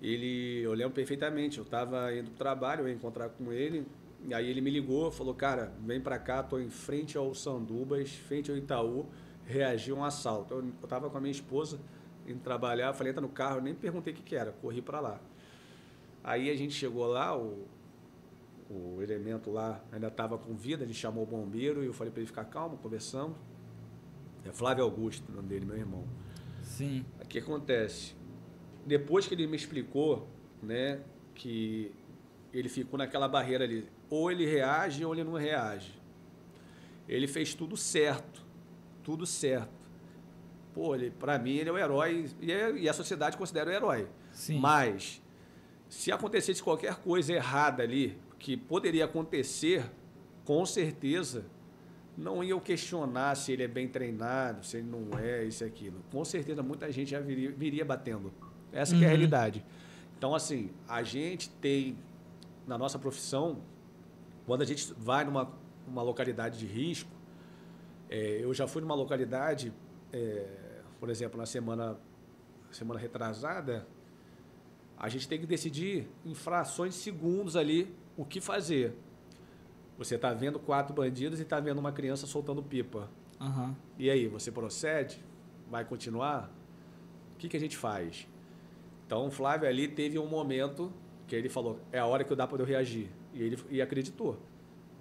Ele, 0.00 0.60
eu 0.62 0.72
lembro 0.74 0.92
perfeitamente, 0.92 1.58
eu 1.58 1.64
estava 1.64 2.14
indo 2.14 2.30
pro 2.30 2.38
trabalho, 2.38 2.82
eu 2.82 2.88
ia 2.88 2.94
encontrar 2.94 3.28
com 3.30 3.52
ele, 3.52 3.86
e 4.26 4.32
aí 4.32 4.48
ele 4.48 4.60
me 4.60 4.70
ligou, 4.70 5.10
falou, 5.10 5.34
cara, 5.34 5.72
vem 5.80 6.00
pra 6.00 6.18
cá, 6.18 6.42
tô 6.42 6.58
em 6.58 6.70
frente 6.70 7.16
ao 7.16 7.34
Sandubas, 7.34 8.10
frente 8.10 8.50
ao 8.50 8.56
Itaú, 8.56 9.06
reagir 9.44 9.92
a 9.92 9.96
um 9.96 10.04
assalto. 10.04 10.54
Eu, 10.54 10.60
eu 10.60 10.88
tava 10.88 11.10
com 11.10 11.18
a 11.18 11.20
minha 11.20 11.32
esposa 11.32 11.80
indo 12.26 12.40
trabalhar, 12.40 12.92
falei, 12.92 13.10
entra 13.10 13.22
no 13.22 13.28
carro, 13.28 13.56
eu 13.56 13.62
nem 13.62 13.74
perguntei 13.74 14.12
o 14.12 14.16
que, 14.16 14.22
que 14.22 14.36
era, 14.36 14.52
corri 14.52 14.82
para 14.82 15.00
lá. 15.00 15.20
Aí 16.22 16.50
a 16.50 16.56
gente 16.56 16.74
chegou 16.74 17.06
lá, 17.06 17.36
o, 17.36 17.66
o 18.68 19.00
elemento 19.00 19.50
lá 19.50 19.82
ainda 19.90 20.08
estava 20.08 20.36
com 20.36 20.54
vida, 20.54 20.84
a 20.84 20.86
gente 20.86 20.98
chamou 20.98 21.24
o 21.24 21.26
bombeiro 21.26 21.82
e 21.82 21.86
eu 21.86 21.92
falei 21.92 22.12
para 22.12 22.20
ele 22.20 22.26
ficar 22.26 22.44
calmo, 22.44 22.76
conversamos. 22.76 23.36
É 24.44 24.52
Flávio 24.52 24.84
Augusto, 24.84 25.24
o 25.30 25.34
nome 25.34 25.48
dele, 25.48 25.64
meu 25.64 25.76
irmão. 25.76 26.04
Sim. 26.62 27.04
O 27.22 27.26
que 27.26 27.38
acontece? 27.38 28.14
Depois 28.88 29.26
que 29.26 29.34
ele 29.34 29.46
me 29.46 29.54
explicou, 29.54 30.26
né, 30.62 31.00
que 31.34 31.92
ele 32.54 32.70
ficou 32.70 32.98
naquela 32.98 33.28
barreira 33.28 33.64
ali, 33.64 33.86
ou 34.08 34.32
ele 34.32 34.46
reage 34.46 35.04
ou 35.04 35.14
ele 35.14 35.22
não 35.22 35.34
reage. 35.34 35.92
Ele 37.06 37.26
fez 37.26 37.52
tudo 37.52 37.76
certo, 37.76 38.42
tudo 39.04 39.26
certo. 39.26 39.76
Pô, 40.72 40.94
ele, 40.94 41.10
para 41.10 41.38
mim 41.38 41.56
ele 41.56 41.68
é 41.68 41.72
o 41.72 41.76
herói 41.76 42.30
e, 42.40 42.50
é, 42.50 42.72
e 42.72 42.88
a 42.88 42.94
sociedade 42.94 43.36
considera 43.36 43.68
o 43.68 43.72
herói. 43.72 44.08
Sim. 44.32 44.58
Mas 44.58 45.22
se 45.86 46.10
acontecesse 46.10 46.62
qualquer 46.62 46.96
coisa 46.96 47.34
errada 47.34 47.82
ali, 47.82 48.16
que 48.38 48.56
poderia 48.56 49.04
acontecer, 49.04 49.84
com 50.46 50.64
certeza 50.64 51.44
não 52.16 52.42
ia 52.42 52.58
questionar 52.58 53.34
se 53.36 53.52
ele 53.52 53.64
é 53.64 53.68
bem 53.68 53.86
treinado, 53.86 54.64
se 54.64 54.78
ele 54.78 54.88
não 54.88 55.18
é, 55.18 55.44
isso 55.44 55.62
e 55.62 55.66
aquilo. 55.66 56.02
Com 56.10 56.24
certeza 56.24 56.62
muita 56.62 56.90
gente 56.90 57.10
já 57.10 57.20
viria, 57.20 57.50
viria 57.50 57.84
batendo. 57.84 58.32
Essa 58.72 58.94
que 58.96 59.02
é 59.02 59.06
a 59.06 59.10
Uhum. 59.10 59.16
realidade. 59.16 59.64
Então, 60.16 60.34
assim, 60.34 60.70
a 60.88 61.02
gente 61.02 61.48
tem, 61.50 61.96
na 62.66 62.76
nossa 62.76 62.98
profissão, 62.98 63.58
quando 64.46 64.62
a 64.62 64.64
gente 64.64 64.92
vai 64.98 65.24
numa 65.24 65.50
uma 65.86 66.02
localidade 66.02 66.58
de 66.58 66.66
risco, 66.66 67.10
é, 68.10 68.40
eu 68.42 68.52
já 68.52 68.66
fui 68.66 68.82
numa 68.82 68.94
localidade, 68.94 69.72
é, 70.12 70.46
por 71.00 71.08
exemplo, 71.08 71.38
na 71.38 71.46
semana, 71.46 71.96
semana 72.70 73.00
retrasada, 73.00 73.86
a 74.98 75.08
gente 75.08 75.26
tem 75.26 75.38
que 75.40 75.46
decidir 75.46 76.08
em 76.26 76.34
frações 76.34 76.92
de 76.94 77.00
segundos 77.00 77.56
ali 77.56 77.94
o 78.18 78.24
que 78.24 78.38
fazer. 78.40 78.94
Você 79.96 80.16
está 80.16 80.32
vendo 80.34 80.58
quatro 80.58 80.94
bandidos 80.94 81.38
e 81.40 81.42
está 81.42 81.58
vendo 81.58 81.78
uma 81.78 81.90
criança 81.92 82.26
soltando 82.26 82.62
pipa. 82.62 83.08
Aham. 83.40 83.74
E 83.98 84.10
aí, 84.10 84.28
você 84.28 84.50
procede? 84.52 85.24
Vai 85.70 85.84
continuar? 85.84 86.50
O 87.34 87.36
que, 87.38 87.48
que 87.48 87.56
a 87.56 87.60
gente 87.60 87.76
faz? 87.76 88.28
Então, 89.08 89.26
o 89.26 89.30
Flávio 89.30 89.66
ali 89.66 89.88
teve 89.88 90.18
um 90.18 90.26
momento 90.26 90.92
que 91.26 91.34
ele 91.34 91.48
falou: 91.48 91.80
é 91.90 91.98
a 91.98 92.04
hora 92.04 92.22
que 92.22 92.30
eu 92.30 92.36
dá 92.36 92.46
para 92.46 92.60
eu 92.60 92.66
reagir. 92.66 93.08
E 93.32 93.42
ele 93.42 93.58
e 93.70 93.80
acreditou. 93.80 94.38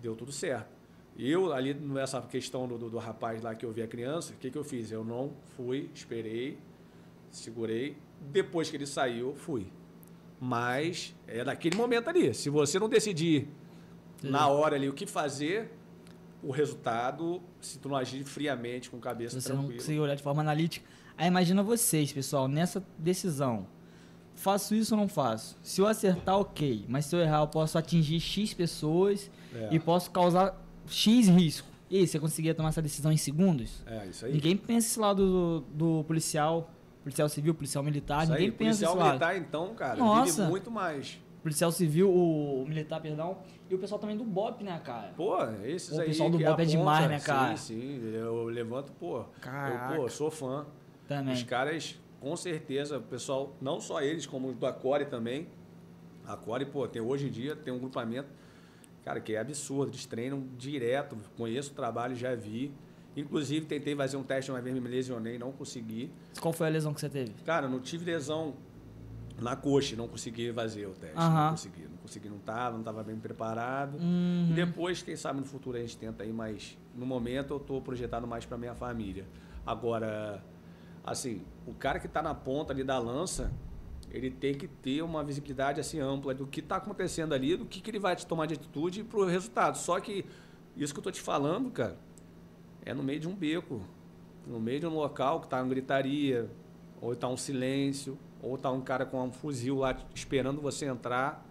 Deu 0.02 0.16
tudo 0.16 0.32
certo. 0.32 0.70
Eu, 1.20 1.52
ali 1.52 1.74
nessa 1.74 2.22
questão 2.22 2.66
do, 2.70 2.78
do, 2.78 2.90
do 2.90 2.98
rapaz 3.00 3.42
lá 3.42 3.54
que 3.54 3.66
eu 3.66 3.72
vi 3.74 3.82
a 3.82 3.88
criança, 3.88 4.32
o 4.32 4.38
que, 4.38 4.50
que 4.50 4.58
eu 4.58 4.64
fiz? 4.64 4.92
Eu 4.92 5.04
não 5.04 5.34
fui, 5.58 5.90
esperei, 5.94 6.58
segurei. 7.30 7.98
Depois 8.22 8.70
que 8.70 8.78
ele 8.78 8.86
saiu, 8.86 9.36
fui. 9.36 9.68
Mas 10.40 11.14
é 11.28 11.44
naquele 11.44 11.76
momento 11.76 12.08
ali. 12.08 12.34
Se 12.34 12.50
você 12.50 12.80
não 12.80 12.88
decidir 12.88 13.50
na 14.24 14.48
hora 14.48 14.78
ali 14.78 14.88
o 14.88 14.94
que 14.94 15.06
fazer, 15.06 15.70
o 16.42 16.52
resultado, 16.52 17.42
se 17.60 17.78
tu 17.78 17.90
não 17.90 17.98
agir 17.98 18.24
friamente, 18.24 18.90
com 18.90 19.00
cabeça 19.00 19.42
Se 19.42 19.48
você 19.48 19.50
não 19.50 19.64
tranquila. 19.64 19.80
conseguir 19.82 20.00
olhar 20.00 20.16
de 20.16 20.24
forma 20.24 20.42
analítica. 20.42 20.86
Aí 21.18 21.28
imagina 21.28 21.62
vocês, 21.62 22.14
pessoal, 22.14 22.48
nessa 22.48 22.82
decisão. 22.98 23.68
Faço 24.38 24.76
isso 24.76 24.94
ou 24.96 25.02
não 25.02 25.08
faço? 25.08 25.58
Se 25.64 25.82
eu 25.82 25.88
acertar, 25.88 26.38
ok. 26.38 26.86
Mas 26.88 27.06
se 27.06 27.16
eu 27.16 27.20
errar, 27.20 27.42
eu 27.42 27.48
posso 27.48 27.78
atingir 27.78 28.20
X 28.20 28.54
pessoas 28.54 29.30
É. 29.54 29.70
e 29.72 29.80
posso 29.80 30.12
causar 30.12 30.56
X 30.88 31.28
risco. 31.28 31.68
E 31.90 31.98
aí, 31.98 32.08
você 32.08 32.20
conseguia 32.20 32.54
tomar 32.54 32.70
essa 32.70 32.82
decisão 32.82 33.12
em 33.12 33.18
segundos? 33.18 33.82
É, 33.86 34.06
isso 34.08 34.26
aí. 34.26 34.34
Ninguém 34.34 34.56
pensa 34.56 34.88
esse 34.88 35.00
lado 35.00 35.62
do, 35.74 36.00
do 36.00 36.04
policial, 36.04 36.70
policial 37.02 37.28
civil, 37.30 37.54
policial 37.56 37.84
militar, 37.84 38.24
Isso 38.24 38.34
aí, 38.34 38.40
ninguém 38.42 38.52
pensa 38.58 38.86
policial 38.86 38.92
esse 38.94 39.00
lado. 39.00 39.10
militar, 39.10 39.38
então, 39.38 39.74
cara, 39.74 39.96
Nossa. 39.98 40.34
vive 40.42 40.50
muito 40.50 40.70
mais. 40.70 41.18
Policial 41.42 41.72
civil, 41.72 42.10
o, 42.10 42.64
o 42.64 42.68
militar, 42.68 43.00
perdão, 43.02 43.38
e 43.70 43.74
o 43.76 43.80
pessoal 43.80 44.00
também 44.00 44.18
do 44.18 44.24
BOP, 44.26 44.64
né, 44.64 44.80
cara? 44.84 45.14
Pô, 45.16 45.38
esses 45.64 45.98
O 45.98 46.02
aí. 46.02 46.08
pessoal 46.08 46.30
do 46.30 46.38
Bob 46.38 46.62
é 46.62 46.66
demais, 46.66 47.10
né, 47.10 47.20
cara? 47.22 47.56
Sim, 47.56 48.00
sim. 48.02 48.12
Eu 48.14 48.44
levanto, 48.46 48.92
pô. 49.00 49.24
Caraca. 49.40 49.96
Eu, 49.96 50.02
pô, 50.02 50.10
sou 50.10 50.30
fã. 50.30 50.66
Também. 51.08 51.34
Os 51.34 51.44
caras, 51.44 51.98
com 52.20 52.36
certeza, 52.36 52.98
o 52.98 53.02
pessoal, 53.02 53.56
não 53.62 53.80
só 53.80 54.02
eles, 54.02 54.26
como 54.26 54.54
do 54.54 54.66
Acore 54.66 55.06
também. 55.06 55.48
A 56.26 56.34
Acore, 56.34 56.66
pô, 56.66 56.88
tem, 56.88 57.02
hoje 57.02 57.28
em 57.28 57.32
dia 57.32 57.56
tem 57.56 57.74
um 57.74 57.80
grupamento, 57.80 58.28
cara, 59.04 59.20
que 59.20 59.34
é 59.34 59.40
absurdo. 59.40 59.92
Eles 59.92 60.06
treinam 60.06 60.46
direto. 60.58 61.18
Conheço 61.36 61.72
o 61.72 61.76
trabalho, 61.76 62.16
já 62.16 62.36
vi. 62.36 62.72
Inclusive, 63.16 63.66
tentei 63.66 63.96
fazer 63.96 64.18
um 64.18 64.24
teste 64.24 64.52
uma 64.52 64.62
vez, 64.62 64.76
me 64.76 64.88
lesionei, 64.88 65.40
não 65.40 65.52
consegui. 65.52 66.12
Qual 66.40 66.54
foi 66.54 66.68
a 66.68 66.70
lesão 66.70 66.94
que 66.94 67.02
você 67.02 67.10
teve? 67.10 67.34
Cara, 67.44 67.68
não 67.68 67.80
tive 67.80 68.06
lesão 68.06 68.54
na 69.40 69.56
coxa, 69.56 69.96
não 69.96 70.08
consegui 70.08 70.52
fazer 70.54 70.86
o 70.86 70.92
teste. 70.92 71.18
Aham. 71.18 71.44
Não 71.46 71.52
consegui, 71.52 71.82
não 71.82 71.98
consegui, 71.98 72.30
não 72.30 72.40
tava, 72.40 72.72
não 72.74 72.80
estava 72.80 73.04
bem 73.04 73.16
preparado. 73.18 73.98
Uhum. 73.98 74.50
E 74.52 74.54
depois, 74.54 75.02
quem 75.02 75.16
sabe 75.16 75.40
no 75.40 75.46
futuro 75.46 75.78
a 75.78 75.80
gente 75.80 75.98
tenta 75.98 76.24
aí, 76.24 76.32
mas 76.32 76.78
no 76.96 77.06
momento 77.06 77.54
eu 77.54 77.58
estou 77.58 77.82
projetado 77.82 78.28
mais 78.28 78.46
para 78.46 78.58
minha 78.58 78.76
família. 78.76 79.26
Agora, 79.66 80.44
assim, 81.12 81.42
o 81.66 81.74
cara 81.74 82.00
que 82.00 82.08
está 82.08 82.22
na 82.22 82.34
ponta 82.34 82.74
ali 82.74 82.84
da 82.84 82.98
lança, 83.00 83.52
ele 84.12 84.30
tem 84.30 84.54
que 84.54 84.68
ter 84.68 85.02
uma 85.02 85.24
visibilidade 85.24 85.80
assim 85.80 86.00
ampla 86.00 86.34
do 86.34 86.46
que 86.48 86.60
está 86.60 86.78
acontecendo 86.78 87.34
ali, 87.34 87.56
do 87.56 87.66
que, 87.66 87.82
que 87.82 87.90
ele 87.92 88.00
vai 88.00 88.16
tomar 88.16 88.46
de 88.46 88.54
atitude 88.56 89.04
para 89.04 89.20
o 89.20 89.26
resultado. 89.26 89.78
Só 89.78 90.00
que 90.00 90.26
isso 90.76 90.94
que 90.94 91.00
eu 91.00 91.04
tô 91.04 91.12
te 91.12 91.22
falando, 91.22 91.72
cara, 91.72 91.98
é 92.86 92.94
no 92.94 93.04
meio 93.04 93.20
de 93.20 93.28
um 93.28 93.36
beco, 93.36 93.82
no 94.46 94.60
meio 94.60 94.80
de 94.80 94.86
um 94.88 94.94
local 94.96 95.40
que 95.40 95.46
está 95.48 95.62
uma 95.62 95.68
gritaria, 95.70 96.50
ou 97.02 97.14
está 97.14 97.28
um 97.28 97.38
silêncio, 97.38 98.18
ou 98.42 98.56
está 98.56 98.72
um 98.72 98.82
cara 98.82 99.06
com 99.06 99.22
um 99.24 99.32
fuzil 99.32 99.78
lá 99.80 99.98
esperando 100.16 100.62
você 100.62 100.86
entrar, 100.86 101.46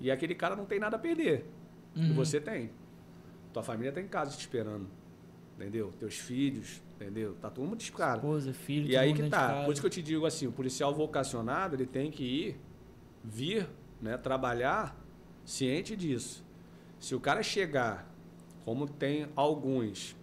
e 0.00 0.10
aquele 0.10 0.34
cara 0.34 0.54
não 0.56 0.66
tem 0.66 0.78
nada 0.78 0.96
a 0.96 0.98
perder. 0.98 1.50
E 1.94 2.00
Uhum. 2.00 2.14
você 2.14 2.40
tem. 2.40 2.70
Tua 3.52 3.62
família 3.62 3.90
está 3.90 4.00
em 4.00 4.08
casa 4.08 4.32
te 4.32 4.40
esperando. 4.40 4.88
Entendeu? 5.56 5.92
Teus 5.98 6.16
filhos, 6.18 6.82
entendeu? 6.96 7.34
Tá 7.40 7.48
todo 7.48 7.64
mundo 7.66 7.80
esperando. 7.80 8.16
Esposa, 8.16 8.52
filho, 8.52 8.88
E 8.90 8.96
aí 8.96 9.14
que 9.14 9.28
tá. 9.28 9.48
casa. 9.48 9.64
Por 9.64 9.72
isso 9.72 9.80
que 9.80 9.86
eu 9.86 9.90
te 9.90 10.02
digo 10.02 10.26
assim, 10.26 10.46
o 10.48 10.52
policial 10.52 10.92
vocacionado, 10.94 11.76
ele 11.76 11.86
tem 11.86 12.10
que 12.10 12.24
ir, 12.24 12.60
vir, 13.22 13.68
né, 14.00 14.16
trabalhar 14.18 14.96
ciente 15.44 15.94
disso. 15.96 16.44
Se 16.98 17.14
o 17.14 17.20
cara 17.20 17.42
chegar, 17.42 18.10
como 18.64 18.88
tem 18.88 19.28
alguns, 19.36 20.16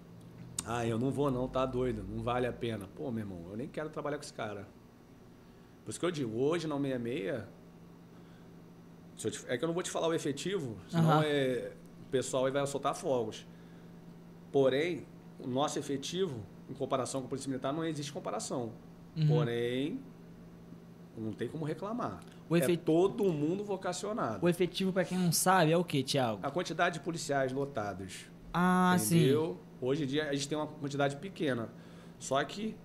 ah, 0.65 0.86
eu 0.86 1.00
não 1.00 1.12
vou 1.12 1.32
não, 1.32 1.48
tá 1.48 1.65
doido, 1.65 2.04
não 2.04 2.22
vale 2.24 2.46
a 2.46 2.52
pena. 2.52 2.89
Pô, 2.96 3.10
meu 3.10 3.22
irmão, 3.24 3.46
eu 3.52 3.56
nem 3.56 3.67
quero 3.70 3.89
trabalhar 3.89 4.17
com 4.17 4.24
esse 4.24 4.34
cara. 4.34 4.67
Por 5.86 5.91
isso 5.91 6.00
que 6.00 6.06
eu 6.06 6.12
digo, 6.12 6.38
hoje 6.38 6.67
na 6.67 6.76
66, 6.78 7.44
se 9.17 9.28
eu 9.28 9.32
te- 9.32 9.46
é 9.48 9.58
que 9.58 9.63
eu 9.63 9.67
não 9.67 9.74
vou 9.74 9.82
te 9.84 9.89
falar 9.89 10.08
o 10.08 10.13
efetivo, 10.13 10.76
senão 10.89 11.12
Aham. 11.20 11.24
é, 11.26 11.72
o 12.02 12.10
pessoal 12.12 12.46
aí 12.46 12.52
vai 12.52 12.65
soltar 12.67 12.94
fogos. 12.96 13.48
Porém, 14.52 15.06
o 15.43 15.47
nosso 15.47 15.77
efetivo, 15.80 16.39
em 16.69 16.73
comparação 16.73 17.21
com 17.21 17.27
a 17.27 17.30
Polícia 17.30 17.49
Militar, 17.49 17.73
não 17.73 17.84
existe 17.84 18.12
comparação. 18.12 18.71
Uhum. 19.15 19.27
Porém, 19.27 19.99
não 21.17 21.32
tem 21.34 21.47
como 21.47 21.65
reclamar. 21.65 22.19
O 22.49 22.56
efe- 22.58 22.73
É 22.73 22.77
todo 22.77 23.23
mundo 23.32 23.63
vocacionado. 23.63 24.45
O 24.45 24.49
efetivo, 24.49 24.91
pra 24.93 25.04
quem 25.06 25.17
não 25.17 25.32
sabe, 25.32 25.71
é 25.71 25.77
o 25.77 25.84
que, 25.84 26.04
Thiago? 26.04 26.39
A 26.43 26.49
quantidade 26.51 26.99
de 26.99 27.04
policiais 27.06 27.51
lotados. 27.51 28.25
Ah, 28.54 28.95
entendeu? 28.97 29.60
Hoje 29.82 30.04
em 30.04 30.08
dia 30.08 30.30
a 30.30 30.34
gente 30.34 30.47
tem 30.47 30.58
uma 30.58 30.67
quantidade 30.67 31.15
pequena. 31.17 31.69
Só 32.19 32.43
que, 32.43 32.75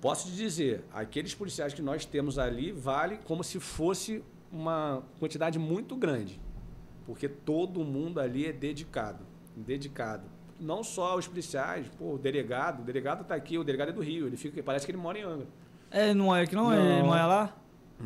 posso 0.00 0.28
te 0.28 0.36
dizer, 0.36 0.84
aqueles 0.92 1.34
policiais 1.34 1.72
que 1.74 1.82
nós 1.82 2.04
temos 2.04 2.38
ali 2.38 2.72
vale 2.72 3.18
como 3.24 3.44
se 3.44 3.60
fosse 3.60 4.22
uma 4.50 5.02
quantidade 5.18 5.58
muito 5.58 5.96
grande. 5.96 6.40
Porque 7.06 7.28
todo 7.28 7.84
mundo 7.84 8.18
ali 8.20 8.46
é 8.46 8.52
dedicado. 8.52 9.24
Dedicado. 9.56 10.24
Não 10.60 10.82
só 10.84 11.16
os 11.16 11.26
policiais, 11.26 11.86
pô, 11.98 12.14
o 12.14 12.18
delegado. 12.18 12.80
O 12.80 12.84
delegado 12.84 13.22
está 13.22 13.34
aqui, 13.34 13.58
o 13.58 13.64
delegado 13.64 13.88
é 13.90 13.92
do 13.92 14.00
Rio. 14.00 14.26
Ele 14.26 14.36
fica, 14.36 14.62
parece 14.62 14.86
que 14.86 14.92
ele 14.92 14.98
mora 14.98 15.18
em 15.18 15.22
Angra. 15.22 15.46
É, 15.90 16.14
não 16.14 16.34
é 16.34 16.46
que 16.46 16.54
não, 16.54 16.72
é? 16.72 16.76
Ele 16.78 16.98
Não. 17.00 17.06
mora 17.06 17.26
lá? 17.26 17.56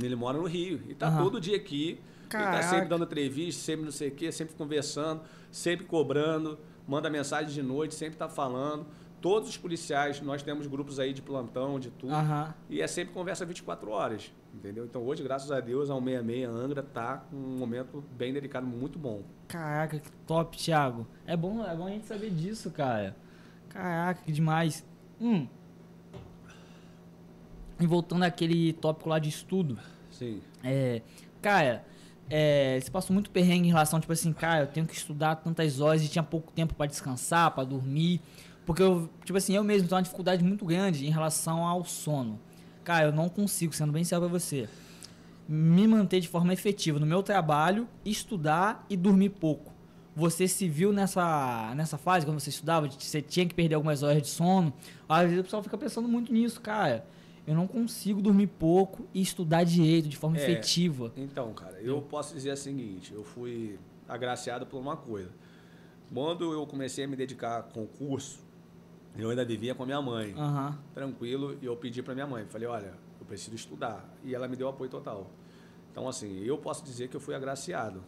Ele 0.03 0.17
mora 0.17 0.37
no 0.39 0.45
Rio. 0.47 0.83
E 0.89 0.95
tá 0.95 1.09
Aham. 1.09 1.23
todo 1.23 1.41
dia 1.41 1.57
aqui. 1.57 1.91
Ele 1.91 2.29
Caraca. 2.29 2.59
tá 2.59 2.63
sempre 2.63 2.89
dando 2.89 3.05
entrevista, 3.05 3.63
sempre 3.63 3.85
não 3.87 3.93
sei 3.93 4.09
o 4.09 4.13
quê, 4.13 4.31
sempre 4.31 4.55
conversando, 4.55 5.23
sempre 5.51 5.87
cobrando, 5.87 6.59
manda 6.87 7.09
mensagem 7.09 7.51
de 7.53 7.63
noite, 7.63 7.95
sempre 7.95 8.19
tá 8.19 8.29
falando. 8.29 8.87
Todos 9.21 9.49
os 9.49 9.57
policiais, 9.57 10.21
nós 10.21 10.43
temos 10.43 10.67
grupos 10.67 10.99
aí 11.01 11.13
de 11.15 11.23
plantão, 11.23 11.81
de 11.81 11.91
tudo. 11.91 12.13
Aham. 12.13 12.55
E 12.69 12.81
é 12.83 12.87
sempre 12.87 13.15
conversa 13.15 13.45
24 13.47 13.91
horas, 13.91 14.31
entendeu? 14.59 14.85
Então 14.85 15.03
hoje, 15.03 15.23
graças 15.23 15.51
a 15.51 15.61
Deus, 15.61 15.89
a 15.89 15.95
166 15.95 16.49
Angra 16.49 16.83
tá 16.83 17.19
com 17.31 17.37
um 17.37 17.57
momento 17.57 18.05
bem 18.17 18.33
delicado, 18.33 18.67
muito 18.67 18.99
bom. 18.99 19.23
Caraca, 19.47 19.99
que 19.99 20.11
top, 20.27 20.57
Thiago. 20.57 21.07
É 21.27 21.37
bom, 21.37 21.65
é 21.65 21.75
bom 21.75 21.87
a 21.87 21.91
gente 21.91 22.07
saber 22.07 22.31
disso, 22.31 22.71
cara. 22.71 23.17
Caraca, 23.69 24.23
que 24.23 24.33
demais. 24.33 24.85
Hum. 25.21 25.47
E 27.81 27.87
voltando 27.87 28.25
àquele 28.25 28.73
tópico 28.73 29.09
lá 29.09 29.21
de 29.21 29.29
estudo, 29.29 29.79
Sim. 30.11 30.43
é, 30.65 31.01
cara, 31.41 31.85
é, 32.29 32.79
você 32.81 32.91
passou 32.91 33.15
muito 33.15 33.31
perrengue 33.31 33.69
em 33.69 33.71
relação, 33.71 34.01
tipo 34.01 34.13
assim, 34.13 34.33
cara, 34.33 34.65
eu 34.65 34.67
tenho 34.67 34.85
que 34.85 34.95
estudar 34.95 35.37
tantas 35.37 35.81
horas 35.81 36.05
e 36.05 36.09
tinha 36.09 36.25
pouco 36.25 36.53
tempo 36.53 36.75
pra 36.75 36.87
descansar, 36.87 37.53
pra 37.53 37.63
dormir. 37.63 38.21
Porque 38.67 38.83
eu, 38.83 39.09
tipo 39.25 39.39
assim, 39.39 39.55
eu 39.55 39.63
mesmo 39.63 39.89
tenho 39.89 39.97
uma 39.97 40.03
dificuldade 40.03 40.43
muito 40.43 40.65
grande 40.65 41.07
em 41.07 41.11
relação 41.11 41.65
ao 41.65 41.85
sono. 41.85 42.39
Cara, 42.89 43.05
eu 43.05 43.13
não 43.13 43.29
consigo, 43.29 43.75
sendo 43.75 43.93
bem 43.93 44.03
sério 44.03 44.27
pra 44.27 44.39
você, 44.39 44.67
me 45.47 45.87
manter 45.87 46.21
de 46.21 46.27
forma 46.27 46.55
efetiva 46.55 46.99
no 46.99 47.05
meu 47.05 47.23
trabalho, 47.23 47.87
estudar 48.03 48.87
e 48.89 48.97
dormir 48.97 49.29
pouco. 49.29 49.75
Você 50.17 50.49
se 50.49 50.67
viu 50.67 50.91
nessa, 50.91 51.75
nessa 51.77 51.99
fase, 51.99 52.25
quando 52.25 52.41
você 52.41 52.49
estudava, 52.49 52.89
você 52.89 53.21
tinha 53.21 53.45
que 53.45 53.55
perder 53.55 53.75
algumas 53.75 54.03
horas 54.03 54.23
de 54.23 54.29
sono. 54.29 54.73
Às 55.07 55.25
vezes 55.25 55.41
o 55.41 55.43
pessoal 55.45 55.63
fica 55.63 55.77
pensando 55.77 56.09
muito 56.09 56.33
nisso, 56.33 56.63
cara. 56.63 57.05
Eu 57.47 57.55
não 57.55 57.67
consigo 57.67 58.23
dormir 58.23 58.47
pouco 58.47 59.07
e 59.13 59.21
estudar 59.21 59.65
direito, 59.65 60.09
de 60.09 60.17
forma 60.17 60.39
É. 60.39 60.41
efetiva. 60.41 61.13
Então, 61.15 61.53
cara, 61.53 61.79
eu 61.83 62.01
posso 62.01 62.33
dizer 62.33 62.53
o 62.53 62.57
seguinte, 62.57 63.13
eu 63.13 63.23
fui 63.23 63.79
agraciado 64.09 64.65
por 64.65 64.79
uma 64.81 64.97
coisa. 64.97 65.29
Quando 66.11 66.55
eu 66.55 66.67
comecei 66.67 67.05
a 67.05 67.07
me 67.07 67.17
dedicar 67.17 67.59
a 67.59 67.63
concurso, 67.63 68.48
eu 69.17 69.31
ainda 69.31 69.45
vivia 69.45 69.75
com 69.75 69.83
a 69.83 69.87
minha 69.87 70.01
mãe, 70.03 70.35
Aham. 70.37 70.79
tranquilo, 70.95 71.59
e 71.61 71.67
eu 71.67 71.77
pedi 71.77 72.03
para 72.03 72.15
minha 72.15 72.27
mãe, 72.27 72.45
falei, 72.47 72.69
olha, 72.69 72.95
eu 73.21 73.27
preciso 73.27 73.57
estudar. 73.57 74.05
E 74.25 74.35
ela 74.35 74.47
me 74.47 74.57
deu 74.57 74.69
apoio 74.69 74.91
total. 74.91 75.31
Então, 75.91 76.09
assim, 76.09 76.41
eu 76.45 76.59
posso 76.59 76.85
dizer 76.85 77.09
que 77.09 77.17
eu 77.17 77.21
fui 77.21 77.35
agraciado, 77.35 78.03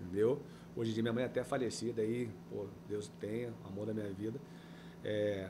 entendeu? 0.00 0.42
Hoje 0.74 0.90
em 0.90 0.94
dia 0.94 1.02
minha 1.02 1.12
mãe 1.12 1.22
é 1.22 1.26
até 1.26 1.42
falecida 1.44 2.02
aí, 2.02 2.28
pô, 2.50 2.66
Deus 2.88 3.10
tenha, 3.20 3.52
amor 3.64 3.86
da 3.86 3.94
minha 3.94 4.12
vida. 4.12 4.38
É, 5.04 5.48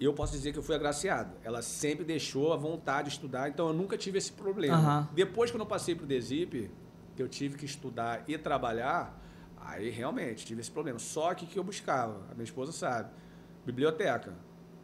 eu 0.00 0.12
posso 0.12 0.32
dizer 0.32 0.52
que 0.52 0.58
eu 0.58 0.62
fui 0.62 0.74
agraciado. 0.74 1.32
Ela 1.42 1.62
sempre 1.62 2.04
deixou 2.04 2.52
a 2.52 2.56
vontade 2.56 3.08
de 3.08 3.14
estudar, 3.14 3.48
então 3.48 3.68
eu 3.68 3.72
nunca 3.72 3.96
tive 3.96 4.18
esse 4.18 4.32
problema. 4.32 4.76
Aham. 4.76 5.08
Depois 5.12 5.50
que 5.50 5.56
eu 5.56 5.58
não 5.58 5.66
passei 5.66 5.94
pro 5.94 6.06
Desip, 6.06 6.70
que 7.16 7.22
eu 7.22 7.28
tive 7.28 7.56
que 7.56 7.64
estudar 7.64 8.22
e 8.28 8.38
trabalhar, 8.38 9.18
aí 9.60 9.90
realmente 9.90 10.46
tive 10.46 10.60
esse 10.60 10.70
problema. 10.70 10.98
Só 10.98 11.34
que 11.34 11.44
o 11.44 11.48
que 11.48 11.58
eu 11.58 11.64
buscava, 11.64 12.22
a 12.30 12.34
minha 12.34 12.44
esposa 12.44 12.70
sabe, 12.70 13.10
biblioteca. 13.72 14.32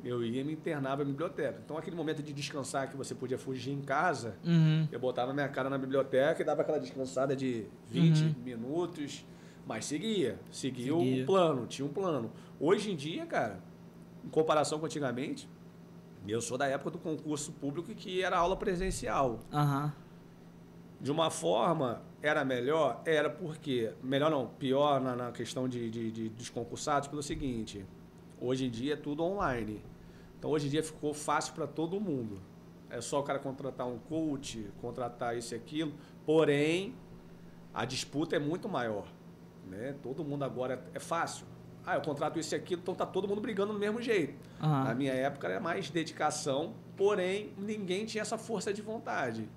Eu 0.05 0.23
ia 0.23 0.45
me 0.45 0.53
internava 0.53 0.99
na 1.03 1.11
biblioteca. 1.11 1.59
Então 1.65 1.79
aquele 1.79 1.97
momento 1.97 2.23
de 2.23 2.33
descansar 2.33 2.91
que 2.91 2.97
você 2.97 3.15
podia 3.15 3.39
fugir 3.39 3.73
em 3.73 3.81
casa, 3.81 4.37
Uhum. 4.45 4.87
eu 4.93 5.01
botava 5.01 5.33
minha 5.33 5.49
cara 5.49 5.71
na 5.71 5.79
biblioteca 5.79 6.43
e 6.43 6.45
dava 6.45 6.61
aquela 6.61 6.79
descansada 6.79 7.35
de 7.35 7.65
20 7.91 8.21
Uhum. 8.23 8.35
minutos, 8.45 9.25
mas 9.67 9.87
seguia, 9.87 10.39
seguia, 10.51 10.93
Seguia. 10.93 11.23
o 11.23 11.27
plano, 11.27 11.67
tinha 11.67 11.87
um 11.87 11.93
plano. 11.93 12.31
Hoje 12.61 12.91
em 12.93 12.97
dia, 12.97 13.25
cara, 13.25 13.61
em 14.23 14.29
comparação 14.29 14.79
com 14.79 14.85
antigamente, 14.85 15.49
eu 16.29 16.41
sou 16.43 16.59
da 16.59 16.67
época 16.67 16.91
do 16.91 16.99
concurso 16.99 17.53
público 17.53 17.95
que 17.95 18.23
era 18.23 18.37
aula 18.37 18.57
presencial. 18.59 19.41
Aham. 19.51 19.91
De 21.01 21.11
uma 21.11 21.31
forma, 21.31 22.03
era 22.23 22.45
melhor? 22.45 23.03
Era 23.07 23.29
porque, 23.31 23.93
melhor 24.03 24.31
não, 24.31 24.47
pior 24.47 25.01
na, 25.01 25.17
na 25.17 25.33
questão 25.33 25.67
de, 25.69 25.89
de, 25.91 26.11
de- 26.11 26.29
dos 26.29 26.49
concursados, 26.51 27.09
pelo 27.09 27.23
seguinte, 27.23 27.85
hoje 28.47 28.67
em 28.67 28.71
dia 28.71 28.95
é 28.95 28.97
tudo 28.97 29.23
online. 29.23 29.83
Então 30.39 30.51
hoje 30.51 30.67
em 30.67 30.71
dia 30.71 30.83
ficou 30.83 31.15
fácil 31.15 31.55
para 31.55 31.67
todo 31.67 32.01
mundo. 32.01 32.41
É 32.91 33.01
só 33.01 33.21
o 33.21 33.23
cara 33.23 33.39
contratar 33.39 33.87
um 33.87 33.99
coach, 33.99 34.71
contratar 34.81 35.37
isso 35.37 35.55
e 35.55 35.57
aquilo, 35.57 35.93
porém, 36.25 36.95
a 37.73 37.85
disputa 37.85 38.37
é 38.37 38.39
muito 38.39 38.69
maior. 38.69 39.07
Né? 39.69 39.95
Todo 40.03 40.25
mundo 40.25 40.45
agora 40.45 40.85
é, 40.93 40.99
fácil. 40.99 41.47
Ah, 41.87 41.97
eu 41.97 42.01
contrato 42.01 42.39
isso 42.39 42.55
e 42.55 42.57
aquilo, 42.57 42.81
então 42.81 42.95
tá 42.95 43.05
todo 43.05 43.29
mundo 43.29 43.41
brigando 43.41 43.73
do 43.73 43.79
mesmo 43.79 44.01
jeito. 44.01 44.35
Aham. 44.63 44.85
Na 44.85 44.95
minha 44.95 45.13
época 45.13 45.49
era 45.49 45.61
mais 45.61 45.91
dedicação, 45.91 46.75
porém 46.97 47.53
ninguém 47.59 48.07
tinha 48.07 48.23
essa 48.23 48.39
força 48.39 48.73
de 48.73 48.81
vontade. 48.81 49.49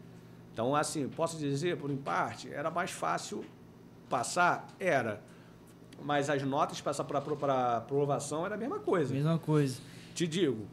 Então, 0.51 0.75
assim, 0.75 1.07
posso 1.07 1.37
dizer, 1.37 1.77
por 1.77 1.91
em 1.91 1.97
parte, 1.97 2.51
era 2.51 2.71
mais 2.71 2.89
fácil 2.89 3.45
passar? 4.09 4.67
Era. 4.79 5.21
Mas 6.03 6.29
as 6.29 6.41
notas 6.43 6.79
para 6.81 7.21
para 7.21 7.77
aprovação 7.77 8.45
era 8.45 8.55
a 8.55 8.57
mesma 8.57 8.79
coisa. 8.79 9.13
Mesma 9.13 9.37
coisa. 9.37 9.79
Te 10.13 10.27
digo, 10.27 10.65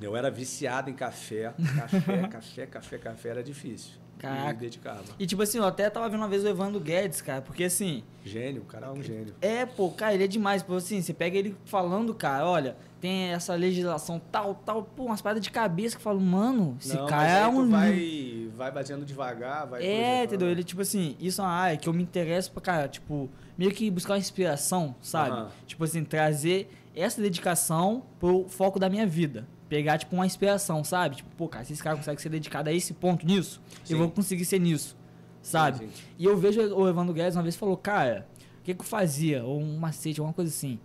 eu 0.00 0.16
era 0.16 0.30
viciado 0.30 0.90
em 0.90 0.94
café. 0.94 1.54
Café, 1.76 2.28
café, 2.28 2.66
café, 2.66 2.98
café 2.98 3.28
era 3.28 3.42
difícil. 3.42 4.02
Caraca. 4.18 4.52
Me 4.52 4.58
dedicava. 4.60 5.02
E 5.18 5.26
tipo 5.26 5.42
assim, 5.42 5.58
eu 5.58 5.64
até 5.64 5.90
tava 5.90 6.08
vendo 6.08 6.20
uma 6.20 6.28
vez 6.28 6.44
o 6.44 6.48
Evandro 6.48 6.78
Guedes, 6.78 7.20
cara, 7.20 7.42
porque 7.42 7.64
assim, 7.64 8.04
Gênio, 8.24 8.62
o 8.62 8.64
cara 8.64 8.86
é 8.86 8.90
um 8.90 9.02
gênio. 9.02 9.34
é, 9.40 9.66
pô, 9.66 9.90
cara, 9.90 10.14
ele 10.14 10.22
é 10.22 10.28
demais, 10.28 10.62
pô, 10.62 10.76
assim, 10.76 11.02
você 11.02 11.12
pega 11.12 11.36
ele 11.36 11.56
falando, 11.64 12.14
cara, 12.14 12.46
olha, 12.46 12.76
tem 13.00 13.32
essa 13.32 13.52
legislação 13.56 14.22
tal, 14.30 14.54
tal, 14.54 14.84
pô, 14.84 15.06
umas 15.06 15.20
paradas 15.20 15.42
de 15.42 15.50
cabeça 15.50 15.96
que 15.96 16.00
eu 16.00 16.04
falo, 16.04 16.20
mano, 16.20 16.76
esse 16.80 16.94
Não, 16.94 17.06
cara 17.06 17.28
é 17.28 17.46
um... 17.48 17.68
vai, 17.68 18.48
vai 18.54 18.70
baseando 18.70 19.04
devagar, 19.04 19.66
vai 19.66 19.84
É, 19.84 20.22
entendeu? 20.22 20.48
Ele, 20.48 20.62
tipo 20.62 20.82
assim, 20.82 21.16
isso 21.18 21.40
é 21.40 21.44
uma 21.44 21.50
área 21.50 21.76
que 21.76 21.88
eu 21.88 21.92
me 21.92 22.04
interesso 22.04 22.52
pra, 22.52 22.62
cara, 22.62 22.88
tipo, 22.88 23.28
meio 23.56 23.72
que 23.72 23.90
buscar 23.90 24.14
uma 24.14 24.18
inspiração, 24.18 24.94
sabe? 25.00 25.30
Aham. 25.30 25.50
Tipo 25.66 25.84
assim, 25.84 26.04
trazer 26.04 26.70
essa 26.94 27.20
dedicação 27.20 28.02
pro 28.18 28.46
foco 28.48 28.78
da 28.78 28.88
minha 28.88 29.06
vida. 29.06 29.46
Pegar, 29.68 29.98
tipo, 29.98 30.14
uma 30.14 30.26
inspiração, 30.26 30.84
sabe? 30.84 31.16
Tipo, 31.16 31.34
pô, 31.36 31.48
cara, 31.48 31.64
se 31.64 31.72
esse 31.72 31.82
cara 31.82 31.96
consegue 31.96 32.20
ser 32.20 32.28
dedicado 32.28 32.68
a 32.68 32.72
esse 32.72 32.92
ponto 32.92 33.24
nisso, 33.24 33.60
Sim. 33.84 33.94
eu 33.94 33.98
vou 34.00 34.10
conseguir 34.10 34.44
ser 34.44 34.58
nisso, 34.58 34.96
sabe? 35.40 35.78
Sim, 35.78 35.88
sim. 35.88 36.02
E 36.18 36.24
eu 36.24 36.36
vejo 36.36 36.60
o 36.74 36.88
Evandro 36.88 37.14
Guedes 37.14 37.36
uma 37.36 37.42
vez 37.42 37.56
falou, 37.56 37.76
cara, 37.76 38.26
o 38.60 38.62
que 38.62 38.74
que 38.74 38.80
eu 38.80 38.86
fazia? 38.86 39.42
Ou 39.44 39.60
um 39.60 39.78
macete, 39.78 40.20
alguma 40.20 40.34
coisa 40.34 40.50
assim. 40.50 40.78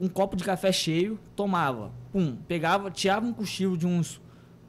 Um 0.00 0.08
copo 0.08 0.34
de 0.36 0.44
café 0.44 0.72
cheio, 0.72 1.18
tomava, 1.34 1.92
pum, 2.10 2.36
pegava, 2.48 2.90
tirava 2.90 3.26
um 3.26 3.32
cochilo 3.32 3.76
de 3.76 3.86
uns 3.86 4.20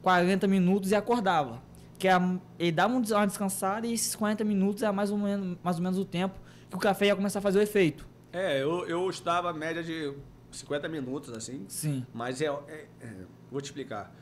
40 0.02 0.46
minutos 0.46 0.90
e 0.90 0.94
acordava. 0.94 1.62
Que 1.98 2.06
é 2.06 2.12
ele 2.58 2.72
dava 2.72 2.94
um 2.94 3.02
uma 3.02 3.26
descansada 3.26 3.86
e 3.86 3.92
esses 3.92 4.14
40 4.14 4.44
minutos 4.44 4.82
é 4.82 4.92
mais 4.92 5.10
ou, 5.10 5.18
menos, 5.18 5.58
mais 5.62 5.76
ou 5.78 5.82
menos 5.82 5.98
o 5.98 6.04
tempo 6.04 6.38
que 6.70 6.76
o 6.76 6.78
café 6.78 7.06
ia 7.06 7.16
começar 7.16 7.38
a 7.38 7.42
fazer 7.42 7.58
o 7.58 7.62
efeito. 7.62 8.06
É, 8.32 8.62
eu, 8.62 8.86
eu 8.86 9.08
estudava 9.08 9.50
a 9.50 9.52
média 9.52 9.82
de 9.82 10.12
50 10.50 10.88
minutos, 10.88 11.32
assim. 11.32 11.64
Sim. 11.68 12.04
Mas 12.12 12.40
é, 12.42 12.46
é- 12.46 12.86
é, 13.00 13.14
Vou 13.50 13.60
te 13.60 13.66
explicar. 13.66 14.14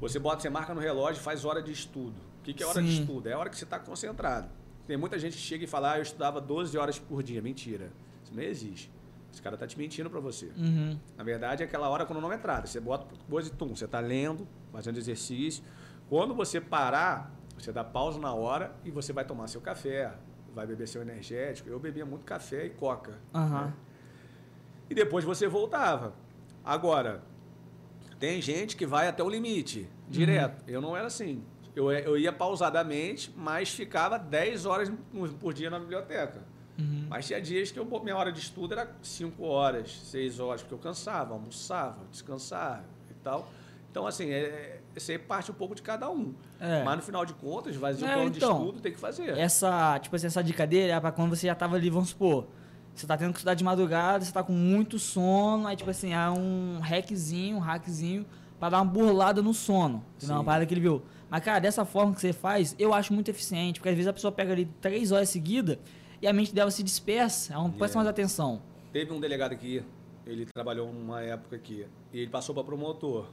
Você 0.00 0.18
bota, 0.18 0.40
você 0.40 0.48
marca 0.48 0.72
no 0.74 0.80
relógio 0.80 1.20
e 1.20 1.22
faz 1.22 1.44
hora 1.44 1.60
de 1.62 1.72
estudo. 1.72 2.14
O 2.40 2.42
que, 2.42 2.54
que 2.54 2.62
é 2.62 2.66
hora 2.66 2.82
de 2.82 2.90
Sim. 2.90 3.00
estudo? 3.02 3.28
É 3.28 3.32
a 3.32 3.38
hora 3.38 3.50
que 3.50 3.56
você 3.56 3.64
está 3.64 3.78
concentrado. 3.78 4.48
Tem 4.86 4.96
muita 4.96 5.18
gente 5.18 5.32
que 5.34 5.42
chega 5.42 5.64
e 5.64 5.66
fala, 5.66 5.92
ah, 5.92 5.98
eu 5.98 6.02
estudava 6.02 6.40
12 6.40 6.78
horas 6.78 6.98
por 6.98 7.22
dia. 7.22 7.42
Mentira. 7.42 7.90
Isso 8.24 8.32
não 8.34 8.42
existe. 8.42 8.90
Esse 9.30 9.42
cara 9.42 9.56
tá 9.58 9.66
te 9.66 9.76
mentindo 9.76 10.08
para 10.08 10.20
você. 10.20 10.46
Uhum. 10.56 10.98
Na 11.16 11.22
verdade, 11.22 11.62
é 11.62 11.66
aquela 11.66 11.88
hora 11.90 12.06
cronometrada. 12.06 12.66
Você 12.66 12.80
bota 12.80 13.06
coisa 13.28 13.48
e 13.48 13.52
tum, 13.52 13.74
você 13.76 13.84
está 13.84 14.00
lendo, 14.00 14.48
fazendo 14.72 14.96
exercício. 14.96 15.62
Quando 16.08 16.34
você 16.34 16.58
parar, 16.60 17.30
você 17.58 17.70
dá 17.70 17.84
pausa 17.84 18.18
na 18.18 18.32
hora 18.32 18.74
e 18.84 18.90
você 18.90 19.12
vai 19.12 19.24
tomar 19.26 19.46
seu 19.48 19.60
café, 19.60 20.14
vai 20.54 20.66
beber 20.66 20.88
seu 20.88 21.02
energético. 21.02 21.68
Eu 21.68 21.78
bebia 21.78 22.04
muito 22.04 22.24
café 22.24 22.66
e 22.66 22.70
coca. 22.70 23.18
Aham. 23.34 23.72
E 24.90 24.94
depois 24.94 25.24
você 25.24 25.46
voltava. 25.46 26.14
Agora, 26.64 27.22
tem 28.18 28.40
gente 28.40 28.76
que 28.76 28.86
vai 28.86 29.08
até 29.08 29.22
o 29.22 29.28
limite, 29.28 29.88
direto. 30.08 30.64
Eu 30.66 30.80
não 30.80 30.96
era 30.96 31.06
assim. 31.06 31.42
Eu, 31.76 31.92
eu 31.92 32.18
ia 32.18 32.32
pausadamente, 32.32 33.32
mas 33.36 33.70
ficava 33.70 34.18
10 34.18 34.66
horas 34.66 34.92
por 35.38 35.52
dia 35.52 35.70
na 35.70 35.78
biblioteca. 35.78 36.42
Uhum. 36.78 37.06
Mas 37.08 37.26
tinha 37.26 37.40
dias 37.40 37.70
que 37.70 37.78
eu, 37.78 37.84
minha 38.02 38.16
hora 38.16 38.32
de 38.32 38.40
estudo 38.40 38.72
era 38.72 38.90
5 39.02 39.44
horas, 39.44 39.90
6 40.10 40.40
horas, 40.40 40.62
porque 40.62 40.74
eu 40.74 40.78
cansava, 40.78 41.34
almoçava, 41.34 42.04
descansava 42.10 42.84
e 43.10 43.14
tal. 43.14 43.50
Então, 43.90 44.06
assim, 44.06 44.30
é, 44.30 44.80
aí 44.98 45.18
parte 45.18 45.50
um 45.50 45.54
pouco 45.54 45.74
de 45.74 45.82
cada 45.82 46.10
um. 46.10 46.34
É. 46.60 46.82
Mas 46.84 46.96
no 46.96 47.02
final 47.02 47.24
de 47.24 47.34
contas, 47.34 47.76
fazer 47.76 48.04
o 48.04 48.08
É, 48.08 48.12
plano 48.14 48.28
então, 48.34 48.52
de 48.54 48.60
estudo 48.60 48.80
tem 48.80 48.92
que 48.92 48.98
fazer. 48.98 49.36
Essa, 49.38 49.98
tipo 49.98 50.14
assim, 50.16 50.26
essa 50.26 50.42
dica 50.42 50.66
dele 50.66 50.90
é 50.92 51.00
pra 51.00 51.12
quando 51.12 51.34
você 51.36 51.46
já 51.46 51.54
tava 51.54 51.76
ali, 51.76 51.88
vamos 51.90 52.10
supor, 52.10 52.46
você 52.94 53.06
tá 53.06 53.16
tendo 53.16 53.32
que 53.32 53.38
estudar 53.38 53.54
de 53.54 53.62
madrugada, 53.64 54.24
você 54.24 54.32
tá 54.32 54.42
com 54.42 54.52
muito 54.52 54.98
sono, 54.98 55.66
aí 55.66 55.76
tipo 55.76 55.90
assim, 55.90 56.12
é 56.12 56.30
um 56.30 56.78
hackzinho, 56.80 57.56
um 57.56 57.60
hackzinho 57.60 58.26
pra 58.58 58.68
dar 58.70 58.78
uma 58.78 58.84
burlada 58.92 59.40
no 59.40 59.54
sono. 59.54 60.04
Entendeu? 60.16 60.36
Uma 60.36 60.44
parada 60.44 60.66
que 60.66 60.74
ele 60.74 60.80
viu. 60.80 61.02
Mas, 61.30 61.44
cara, 61.44 61.58
dessa 61.60 61.84
forma 61.84 62.14
que 62.14 62.20
você 62.20 62.32
faz, 62.32 62.74
eu 62.78 62.92
acho 62.94 63.12
muito 63.12 63.30
eficiente, 63.30 63.78
porque 63.78 63.90
às 63.90 63.94
vezes 63.94 64.08
a 64.08 64.12
pessoa 64.12 64.32
pega 64.32 64.52
ali 64.52 64.64
três 64.80 65.12
horas 65.12 65.28
seguidas 65.28 65.78
e 66.20 66.26
a 66.26 66.32
mente 66.32 66.52
dela 66.54 66.70
se 66.70 66.82
dispersa, 66.82 67.52
ela 67.52 67.62
não 67.62 67.70
presta 67.70 67.98
Yeah. 67.98 67.98
mais 67.98 68.08
atenção. 68.08 68.60
Teve 68.92 69.12
um 69.12 69.20
delegado 69.20 69.52
aqui, 69.52 69.82
ele 70.26 70.46
trabalhou 70.46 70.88
uma 70.90 71.22
época 71.22 71.54
aqui, 71.54 71.86
e 72.12 72.18
ele 72.20 72.30
passou 72.30 72.54
para 72.54 72.64
promotor. 72.64 73.26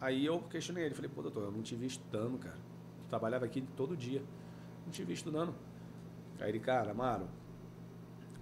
Aí 0.00 0.24
eu 0.26 0.40
questionei 0.42 0.84
ele, 0.84 0.94
falei, 0.94 1.10
pô, 1.14 1.22
doutor, 1.22 1.44
eu 1.44 1.52
não 1.52 1.62
te 1.62 1.74
vi 1.74 1.86
estudando, 1.86 2.38
cara. 2.38 2.56
Eu 2.56 3.08
trabalhava 3.08 3.44
aqui 3.44 3.62
todo 3.76 3.96
dia, 3.96 4.22
não 4.84 4.92
te 4.92 5.02
vi 5.04 5.14
estudando. 5.14 5.54
Aí 6.40 6.50
ele, 6.50 6.60
cara, 6.60 6.90
Amaro, 6.90 7.26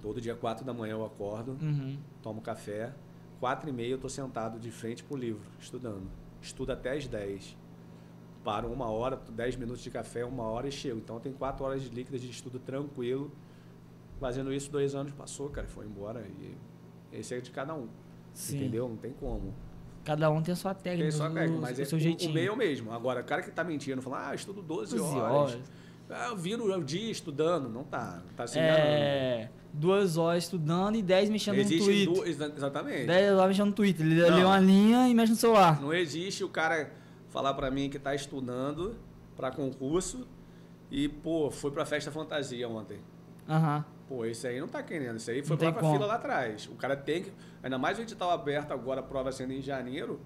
todo 0.03 0.21
dia, 0.21 0.35
quatro 0.35 0.65
da 0.65 0.73
manhã 0.75 0.93
eu 0.93 1.05
acordo, 1.05 1.53
Uhum. 1.63 1.99
tomo 2.23 2.41
café, 2.41 2.93
quatro 3.39 3.69
e 3.69 3.73
meia 3.73 3.91
eu 3.93 3.99
tô 3.99 4.09
sentado 4.09 4.59
de 4.59 4.71
frente 4.71 5.05
pro 5.05 5.17
livro, 5.17 5.43
estudando. 5.61 6.09
Estudo 6.43 6.73
até 6.73 6.93
as 6.97 7.07
10. 7.07 7.57
Paro 8.43 8.69
uma 8.71 8.91
hora, 8.91 9.17
10 9.17 9.57
minutos 9.57 9.83
de 9.83 9.91
café, 9.91 10.23
uma 10.25 10.43
hora 10.43 10.69
e 10.69 10.73
chego. 10.73 10.99
Então 10.99 11.19
tem 11.19 11.33
quatro 11.33 11.65
horas 11.65 11.81
de 11.83 11.89
líquidas 11.89 12.21
de 12.21 12.31
estudo 12.31 12.59
tranquilo. 12.59 13.33
Fazendo 14.21 14.53
isso, 14.53 14.71
dois 14.71 14.95
anos 14.95 15.13
passou, 15.13 15.49
cara, 15.49 15.67
foi 15.67 15.87
embora. 15.87 16.21
E 16.39 16.55
esse 17.11 17.35
é 17.35 17.41
de 17.41 17.51
cada 17.51 17.75
um. 17.75 17.89
Sim. 18.35 18.57
Entendeu? 18.57 18.87
Não 18.89 18.97
tem 18.97 19.13
como. 19.15 19.55
Cada 20.05 20.31
um 20.31 20.43
tem 20.43 20.53
a 20.53 20.57
sua 20.57 20.75
técnica, 20.75 21.11
Tem 21.17 21.27
o- 21.27 21.31
técnica, 21.35 21.61
mas 21.61 21.81
é, 21.81 21.85
seu 21.85 21.97
o, 21.97 22.01
jeitinho. 22.01 22.31
o 22.31 22.35
meio 22.35 22.49
é 22.49 22.53
o 22.53 22.57
mesmo. 22.57 22.93
Agora, 22.93 23.21
o 23.23 23.25
cara 23.25 23.43
que 23.43 23.51
tá 23.51 23.65
mentindo, 23.65 24.03
falando, 24.03 24.29
ah, 24.29 24.35
estudo 24.35 24.61
12, 24.63 24.97
12 24.97 25.17
horas. 25.17 25.33
horas. 25.53 25.59
Ah, 26.11 26.27
eu 26.29 26.37
viro 26.37 26.65
o 26.65 26.85
dia 26.85 27.11
estudando. 27.11 27.69
Não 27.69 27.83
tá. 27.85 28.23
Tá 28.37 28.47
se 28.47 28.59
enganando. 28.59 28.83
É. 28.87 29.49
Duas 29.73 30.17
horas 30.19 30.45
estudando 30.45 30.97
e 30.97 31.03
dez 31.03 31.29
mexendo 31.31 31.55
no 31.57 31.61
Existe 31.63 31.85
Twitter. 31.85 32.15
du- 32.15 32.25
exa- 32.27 32.53
exatamente. 32.55 33.07
Dez 33.07 33.33
horas 33.33 33.49
mexendo 33.49 33.67
no 33.69 33.73
Twitter. 33.73 34.05
Ele 34.07 34.21
lê 34.21 34.45
uma 34.45 34.61
linha 34.61 35.09
e 35.09 35.15
mexe 35.15 35.33
no 35.33 35.39
celular. 35.39 35.81
Não 35.81 35.93
existe 35.93 36.45
o 36.45 36.49
cara 36.49 36.91
falar 37.31 37.55
pra 37.55 37.71
mim 37.71 37.89
que 37.89 37.99
tá 37.99 38.15
estudando 38.15 38.95
pra 39.35 39.51
concurso 39.51 40.29
e, 40.91 41.09
pô, 41.09 41.51
foi 41.51 41.71
pra 41.71 41.85
festa 41.87 42.13
fantasia 42.13 42.69
ontem. 42.69 42.99
Aham. 43.49 43.85
Pô, 44.07 44.25
isso 44.27 44.47
aí 44.47 44.61
não 44.61 44.69
tá 44.69 44.83
querendo. 44.83 45.17
Isso 45.17 45.31
aí 45.31 45.43
foi 45.43 45.57
Não 45.57 45.73
pra 45.73 45.81
como. 45.81 45.95
fila 45.95 46.07
lá 46.07 46.15
atrás. 46.15 46.67
O 46.67 46.75
cara 46.75 46.97
tem 46.97 47.23
que. 47.23 47.33
Ainda 47.63 47.79
mais 47.79 47.99
o 47.99 48.03
edital 48.03 48.31
aberto 48.31 48.73
agora, 48.73 49.01
a 49.01 49.03
prova 49.03 49.33
sendo 49.33 49.53
em 49.53 49.63
janeiro. 49.63 50.21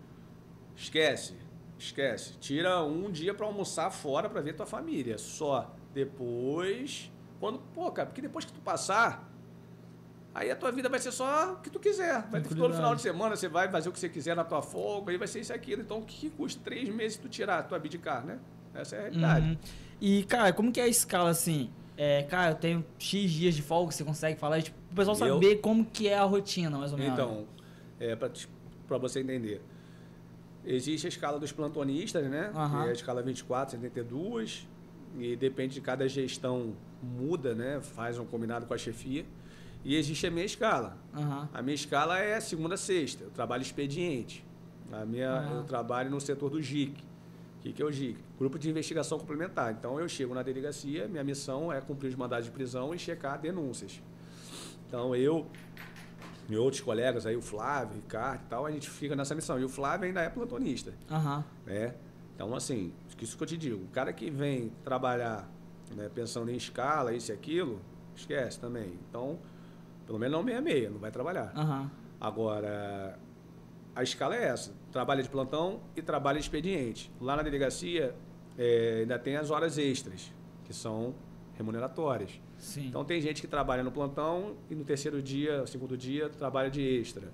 Esquece. 0.75 1.35
Esquece. 1.79 2.37
Tira 2.39 2.83
um 2.83 3.11
dia 3.11 3.33
pra 3.33 3.47
almoçar 3.47 3.91
fora 3.91 4.29
pra 4.29 4.41
ver 4.41 4.55
tua 4.55 4.67
família. 4.67 5.17
Só. 5.17 5.75
Depois. 5.95 7.13
Quando. 7.39 7.61
Pô, 7.73 7.91
cara, 7.93 8.07
porque 8.07 8.21
depois 8.21 8.45
que 8.45 8.53
tu 8.53 8.61
passar. 8.61 9.29
Aí 10.35 10.51
a 10.51 10.57
tua 10.57 10.71
vida 10.71 10.89
vai 10.89 11.01
ser 11.01 11.11
só 11.11 11.55
o 11.55 11.57
que 11.57 11.71
tu 11.71 11.81
quiser. 11.81 12.23
Vai 12.31 12.41
ter 12.41 12.55
todo 12.55 12.73
final 12.73 12.95
de 12.95 13.03
semana, 13.03 13.35
você 13.35 13.49
vai 13.49 13.69
fazer 13.69 13.89
o 13.89 13.93
que 13.93 13.99
você 13.99 14.09
quiser 14.09 14.37
na 14.37 14.45
tua 14.45 14.63
folga, 14.63 15.11
aí 15.11 15.19
vai 15.19 15.27
ser 15.27 15.41
isso 15.41 15.53
e 15.53 15.55
aquilo. 15.55 15.83
Então, 15.83 15.99
o 15.99 16.05
que, 16.05 16.31
custa 16.31 16.61
três 16.63 16.89
meses 16.89 17.17
tu 17.17 17.29
tirar 17.29 17.59
a 17.59 17.63
tua 17.63 17.77
abdicar, 17.77 18.25
né? 18.25 18.39
Essa 18.73 18.97
é 18.97 18.99
a 18.99 19.03
realidade. 19.03 19.49
Uhum. 19.49 19.59
E, 20.01 20.23
cara, 20.25 20.53
como 20.53 20.71
que 20.71 20.81
é 20.81 20.85
a 20.85 20.89
escala 20.89 21.31
assim? 21.31 21.71
É, 22.01 22.23
cara, 22.23 22.53
eu 22.53 22.55
tenho 22.55 22.85
X 22.97 23.29
dias 23.31 23.55
de 23.57 23.61
folga, 23.63 23.91
você 23.91 24.05
consegue 24.05 24.39
falar? 24.39 24.63
Tipo, 24.63 24.79
o 24.93 24.95
pessoal 24.95 25.17
Eu- 25.19 25.35
saber 25.35 25.57
como 25.57 25.85
que 25.85 26.07
é 26.07 26.17
a 26.17 26.23
rotina, 26.23 26.79
mais 26.79 26.93
ou 26.93 26.99
menos. 26.99 27.13
Então, 27.13 27.45
é, 27.99 28.15
para 28.15 28.99
você 28.99 29.21
entender, 29.21 29.61
existe 30.65 31.07
a 31.07 31.09
escala 31.09 31.41
dos 31.41 31.51
plantonistas, 31.51 32.23
né? 32.31 32.51
Que 32.53 32.87
é 32.87 32.91
a 32.91 32.93
escala 32.93 33.21
24, 33.21 33.73
72, 33.73 34.67
e 35.19 35.35
depende 35.35 35.75
de 35.75 35.81
cada 35.81 36.09
gestão 36.09 36.75
muda, 37.03 37.53
né? 37.55 37.81
Faz 37.81 38.17
um 38.17 38.25
combinado 38.25 38.65
com 38.67 38.75
a 38.75 38.79
chefia. 38.79 39.27
E 39.85 39.97
existe 39.97 40.27
a 40.27 40.31
minha 40.31 40.45
escala. 40.45 40.97
Aham. 41.15 41.49
A 41.53 41.63
minha 41.63 41.75
escala 41.75 42.19
é 42.19 42.39
segunda 42.41 42.75
a 42.75 42.79
sexta, 42.79 43.25
eu 43.25 43.31
trabalho 43.31 43.63
expediente. 43.63 44.45
A 44.93 45.05
minha, 45.05 45.31
Ah. 45.41 45.53
Eu 45.57 45.65
trabalho 45.65 46.11
no 46.11 46.21
setor 46.21 46.49
do 46.51 46.63
GIC. 46.63 47.03
O 47.59 47.61
que, 47.61 47.73
que 47.73 47.83
é 47.83 47.85
o 47.85 47.91
GIC? 47.91 48.17
Grupo 48.39 48.59
de 48.59 48.71
Investigação 48.71 49.19
Complementar. 49.19 49.73
Então 49.73 49.99
eu 49.99 50.09
chego 50.09 50.33
na 50.35 50.43
delegacia, 50.43 51.09
minha 51.09 51.25
missão 51.25 51.73
é 51.73 51.81
cumprir 51.81 52.09
os 52.09 52.15
mandados 52.15 52.45
de 52.47 52.53
prisão 52.53 52.95
e 52.95 52.99
checar 52.99 53.39
denúncias. 53.41 54.01
Então 54.87 55.15
eu 55.15 55.47
e 56.49 56.57
outros 56.57 56.81
colegas 56.81 57.27
aí, 57.27 57.37
o 57.37 57.43
Flávio, 57.43 57.93
o 57.93 57.97
Ricardo 57.97 58.41
e 58.47 58.49
tal, 58.49 58.65
a 58.65 58.71
gente 58.71 58.89
fica 58.89 59.15
nessa 59.15 59.35
missão. 59.35 59.61
E 59.61 59.65
o 59.65 59.69
Flávio 59.69 60.07
ainda 60.07 60.23
é 60.23 60.31
plantonista, 60.31 60.95
Aham. 61.11 61.45
né? 61.67 61.95
Então, 62.35 62.55
assim, 62.55 62.93
isso 63.21 63.37
que 63.37 63.43
eu 63.43 63.47
te 63.47 63.57
digo. 63.59 63.85
O 63.85 63.89
cara 63.89 64.13
que 64.13 64.31
vem 64.31 64.73
trabalhar 64.85 65.47
né, 65.95 66.09
pensando 66.15 66.51
em 66.51 66.55
escala, 66.57 67.13
isso 67.13 67.33
e 67.33 67.35
aquilo, 67.35 67.81
esquece 68.17 68.59
também. 68.59 68.99
Então, 69.11 69.39
pelo 70.07 70.19
menos 70.19 70.37
não 70.37 70.43
meia-meia, 70.43 70.89
não 70.89 70.99
vai 70.99 71.11
trabalhar. 71.11 71.53
Aham. 71.55 71.91
Agora, 72.21 73.19
a 73.99 74.03
escala 74.05 74.37
é 74.37 74.45
essa: 74.45 74.73
trabalha 74.93 75.23
de 75.25 75.29
plantão 75.29 75.81
e 75.97 76.01
trabalha 76.01 76.39
de 76.39 76.45
expediente. 76.45 77.11
Lá 77.21 77.35
na 77.35 77.43
delegacia, 77.43 78.15
é, 78.57 78.99
ainda 79.01 79.19
tem 79.19 79.37
as 79.37 79.51
horas 79.51 79.77
extras, 79.77 80.33
que 80.65 80.73
são 80.73 81.17
remuneratórias. 81.57 82.41
Sim. 82.57 82.87
Então, 82.87 83.05
tem 83.05 83.21
gente 83.21 83.41
que 83.41 83.49
trabalha 83.49 83.83
no 83.83 83.91
plantão 83.91 84.57
e 84.71 84.75
no 84.77 84.85
terceiro 84.85 85.21
dia, 85.21 85.67
segundo 85.67 85.97
dia, 85.97 86.29
trabalha 86.29 86.71
de 86.71 86.81
extra. 86.81 87.29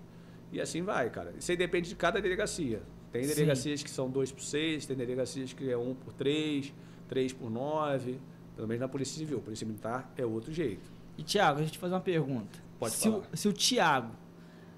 E 0.51 0.59
assim 0.59 0.83
vai, 0.83 1.11
cara. 1.11 1.35
Isso 1.39 1.51
aí 1.51 1.57
depende 1.57 1.91
de 1.91 1.97
cada 1.97 2.19
delegacia. 2.21 2.83
Tem 3.13 3.23
Sim. 3.25 3.35
delegacias 3.35 3.83
que 3.83 3.91
são 3.91 4.09
2 4.09 4.33
por 4.33 4.43
6, 4.43 4.87
tem 4.87 4.97
delegacias 4.97 5.53
que 5.53 5.71
é 5.71 5.77
1 5.77 5.91
um 5.91 5.95
por 5.95 6.15
3, 6.15 6.73
3 7.09 7.33
por 7.35 7.51
9. 7.51 8.19
Pelo 8.57 8.69
menos 8.69 8.81
na 8.81 8.89
Polícia 8.89 9.19
Civil. 9.19 9.41
Polícia 9.41 9.67
Militar 9.67 10.11
é 10.17 10.25
outro 10.25 10.53
jeito. 10.53 10.91
E, 11.19 11.23
Thiago, 11.23 11.59
deixa 11.59 11.71
eu 11.71 11.73
te 11.75 11.79
fazer 11.79 11.95
uma 11.95 12.01
pergunta. 12.01 12.59
Pode 12.79 12.95
se 12.95 13.11
falar. 13.11 13.25
O, 13.33 13.37
se 13.37 13.49
o 13.49 13.53
Thiago 13.53 14.13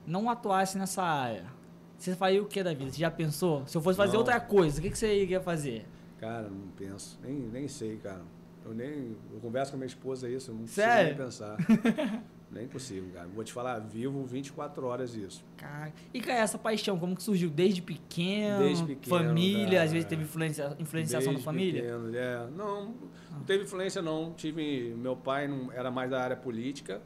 não 0.07 0.29
atuasse 0.29 0.79
nessa 0.79 1.03
área, 1.03 1.56
você 1.99 2.15
faria 2.15 2.43
o 2.43 2.47
que 2.47 2.63
da 2.63 2.73
vida? 2.75 2.91
Você 2.91 2.99
já 2.99 3.11
pensou? 3.11 3.67
Se 3.67 3.77
eu 3.77 3.81
fosse 3.83 3.97
fazer 3.97 4.13
Não. 4.13 4.21
outra 4.21 4.39
coisa, 4.41 4.79
o 4.79 4.83
que, 4.83 4.91
que 4.91 4.99
você 4.99 5.23
iria 5.23 5.41
fazer? 5.41 5.87
Cara, 6.19 6.49
não 6.49 6.69
penso. 6.77 7.19
Nem, 7.23 7.35
nem 7.35 7.69
sei, 7.69 7.97
cara. 7.97 8.23
Eu 8.65 8.75
nem. 8.75 9.17
Eu 9.33 9.41
converso 9.41 9.73
com 9.73 9.77
a 9.77 9.79
minha 9.79 9.87
esposa 9.87 10.29
isso, 10.29 10.51
eu 10.51 10.55
não 10.55 10.67
Sério? 10.67 11.17
consigo 11.17 11.53
nem 11.59 11.67
pensar. 11.77 12.23
nem 12.51 12.69
consigo, 12.69 13.11
cara. 13.13 13.29
Vou 13.29 13.45
te 13.45 13.53
falar, 13.53 13.79
vivo 13.79 14.25
24 14.25 14.87
horas 14.87 15.15
isso. 15.15 15.45
Cara, 15.57 15.93
e 16.13 16.21
cara, 16.21 16.41
essa 16.41 16.59
paixão, 16.59 16.99
como 16.99 17.15
que 17.15 17.23
surgiu? 17.23 17.49
Desde 17.51 17.81
pequeno? 17.81 18.59
Desde 18.59 18.85
pequeno, 18.85 19.17
Família, 19.17 19.71
cara. 19.71 19.83
às 19.85 19.93
vezes 19.93 20.09
teve 20.09 20.23
influencia, 20.25 20.77
influenciação 20.79 21.33
Desde 21.33 21.45
da 21.47 21.53
família? 21.53 21.83
pequeno, 21.83 22.17
é. 22.17 22.47
Não, 22.57 22.95
não 23.31 23.41
teve 23.47 23.65
influência, 23.65 24.03
não. 24.03 24.33
Tive. 24.33 24.95
Meu 24.97 25.15
pai 25.17 25.47
não 25.47 25.71
era 25.73 25.91
mais 25.91 26.11
da 26.11 26.21
área 26.21 26.37
política. 26.37 27.01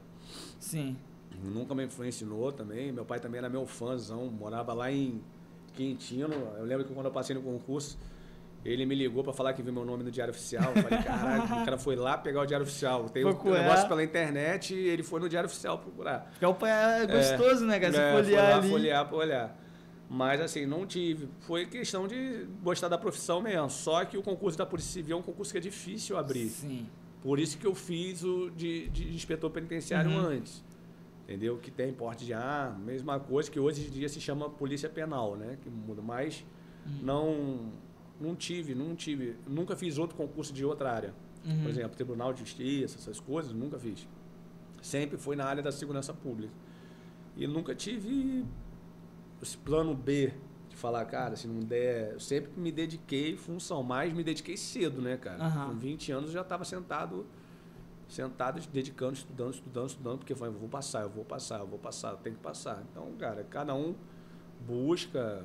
Sim. 0.59 0.97
Nunca 1.43 1.75
me 1.75 1.85
influenciou 1.85 2.53
também. 2.53 2.93
Meu 2.93 3.05
pai 3.05 3.19
também 3.21 3.39
era 3.39 3.49
meu 3.49 3.67
fãzão. 3.67 4.27
Morava 4.27 4.73
lá 4.75 4.91
em 4.91 5.21
Quintino. 5.75 6.35
Eu 6.59 6.65
lembro 6.65 6.85
que 6.85 6.93
quando 6.93 7.07
eu 7.07 7.13
passei 7.13 7.35
no 7.35 7.43
concurso, 7.43 7.99
ele 8.65 8.85
me 8.85 8.95
ligou 8.95 9.25
pra 9.25 9.33
falar 9.33 9.53
que 9.55 9.63
viu 9.63 9.73
meu 9.73 9.85
nome 9.85 10.05
no 10.05 10.11
Diário 10.11 10.33
Oficial. 10.33 10.73
Eu 10.77 10.83
falei, 10.83 11.03
caralho, 11.03 11.45
o 11.45 11.65
cara 11.65 11.79
foi 11.79 11.97
lá 11.97 12.19
pegar 12.19 12.43
o 12.43 12.47
Diário 12.47 12.65
Oficial. 12.67 13.09
Tem 13.09 13.25
um 13.25 13.29
negócio 13.31 13.89
pela 13.89 14.03
internet 14.05 14.75
e 14.75 14.89
ele 14.89 15.03
foi 15.03 15.21
no 15.21 15.29
Diário 15.29 15.47
Oficial 15.49 15.79
procurar. 15.79 16.29
Porque 16.31 16.45
o 16.45 16.55
pai 16.55 16.71
é 17.03 17.07
gostoso, 17.07 17.65
né, 17.65 17.79
cara? 17.81 17.93
Você 17.93 18.01
É, 18.01 18.13
folhear 18.13 18.25
foi 18.45 18.51
lá 18.53 18.59
ali. 18.59 18.69
folhear 18.71 19.09
pra 19.09 19.17
olhar. 19.17 19.57
Mas 20.11 20.41
assim, 20.41 20.67
não 20.67 20.85
tive. 20.85 21.29
Foi 21.41 21.65
questão 21.67 22.09
de 22.09 22.45
gostar 22.63 22.89
da 22.89 22.99
profissão 22.99 23.41
mesmo. 23.41 23.71
Só 23.71 24.05
que 24.05 24.19
o 24.19 24.23
concurso 24.23 24.59
da 24.59 24.67
Polícia 24.67 24.93
Civil 24.93 25.17
é 25.17 25.21
um 25.21 25.23
concurso 25.23 25.53
que 25.53 25.59
é 25.59 25.61
difícil 25.61 26.19
abrir. 26.19 26.49
Sim. 26.49 26.87
Por 27.23 27.39
isso 27.39 27.57
que 27.57 27.67
eu 27.67 27.75
fiz 27.75 28.25
o 28.25 28.51
de, 28.51 28.89
de 28.89 29.15
inspetor 29.15 29.51
penitenciário 29.51 30.11
Uhum. 30.11 30.19
antes. 30.19 30.65
Entendeu? 31.31 31.59
Que 31.59 31.71
tem 31.71 31.93
porte 31.93 32.25
de 32.27 32.33
arma, 32.35 32.77
mesma 32.81 33.21
coisa 33.21 33.49
que 33.49 33.61
hoje 33.61 33.87
em 33.87 33.91
dia 33.91 34.09
se 34.09 34.21
chama 34.21 34.51
polícia 34.51 34.89
penal, 34.89 35.37
né? 35.37 35.57
Que 35.63 35.71
muda. 35.71 36.03
Mas 36.03 36.45
Uhum. 36.85 36.99
não, 37.03 37.73
não 38.21 38.35
tive, 38.35 38.75
não 38.75 38.97
tive. 38.97 39.37
Nunca 39.47 39.77
fiz 39.77 39.97
outro 39.97 40.17
concurso 40.17 40.53
de 40.53 40.65
outra 40.65 40.91
área. 40.91 41.15
Uhum. 41.47 41.61
Por 41.63 41.71
exemplo, 41.71 41.95
Tribunal 41.95 42.33
de 42.33 42.41
Justiça, 42.41 42.99
essas 42.99 43.21
coisas, 43.21 43.53
nunca 43.53 43.79
fiz. 43.79 44.09
Sempre 44.83 45.19
foi 45.19 45.37
na 45.37 45.45
área 45.45 45.63
da 45.63 45.71
segurança 45.71 46.13
pública. 46.13 46.53
E 47.37 47.47
nunca 47.47 47.77
tive 47.77 48.45
esse 49.41 49.57
plano 49.57 49.95
B 49.95 50.33
de 50.69 50.75
falar, 50.75 51.05
cara, 51.05 51.37
se 51.37 51.47
não 51.47 51.61
der. 51.61 52.15
Eu 52.15 52.19
sempre 52.21 52.51
me 52.57 52.73
dediquei 52.73 53.37
função, 53.37 53.85
mas 53.85 54.13
me 54.13 54.25
dediquei 54.25 54.57
cedo, 54.57 55.01
né, 55.01 55.17
cara? 55.17 55.45
Aham. 55.45 55.69
Com 55.69 55.79
20 55.79 56.11
anos 56.11 56.31
eu 56.31 56.35
já 56.35 56.41
estava 56.41 56.65
sentado, 56.65 57.25
sentado, 58.11 58.61
dedicando, 58.73 59.15
estudando, 59.15 59.55
estudando, 59.55 59.89
estudando, 59.89 60.19
porque 60.19 60.35
falei, 60.35 60.55
eu 60.55 60.59
vou 60.59 60.69
passar, 60.69 61.03
eu 61.03 61.09
vou 61.09 61.25
passar, 61.25 61.61
eu 61.61 61.67
vou 61.67 61.79
passar, 61.79 62.11
eu 62.11 62.17
tenho 62.19 62.37
que 62.37 62.43
passar. 62.43 62.83
Então, 62.91 63.11
cara, 63.19 63.45
cada 63.49 63.75
um 63.75 63.95
busca 64.67 65.45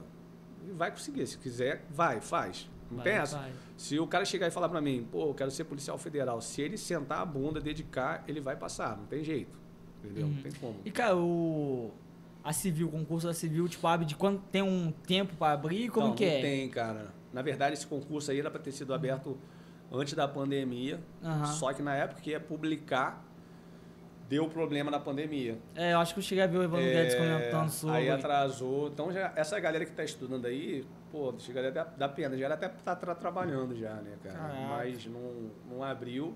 e 0.68 0.72
vai 0.72 0.91
conseguir. 0.91 1.26
Se 1.28 1.38
quiser, 1.38 1.86
vai, 1.89 2.20
faz. 2.20 2.70
Não 2.89 2.97
Vai, 2.97 3.03
tem 3.03 3.13
essa. 3.13 3.38
vai. 3.38 3.51
Se 3.76 3.99
o 3.99 4.05
cara 4.05 4.24
chegar 4.26 4.47
e 4.47 4.51
falar 4.51 4.70
pra 4.70 4.80
mim, 4.80 5.07
pô, 5.11 5.30
eu 5.30 5.34
quero 5.34 5.49
ser 5.49 5.63
policial 5.63 5.97
federal, 5.97 6.39
se 6.39 6.61
ele 6.61 6.78
sentar 6.78 7.20
a 7.20 7.26
bunda, 7.26 7.59
dedicar, 7.59 8.24
ele 8.28 8.39
vai 8.39 8.55
passar, 8.55 8.95
não 8.95 9.05
tem 9.05 9.24
jeito. 9.24 9.57
Entendeu? 10.03 10.28
Uhum. 10.28 10.34
Não 10.34 10.41
tem 10.41 10.51
como. 10.53 10.76
E, 10.86 10.91
cara, 10.91 11.16
o... 11.18 11.91
A 12.43 12.53
civil, 12.53 12.88
o 12.88 12.91
concurso 12.91 13.26
da 13.26 13.34
civil, 13.34 13.68
tipo, 13.68 13.88
abre 13.88 14.05
de 14.05 14.16
quando 14.16 14.39
tem 14.51 14.61
um 14.61 14.91
tempo 14.91 15.36
pra 15.36 15.53
abrir? 15.53 15.89
Como 15.89 16.09
não, 16.09 16.16
que 16.16 16.24
não 16.26 16.32
é? 16.32 16.41
tem, 16.41 16.70
cara. 16.70 17.11
Na 17.34 17.41
verdade, 17.41 17.74
esse 17.74 17.88
concurso 17.88 18.30
aí 18.30 18.39
era 18.39 18.51
para 18.51 18.61
ter 18.61 18.72
sido 18.72 18.93
aberto 18.93 19.36
antes 19.91 20.13
da 20.13 20.27
pandemia. 20.27 20.99
Aham. 21.23 21.45
Só 21.45 21.73
que 21.73 21.81
na 21.81 21.95
época 21.95 22.21
que 22.21 22.31
ia 22.31 22.39
publicar, 22.39 23.23
deu 24.27 24.47
problema 24.49 24.89
na 24.89 24.99
pandemia. 24.99 25.57
É, 25.75 25.93
eu 25.93 25.99
acho 25.99 26.13
que 26.13 26.19
eu 26.19 26.23
cheguei 26.23 26.43
a 26.43 26.47
ver 26.47 26.57
o 26.57 26.63
Evandro 26.63 26.86
Guedes 26.86 27.15
comentando 27.15 27.69
sobre. 27.69 27.95
É, 27.95 27.99
Aí 27.99 28.09
atrasou. 28.09 28.88
Então, 28.88 29.11
já, 29.11 29.31
essa 29.36 29.59
galera 29.59 29.86
que 29.86 29.91
está 29.91 30.03
estudando 30.03 30.45
aí, 30.45 30.86
pô, 31.11 31.33
chega 31.38 31.67
até 31.69 31.86
dá 31.97 32.09
pena. 32.09 32.36
Já 32.38 32.45
era 32.45 32.53
até 32.55 32.67
tá 32.69 32.95
tra- 32.95 33.15
trabalhando 33.15 33.75
já, 33.75 33.93
né, 33.95 34.17
cara? 34.23 34.38
Caraca. 34.38 34.59
Mas 34.69 35.05
não, 35.05 35.51
não 35.69 35.83
abriu. 35.83 36.36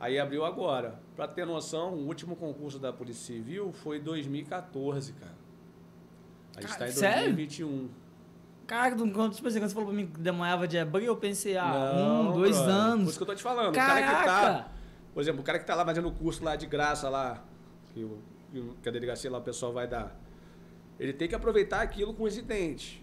Aí 0.00 0.18
abriu 0.18 0.44
agora. 0.44 0.98
Para 1.16 1.26
ter 1.28 1.44
noção, 1.44 1.92
o 1.94 2.06
último 2.06 2.36
concurso 2.36 2.78
da 2.78 2.92
Polícia 2.92 3.34
Civil 3.34 3.72
foi 3.72 3.98
em 3.98 4.02
2014, 4.02 5.12
cara. 5.14 5.32
A 6.56 6.60
gente 6.60 6.70
está 6.70 6.88
em 6.88 6.92
sério? 6.92 7.34
2021. 8.68 9.12
Cara, 9.12 9.12
quando, 9.14 9.34
tipo 9.34 9.48
assim, 9.48 9.58
quando 9.58 9.68
você 9.68 9.74
falou 9.74 9.88
pra 9.88 9.96
mim 9.96 10.06
que 10.06 10.20
demorava 10.20 10.68
de 10.68 10.78
abrir, 10.78 11.06
eu 11.06 11.16
pensei, 11.16 11.56
ah, 11.56 11.92
Não, 11.96 12.30
um, 12.30 12.32
dois 12.32 12.56
brother. 12.56 12.74
Por 12.74 12.80
anos. 12.80 13.08
isso 13.08 13.18
que 13.18 13.22
eu 13.22 13.26
tô 13.26 13.34
te 13.34 13.42
falando. 13.42 13.70
O 13.70 13.72
cara 13.72 14.00
que 14.02 14.06
Caraca! 14.08 14.30
tá. 14.64 14.68
Por 15.14 15.20
exemplo, 15.22 15.40
o 15.40 15.44
cara 15.44 15.58
que 15.58 15.64
tá 15.66 15.74
lá 15.74 15.84
fazendo 15.84 16.08
o 16.08 16.12
curso 16.12 16.44
lá 16.44 16.54
de 16.54 16.66
graça 16.66 17.08
lá, 17.08 17.42
que, 17.92 18.04
o- 18.04 18.18
que 18.82 18.88
a 18.88 18.92
delegacia 18.92 19.30
lá 19.30 19.38
o 19.38 19.42
pessoal 19.42 19.72
vai 19.72 19.86
dar. 19.88 20.14
Ele 21.00 21.12
tem 21.12 21.26
que 21.28 21.34
aproveitar 21.34 21.80
aquilo 21.80 22.12
com 22.14 22.24
os 22.24 22.36
identes. 22.36 23.00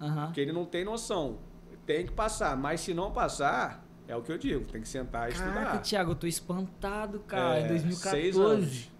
Aham. 0.00 0.26
Porque 0.26 0.40
ele 0.40 0.52
não 0.52 0.64
tem 0.64 0.84
noção. 0.84 1.38
Tem 1.86 2.04
que 2.04 2.12
passar. 2.12 2.56
Mas 2.56 2.80
se 2.80 2.92
não 2.92 3.10
passar, 3.12 3.84
é 4.06 4.14
o 4.16 4.20
que 4.22 4.30
eu 4.30 4.36
digo, 4.38 4.64
tem 4.66 4.80
que 4.82 4.88
sentar 4.88 5.30
e 5.30 5.34
Caraca, 5.34 5.58
estudar. 5.60 5.78
Thiago, 5.82 6.10
eu 6.10 6.14
tô 6.16 6.26
espantado, 6.26 7.20
cara. 7.20 7.58
É, 7.60 7.64
em 7.64 7.68
2014. 7.68 8.10
Seis 8.20 8.36
anos. 8.38 8.90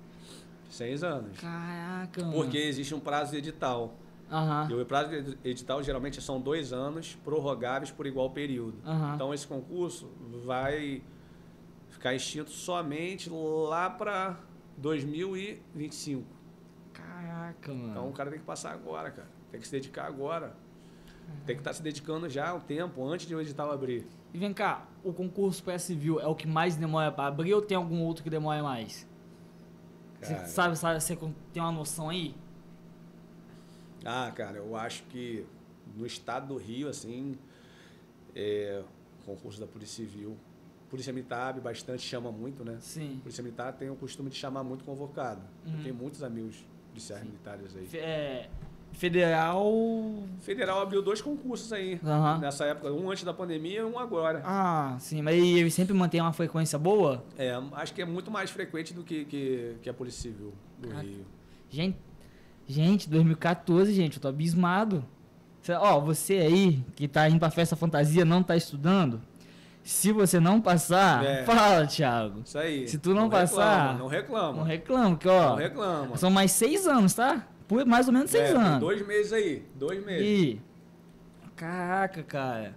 Seis 0.71 1.03
anos. 1.05 1.39
Caraca, 1.39 2.21
mano. 2.23 2.33
Porque 2.33 2.57
existe 2.59 2.95
um 2.95 3.01
prazo 3.01 3.33
de 3.33 3.39
edital. 3.39 3.95
Aham. 4.31 4.69
E 4.71 4.75
o 4.75 4.85
prazo 4.85 5.11
de 5.11 5.39
edital 5.45 5.83
geralmente 5.83 6.21
são 6.21 6.41
dois 6.41 6.73
anos, 6.73 7.17
prorrogáveis 7.25 7.91
por 7.91 8.07
igual 8.07 8.31
período. 8.31 8.79
Aham. 8.85 9.15
Então 9.15 9.33
esse 9.33 9.47
concurso 9.47 10.11
vai 10.45 11.03
ficar 11.91 12.15
extinto 12.15 12.51
somente 12.51 13.31
lá 13.31 13.89
para 13.89 14.37
2025. 14.77 16.25
Caraca, 16.93 17.73
mano. 17.73 17.91
Então 17.91 18.09
o 18.09 18.13
cara 18.13 18.31
tem 18.31 18.39
que 18.39 18.45
passar 18.45 18.73
agora, 18.73 19.11
cara. 19.11 19.29
Tem 19.51 19.61
que 19.61 19.67
se 19.67 19.73
dedicar 19.73 20.07
agora. 20.07 20.55
Tem 21.45 21.57
que 21.57 21.61
estar 21.61 21.73
se 21.73 21.83
dedicando 21.83 22.29
já 22.29 22.51
ao 22.51 22.61
tempo, 22.61 23.05
antes 23.05 23.27
de 23.27 23.35
o 23.35 23.41
edital 23.41 23.71
abrir. 23.73 24.07
E 24.33 24.39
vem 24.39 24.53
cá, 24.53 24.87
o 25.03 25.13
concurso 25.13 25.63
para 25.63 25.79
civil 25.79 26.21
é 26.21 26.27
o 26.27 26.35
que 26.35 26.47
mais 26.47 26.77
demora 26.77 27.11
para 27.11 27.27
abrir 27.27 27.55
ou 27.55 27.63
tem 27.63 27.77
algum 27.77 28.03
outro 28.03 28.23
que 28.23 28.31
demora 28.31 28.63
mais? 28.63 29.09
Você 30.21 30.35
Cara. 30.35 30.47
sabe, 30.47 30.77
sabe, 30.77 31.01
você 31.01 31.17
tem 31.53 31.63
uma 31.63 31.73
noção 31.73 32.09
aí? 32.09 32.35
Ah, 34.07 34.31
cara, 34.35 34.59
eu 34.59 34.77
acho 34.77 35.03
que 35.05 35.45
no 35.97 36.07
estado 36.07 36.47
do 36.49 36.57
Rio, 36.57 36.89
assim, 36.89 37.37
é, 38.35 38.83
concurso 39.25 39.61
da 39.61 39.67
Polícia 39.67 40.05
Civil, 40.05 40.37
Polícia 40.89 41.13
Militar 41.13 41.51
abre 41.51 41.61
bastante, 41.61 42.03
chama 42.03 42.31
muito, 42.31 42.65
né? 42.65 42.77
Sim. 42.81 43.19
Polícia 43.23 43.43
Militar 43.43 43.73
tem 43.73 43.91
o 43.91 43.97
costume 43.97 44.31
de 44.31 44.37
chamar 44.37 44.63
muito 44.63 44.85
convocado. 44.85 45.41
Uhum. 45.67 45.75
Eu 45.77 45.83
tenho 45.83 45.95
muitos 45.95 46.23
amigos 46.23 46.65
policiais 46.91 47.23
Sim. 47.23 47.29
militares 47.29 47.77
aí. 47.77 47.89
É, 47.99 48.49
federal. 48.93 50.23
Federal 50.41 50.81
abriu 50.81 51.03
dois 51.03 51.21
concursos 51.21 51.73
aí, 51.73 52.01
Aham. 52.05 52.39
nessa 52.39 52.65
época, 52.67 52.93
um 52.93 53.11
antes 53.11 53.25
da 53.25 53.35
pandemia 53.35 53.81
e 53.81 53.85
um 53.85 53.99
agora. 53.99 54.43
Ah, 54.45 54.97
sim, 55.01 55.23
mas 55.23 55.35
ele 55.35 55.71
sempre 55.71 55.93
mantém 55.93 56.21
uma 56.21 56.33
frequência 56.33 56.79
boa? 56.79 57.25
É, 57.37 57.51
acho 57.73 57.93
que 57.93 58.03
é 58.03 58.07
muito 58.07 58.31
mais 58.31 58.51
frequente 58.51 58.95
do 58.95 59.03
que, 59.03 59.25
que, 59.25 59.77
que 59.83 59.91
a 59.91 59.95
Polícia 59.95 60.23
Civil 60.23 60.53
do 60.79 60.89
Caraca. 60.89 61.07
Rio. 61.07 61.27
Gente, 61.69 61.99
gente, 62.67 63.09
2014, 63.09 63.93
gente, 63.95 64.17
eu 64.17 64.23
tô 64.23 64.29
abismado. 64.29 65.05
Ó, 65.81 66.01
você 66.01 66.35
aí 66.35 66.85
que 66.95 67.09
tá 67.09 67.29
indo 67.29 67.41
pra 67.41 67.51
festa 67.51 67.75
fantasia, 67.75 68.25
não 68.25 68.41
tá 68.43 68.57
estudando, 68.57 69.21
se 69.83 70.13
você 70.13 70.39
não 70.39 70.61
passar, 70.61 71.25
É. 71.25 71.45
fala, 71.45 71.87
Thiago. 71.87 72.43
Isso 72.45 72.57
aí. 72.59 72.87
Se 72.87 72.99
tu 72.99 73.13
não 73.15 73.29
passar, 73.29 73.79
Reclama, 73.93 73.99
não 73.99 74.07
reclama. 74.07 74.53
Não 74.59 74.63
reclama, 74.65 75.17
que 75.17 75.29
ó, 75.29 75.51
Não 75.51 75.57
reclama. 75.57 76.17
são 76.17 76.31
mais 76.31 76.53
seis 76.53 76.87
anos, 76.87 77.15
tá? 77.15 77.47
Por 77.67 77.85
mais 77.85 78.07
ou 78.07 78.13
menos 78.13 78.31
seis 78.31 78.51
É, 78.51 78.57
anos. 78.57 78.79
dois 78.81 79.05
meses 79.07 79.33
aí, 79.33 79.65
dois 79.75 80.05
meses. 80.05 80.25
E... 80.25 80.61
Caraca, 81.57 82.23
cara. 82.23 82.75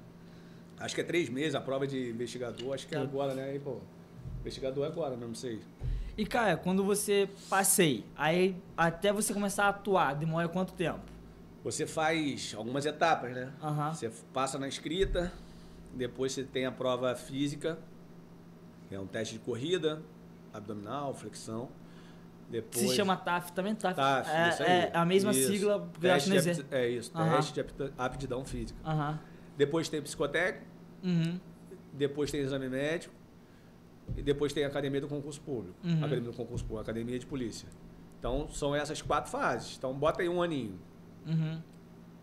Acho 0.80 0.96
que 0.96 1.02
é 1.02 1.04
três 1.04 1.30
meses 1.30 1.54
a 1.56 1.62
prova 1.62 1.86
de 1.86 2.10
investigador, 2.10 2.74
acho 2.74 2.88
que 2.88 2.96
é 2.96 2.98
agora, 3.00 3.34
né? 3.36 3.50
Aí, 3.52 3.60
pô, 3.60 3.78
investigador 4.42 4.86
é 4.86 4.88
agora, 4.88 5.16
não 5.16 5.36
sei. 5.36 5.60
E, 6.20 6.26
cara, 6.26 6.57
quando 6.57 6.84
você 6.84 7.30
passei, 7.49 8.03
aí 8.13 8.53
até 8.76 9.13
você 9.13 9.34
começar 9.34 9.67
a 9.67 9.70
atuar, 9.70 10.13
demora 10.15 10.49
quanto 10.49 10.74
tempo? 10.74 10.99
Você 11.63 11.88
faz 11.88 12.53
algumas 12.57 12.86
etapas, 12.86 13.32
né? 13.32 13.53
Aham. 13.63 13.93
Você 13.93 14.11
passa 14.34 14.59
na 14.59 14.67
escrita, 14.67 15.32
depois 15.93 16.34
você 16.34 16.43
tem 16.43 16.65
a 16.65 16.74
prova 16.74 17.15
física, 17.15 17.80
que 18.89 18.95
é 18.95 18.99
um 18.99 19.07
teste 19.07 19.36
de 19.36 19.39
corrida, 19.39 20.01
abdominal, 20.53 21.13
flexão. 21.13 21.70
Depois, 22.49 22.89
Se 22.89 22.95
chama 22.97 23.15
TAF 23.15 23.53
também? 23.53 23.74
TAF, 23.74 23.95
TAF, 23.95 24.30
é, 24.30 24.49
isso 24.49 24.63
aí. 24.63 24.70
é 24.70 24.91
a 24.93 25.05
mesma 25.05 25.32
Isso. 25.32 25.49
sigla 25.53 25.80
porque 25.80 26.05
eu 26.05 26.11
acho 26.13 26.30
de 26.30 26.65
É 26.76 26.89
isso, 26.89 27.11
Aham. 27.15 27.36
teste 27.38 27.53
de 27.53 27.61
apti- 27.61 27.93
aptidão 27.97 28.43
física. 28.43 28.78
Aham. 28.84 29.17
Depois 29.55 29.88
tem 29.88 30.01
psicotécnico, 30.01 30.65
Uhum. 31.01 31.39
depois 31.93 32.30
tem 32.30 32.41
exame 32.41 32.67
médico 32.67 33.13
e 34.18 34.22
depois 34.22 34.51
tem 34.53 34.64
a 34.64 34.68
academia 34.68 35.01
do 35.01 35.07
concurso 35.07 35.39
público. 35.41 35.76
Uhum. 35.84 35.97
Academia 35.97 36.32
do 36.32 36.34
concurso 36.36 36.64
público, 36.64 36.82
academia 36.82 37.18
de 37.20 37.26
polícia. 37.26 37.68
Então 38.20 38.47
são 38.49 38.76
essas 38.76 39.01
quatro 39.01 39.32
fases. 39.32 39.76
Então 39.78 39.93
bota 39.93 40.22
aí 40.22 40.30
um 40.30 40.41
aninho. 40.41 40.78
Uhum. 41.26 41.62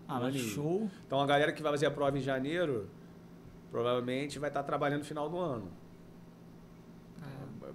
Ah, 0.08 0.14
mas 0.14 0.22
Maneiro. 0.34 0.48
show. 0.48 0.90
Então 1.06 1.20
a 1.20 1.26
galera 1.26 1.52
que 1.52 1.62
vai 1.62 1.72
fazer 1.72 1.86
a 1.86 1.90
prova 1.90 2.16
em 2.18 2.20
janeiro 2.22 2.88
provavelmente 3.70 4.38
vai 4.38 4.48
estar 4.50 4.62
trabalhando 4.62 5.00
no 5.00 5.04
final 5.04 5.28
do 5.28 5.38
ano. 5.38 5.68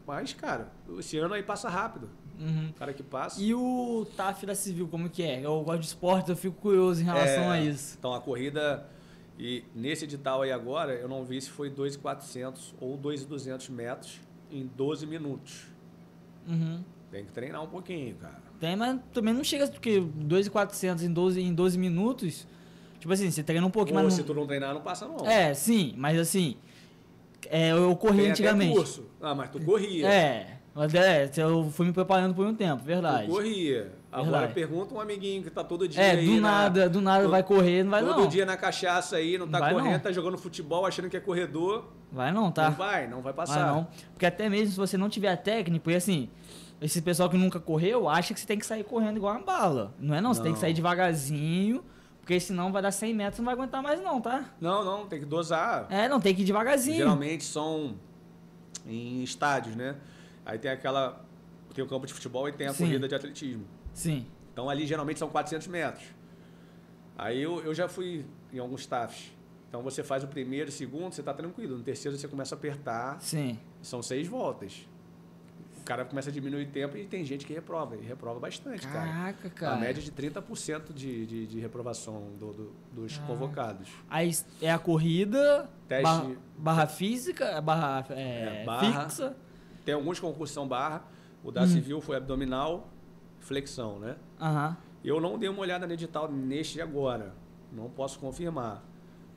Mas, 0.08 0.34
cara, 0.34 0.72
esse 0.98 1.18
ano 1.18 1.34
aí 1.34 1.44
passa 1.44 1.70
rápido. 1.70 2.10
Uhum. 2.40 2.70
O 2.70 2.74
cara 2.74 2.92
que 2.94 3.04
passa. 3.04 3.40
E 3.42 3.54
o 3.54 4.06
TAF 4.18 4.46
da 4.46 4.56
Civil, 4.56 4.88
como 4.88 5.10
que 5.10 5.22
é? 5.22 5.46
Eu 5.46 5.62
gosto 5.64 5.80
de 5.82 5.86
esporte, 5.86 6.30
eu 6.30 6.36
fico 6.36 6.56
curioso 6.60 7.02
em 7.02 7.06
relação 7.06 7.44
É, 7.44 7.50
a 7.50 7.62
isso. 7.62 7.96
Então 8.00 8.14
a 8.14 8.20
corrida. 8.22 8.86
E 9.44 9.64
nesse 9.74 10.04
edital 10.06 10.44
aí 10.44 10.52
agora, 10.52 10.94
eu 10.94 11.10
não 11.10 11.26
vi 11.26 11.42
se 11.42 11.50
foi 11.50 11.68
2.400 11.72 12.76
ou 12.80 12.96
2.200 12.96 13.72
metros 13.72 14.22
em 14.52 14.70
12 14.78 15.08
minutos. 15.08 15.64
Uhum. 16.48 16.84
Tem 17.10 17.26
que 17.26 17.32
treinar 17.32 17.64
um 17.64 17.68
pouquinho, 17.68 18.14
cara. 18.18 18.40
Tem, 18.60 18.76
mas 18.76 19.00
também 19.12 19.34
não 19.34 19.44
chega, 19.44 19.68
porque 19.68 20.00
2,400 20.00 21.04
em 21.04 21.12
12, 21.12 21.42
em 21.42 21.54
12 21.56 21.76
minutos. 21.80 22.46
Tipo 23.00 23.12
assim, 23.12 23.32
você 23.32 23.42
treina 23.42 23.66
um 23.66 23.72
pouquinho, 23.72 23.98
Ou 23.98 24.04
mas. 24.04 24.14
se 24.14 24.20
não- 24.20 24.28
tu 24.28 24.34
não 24.36 24.46
treinar, 24.46 24.76
não 24.76 24.82
passa 24.82 25.08
não. 25.08 25.26
É, 25.26 25.56
sim, 25.56 25.96
mas 25.98 26.20
assim. 26.20 26.56
É, 27.50 27.72
eu 27.72 27.96
corri 27.96 28.18
Tem 28.18 28.26
até 28.26 28.32
antigamente. 28.34 28.76
curso. 28.76 29.06
Ah, 29.20 29.34
mas 29.34 29.50
tu 29.50 29.60
corria. 29.60 30.08
É, 30.08 30.60
mas 30.74 30.94
é, 30.94 31.30
eu 31.38 31.70
fui 31.72 31.86
me 31.88 31.94
preparando 31.94 32.34
por 32.34 32.46
um 32.46 32.56
tempo, 32.56 32.84
verdade. 32.84 33.28
Tu 33.28 33.32
corria. 33.34 33.92
Agora 34.12 34.32
Verdade. 34.32 34.54
pergunta 34.54 34.94
um 34.94 35.00
amiguinho 35.00 35.42
que 35.42 35.50
tá 35.50 35.64
todo 35.64 35.88
dia 35.88 36.02
É, 36.02 36.18
do 36.18 36.34
na- 36.34 36.42
nada, 36.42 36.90
do 36.90 37.00
nada 37.00 37.22
todo- 37.24 37.32
vai 37.32 37.42
correr, 37.44 37.82
não 37.84 37.92
vai 37.92 38.04
todo 38.04 38.22
não. 38.22 38.28
dia 38.28 38.46
na 38.46 38.58
cachaça 38.58 39.16
aí, 39.16 39.38
não 39.38 39.48
tá 39.48 39.60
Vai 39.60 39.74
correndo, 39.74 39.94
não. 39.94 40.00
tá 40.02 40.12
jogando 40.12 40.38
futebol 40.38 40.86
achando 40.86 41.10
que 41.10 41.16
é 41.16 41.20
corredor. 41.22 41.86
Vai 42.12 42.30
não, 42.34 42.52
tá? 42.52 42.70
Não 42.70 42.76
vai, 42.76 43.08
não 43.08 43.22
vai 43.22 43.32
Vai 43.32 43.34
passar. 43.34 43.68
não. 43.74 43.88
Porque 44.14 44.26
até 44.26 44.50
mesmo 44.50 44.72
se 44.72 44.78
você 44.78 44.98
não 44.98 45.08
tiver 45.10 45.30
a 45.32 45.38
técnica, 45.38 45.82
porque 45.82 45.96
assim, 45.96 46.30
esse 46.82 47.02
pessoal 47.02 47.30
que 47.30 47.38
nunca 47.38 47.58
correu 47.58 48.10
acha 48.10 48.34
que 48.34 48.40
você 48.42 48.46
tem 48.46 48.60
que 48.60 48.66
sair 48.66 48.84
correndo 48.84 49.16
igual 49.16 49.34
uma 49.36 49.46
bala. 49.46 49.94
Não 49.98 50.14
é 50.14 50.20
não, 50.20 50.34
você 50.34 50.42
tem 50.44 50.52
que 50.52 50.60
sair 50.60 50.74
devagarzinho, 50.74 51.82
porque 52.20 52.38
senão 52.38 52.70
vai 52.70 52.82
dar 52.82 52.92
100 52.92 53.14
metros 53.14 53.38
e 53.38 53.42
não 53.42 53.46
vai 53.46 53.54
aguentar 53.56 53.82
mais 53.82 54.02
não, 54.04 54.20
tá? 54.20 54.44
Não, 54.60 54.84
não, 54.84 55.06
tem 55.08 55.20
que 55.22 55.26
dosar. 55.26 55.88
É, 55.90 56.10
não, 56.10 56.20
tem 56.20 56.36
que 56.36 56.42
ir 56.42 56.46
devagarzinho. 56.46 56.98
Geralmente 56.98 57.46
são 57.46 57.96
em 58.86 59.24
estádios, 59.24 59.74
né? 59.76 59.96
Aí 60.46 60.58
tem 60.60 60.72
aquela. 60.72 61.24
Tem 61.74 61.84
o 61.84 61.88
campo 61.88 62.06
de 62.06 62.14
futebol 62.14 62.48
e 62.50 62.52
tem 62.52 62.68
a 62.68 62.74
Sim. 62.74 62.86
corrida 62.86 63.08
de 63.08 63.16
atletismo. 63.16 63.66
Sim. 63.94 64.26
Então 64.52 64.70
ali 64.70 64.86
geralmente 64.86 65.20
são 65.20 65.30
400 65.30 65.68
metros. 65.68 66.04
Aí 67.18 67.42
eu, 67.42 67.62
eu 67.64 67.74
já 67.74 67.88
fui 67.88 68.26
em 68.52 68.60
alguns 68.60 68.82
staffs. 68.82 69.32
Então 69.70 69.82
você 69.82 70.04
faz 70.04 70.24
o 70.24 70.28
primeiro, 70.28 70.70
o 70.70 70.72
segundo, 70.72 71.14
você 71.14 71.24
tá 71.24 71.34
tranquilo. 71.34 71.78
No 71.78 71.84
terceiro 71.84 72.18
você 72.18 72.28
começa 72.28 72.56
a 72.56 72.58
apertar. 72.58 73.22
Sim. 73.22 73.58
São 73.82 74.02
seis 74.02 74.28
voltas. 74.28 74.86
O 75.80 75.84
cara 75.84 76.04
começa 76.06 76.30
a 76.30 76.34
diminuir 76.34 76.66
o 76.68 76.70
tempo 76.72 76.96
e 76.98 77.06
tem 77.08 77.24
gente 77.24 77.46
que 77.46 77.54
reprova. 77.54 77.96
E 77.96 78.02
reprova 78.02 78.40
bastante, 78.40 78.86
cara. 78.88 79.08
Caraca, 79.08 79.50
cara. 79.50 79.76
A 79.76 79.80
média 79.80 80.02
de 80.02 80.12
30% 80.12 80.94
de, 80.94 81.26
de, 81.26 81.48
de 81.48 81.60
reprovação 81.60 82.34
do- 82.38 82.54
do- 82.54 82.72
dos 82.92 83.14
Caraca. 83.14 83.34
convocados. 83.34 83.90
Aí 84.10 84.32
é 84.62 84.72
a 84.72 84.78
corrida, 84.78 85.70
Teste- 85.88 86.04
barra, 86.04 86.32
barra 86.58 86.88
física, 86.88 87.60
barra, 87.62 88.06
é, 88.12 88.62
É, 88.62 88.66
barra. 88.66 89.04
fixa. 89.10 89.36
Tem 89.86 89.94
alguns 89.96 90.20
concursos 90.20 90.50
que 90.52 90.56
são 90.56 90.68
barra. 90.68 91.04
O 91.44 91.52
da 91.52 91.64
Hum. 91.64 91.68
civil 91.68 92.02
foi 92.02 92.18
abdominal, 92.18 92.88
flexão, 93.40 94.00
né? 94.00 94.16
Aham. 94.40 94.78
Eu 95.04 95.20
não 95.20 95.38
dei 95.40 95.50
uma 95.50 95.60
olhada 95.62 95.88
no 95.88 95.94
edital 95.94 96.32
neste 96.32 96.80
agora. 96.82 97.34
Não 97.72 97.90
posso 97.90 98.20
confirmar. 98.20 98.84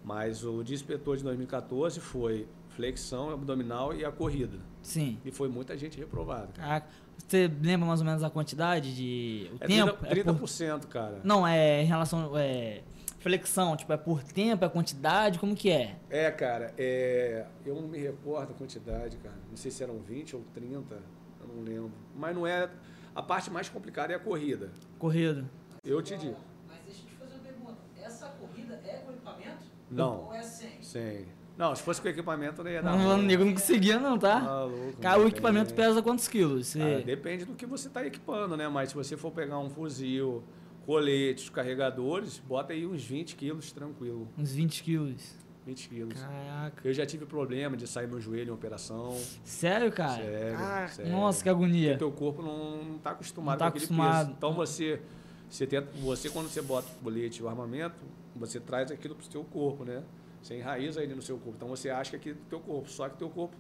Mas 0.05 0.45
o 0.45 0.63
de 0.63 0.75
inspetor 0.75 1.17
de 1.17 1.23
2014 1.25 1.99
foi 2.01 2.47
flexão, 2.71 3.31
abdominal 3.31 3.95
e 3.95 4.05
a 4.05 4.13
corrida. 4.13 4.59
Sim. 4.83 5.19
E 5.25 5.31
foi 5.31 5.49
muita 5.49 5.77
gente 5.79 5.97
reprovada. 5.99 6.49
cara. 6.55 6.69
Caraca. 6.69 6.87
Você 7.27 7.51
lembra 7.63 7.87
mais 7.87 8.01
ou 8.01 8.07
menos 8.07 8.23
a 8.23 8.29
quantidade 8.29 8.95
de. 8.95 9.49
O 9.53 9.57
É 9.65 9.67
tempo? 9.69 9.93
30%, 9.93 10.05
É 10.05 10.09
por- 10.09 10.09
30% 10.09 10.87
cara. 10.89 11.21
Não, 11.25 11.47
é 11.47 11.83
em 11.83 11.87
relação. 11.87 12.33
É, 12.37 12.83
flexão, 13.29 13.75
tipo, 13.75 13.91
é 13.91 13.97
por 13.97 14.23
tempo, 14.23 14.67
é 14.67 14.69
quantidade, 14.69 15.39
como 15.39 15.57
que 15.57 15.71
é? 15.71 15.97
É, 16.11 16.31
cara, 16.31 16.75
é, 16.77 17.47
eu 17.65 17.75
não 17.75 17.89
me 17.89 17.97
recordo 17.99 18.51
a 18.53 18.55
quantidade, 18.55 19.17
cara. 19.17 19.35
Não 19.49 19.57
sei 19.57 19.71
se 19.71 19.83
eram 19.83 19.99
20 19.99 20.37
ou 20.37 20.43
30, 20.53 20.95
eu 21.41 21.49
não 21.49 21.65
lembro. 21.65 21.91
Mas 22.15 22.37
não 22.37 22.47
é. 22.47 22.69
A 23.15 23.23
parte 23.23 23.51
mais 23.51 23.67
complicada 23.71 24.13
é 24.13 24.17
a 24.17 24.19
corrida. 24.19 24.71
Corrida. 24.99 25.43
Eu 25.83 26.03
te 26.03 26.15
digo. 26.19 26.37
Mas 26.69 26.79
deixa 26.85 27.01
eu 27.01 27.07
te 27.07 27.15
fazer 27.15 27.33
uma 27.37 27.41
pergunta. 27.43 27.79
Essa 28.03 28.27
corrida 28.39 28.79
é 28.87 28.97
com 28.99 29.13
equipamento? 29.13 29.65
Não. 29.91 30.27
Ou 30.27 30.35
é 30.35 30.43
sem? 30.43 30.83
Sim. 30.83 31.25
Não, 31.57 31.75
se 31.75 31.83
fosse 31.83 32.03
com 32.03 32.09
equipamento, 32.09 32.63
não 32.63 32.71
ia 32.71 32.83
dar. 32.83 32.95
Não, 32.99 33.21
o 33.21 33.23
nego 33.23 33.43
não 33.45 33.53
conseguia, 33.55 33.99
não, 33.99 34.19
tá? 34.19 34.41
Maluco, 34.41 35.01
Cara, 35.01 35.21
o 35.21 35.29
equipamento 35.29 35.73
pesa 35.73 36.03
quantos 36.03 36.29
quilos? 36.29 36.67
Você- 36.67 36.83
Ah, 36.83 37.01
depende 37.07 37.47
do 37.47 37.55
que 37.55 37.65
você 37.65 37.87
está 37.89 38.05
equipando, 38.05 38.55
né? 38.57 38.69
Mas 38.69 38.91
se 38.91 38.95
você 38.95 39.17
for 39.17 39.31
pegar 39.31 39.59
um 39.61 39.71
fuzil, 39.71 40.43
coletes, 40.87 41.49
carregadores, 41.49 42.39
bota 42.39 42.73
aí 42.73 42.87
uns 42.87 43.05
20 43.05 43.37
quilos 43.37 43.73
tranquilo. 43.73 44.29
Uns 44.37 44.53
20 44.53 44.83
quilos. 44.83 45.35
20 45.67 45.89
quilos. 45.89 46.21
Caraca. 46.21 46.87
Eu 46.87 46.93
já 46.93 47.07
tive 47.07 47.25
problema 47.25 47.75
de 47.77 47.87
sair 47.87 48.07
meu 48.07 48.21
joelho 48.21 48.51
em 48.51 48.55
operação. 48.55 49.17
Sério, 49.45 49.91
cara? 49.91 50.23
Sério, 50.23 50.59
Ah, 50.59 50.89
sério. 50.89 51.13
Nossa, 51.13 51.43
que 51.43 51.49
Porque 51.51 51.65
agonia. 51.65 51.95
o 51.95 51.99
teu 51.99 52.13
corpo 52.13 52.43
não 52.43 52.97
está 52.97 53.11
acostumado 53.13 53.53
Não 53.55 53.59
tá 53.59 53.65
com 53.65 53.69
aquele 53.79 53.85
acostumado. 53.87 54.27
peso. 54.27 54.37
Então 54.37 54.53
você, 54.53 55.01
você, 55.49 55.67
tenta, 55.67 55.91
você, 56.01 56.29
quando 56.29 56.49
você 56.49 56.61
bota 56.61 56.87
o 57.01 57.03
colete 57.05 57.41
e 57.41 57.43
o 57.43 57.49
armamento, 57.49 57.97
você 58.37 58.61
traz 58.61 58.91
aquilo 58.91 59.15
para 59.15 59.27
o 59.27 59.33
seu 59.33 59.43
corpo, 59.43 59.85
né? 59.85 60.03
Você 60.43 60.59
enraiza 60.59 61.03
ele 61.03 61.15
no 61.15 61.23
seu 61.23 61.39
corpo. 61.39 61.55
Então 61.57 61.69
você 61.69 61.89
acha 61.89 62.11
que 62.11 62.17
aquilo 62.17 62.35
é 62.37 62.39
do 62.41 62.49
teu 62.51 62.61
corpo. 62.61 62.91
Só 62.91 63.09
que 63.09 63.15
o 63.15 63.19
teu 63.19 63.31
corpo, 63.31 63.57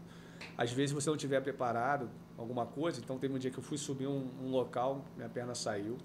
às 0.58 0.70
vezes 0.70 0.92
você 0.92 1.08
não 1.08 1.16
tiver 1.16 1.40
preparado 1.40 2.10
alguma 2.36 2.66
coisa. 2.66 3.00
Então 3.00 3.16
teve 3.18 3.32
um 3.32 3.38
dia 3.38 3.50
que 3.50 3.56
eu 3.56 3.62
fui 3.64 3.78
subir 3.78 4.06
um, 4.08 4.28
um 4.42 4.50
local, 4.50 5.02
minha 5.16 5.30
perna 5.30 5.54
saiu. 5.54 5.96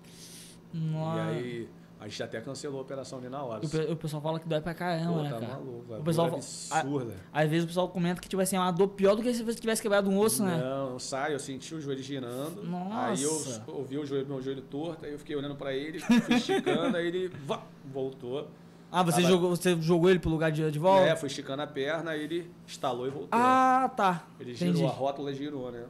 Nossa. 0.74 1.17
E 1.17 1.22
aí 1.38 1.70
A 2.01 2.07
gente 2.07 2.24
até 2.24 2.39
cancelou 2.39 2.80
a 2.80 2.82
operação 2.82 3.20
ali 3.20 3.28
na 3.28 3.43
hora. 3.43 3.65
O, 3.65 3.70
pe- 3.70 3.91
o 3.91 3.95
pessoal 3.97 4.22
fala 4.22 4.39
que 4.39 4.47
dói 4.47 4.61
pra 4.61 4.74
caramba, 4.74 5.13
Pô, 5.15 5.22
né, 5.24 5.30
tá 5.32 5.39
cara? 5.41 5.53
maluco. 5.53 5.93
O 5.95 6.03
pessoal 6.03 6.30
fa- 6.30 6.78
absurda. 6.80 7.13
Às 7.34 7.49
vezes 7.49 7.65
o 7.65 7.67
pessoal 7.67 7.89
comenta 7.89 8.22
que, 8.22 8.30
tipo 8.30 8.41
assim, 8.41 8.55
é 8.55 8.59
uma 8.59 8.72
dor 8.72 8.88
pior 8.88 9.15
do 9.15 9.22
que 9.22 9.34
se 9.34 9.43
você 9.43 9.59
tivesse 9.59 9.82
quebrado 9.82 10.09
um 10.09 10.17
osso, 10.17 10.41
né? 10.43 10.57
Não, 10.63 10.97
sai, 10.97 11.34
eu 11.34 11.39
senti 11.39 11.76
o 11.76 11.82
joelho 11.82 12.01
girando. 12.01 12.63
Nossa. 12.63 12.95
Aí 13.01 13.22
eu 13.22 13.76
ouvi 13.76 13.97
o 13.97 14.05
joelho, 14.05 14.26
meu 14.28 14.41
joelho 14.41 14.61
torto, 14.61 15.05
aí 15.05 15.11
eu 15.11 15.20
fiquei 15.20 15.36
olhando 15.36 15.55
pra 15.55 15.74
ele, 15.74 15.99
fui 15.99 16.36
esticando, 16.36 16.95
aí 16.95 17.05
ele 17.07 17.28
vá, 17.45 17.61
voltou. 17.91 18.47
Ah, 18.91 19.03
você, 19.03 19.17
Tava- 19.22 19.34
jogou, 19.34 19.49
você 19.49 19.76
jogou 19.82 20.09
ele 20.09 20.20
pro 20.20 20.30
lugar 20.32 20.51
de, 20.53 20.72
de 20.72 20.80
volta? 20.80 21.05
É, 21.05 21.15
fui 21.17 21.28
esticando 21.28 21.61
a 21.61 21.67
perna, 21.67 22.11
aí 22.11 22.24
ele 22.24 22.49
estalou 22.65 23.05
e 23.07 23.09
voltou. 23.09 23.28
Ah, 23.34 23.91
tá. 23.95 24.26
ele 24.39 24.53
Entendi. 24.53 24.78
girou, 24.78 24.89
a 24.89 24.93
rótula 24.93 25.34
girou, 25.34 25.70
né? 25.72 25.84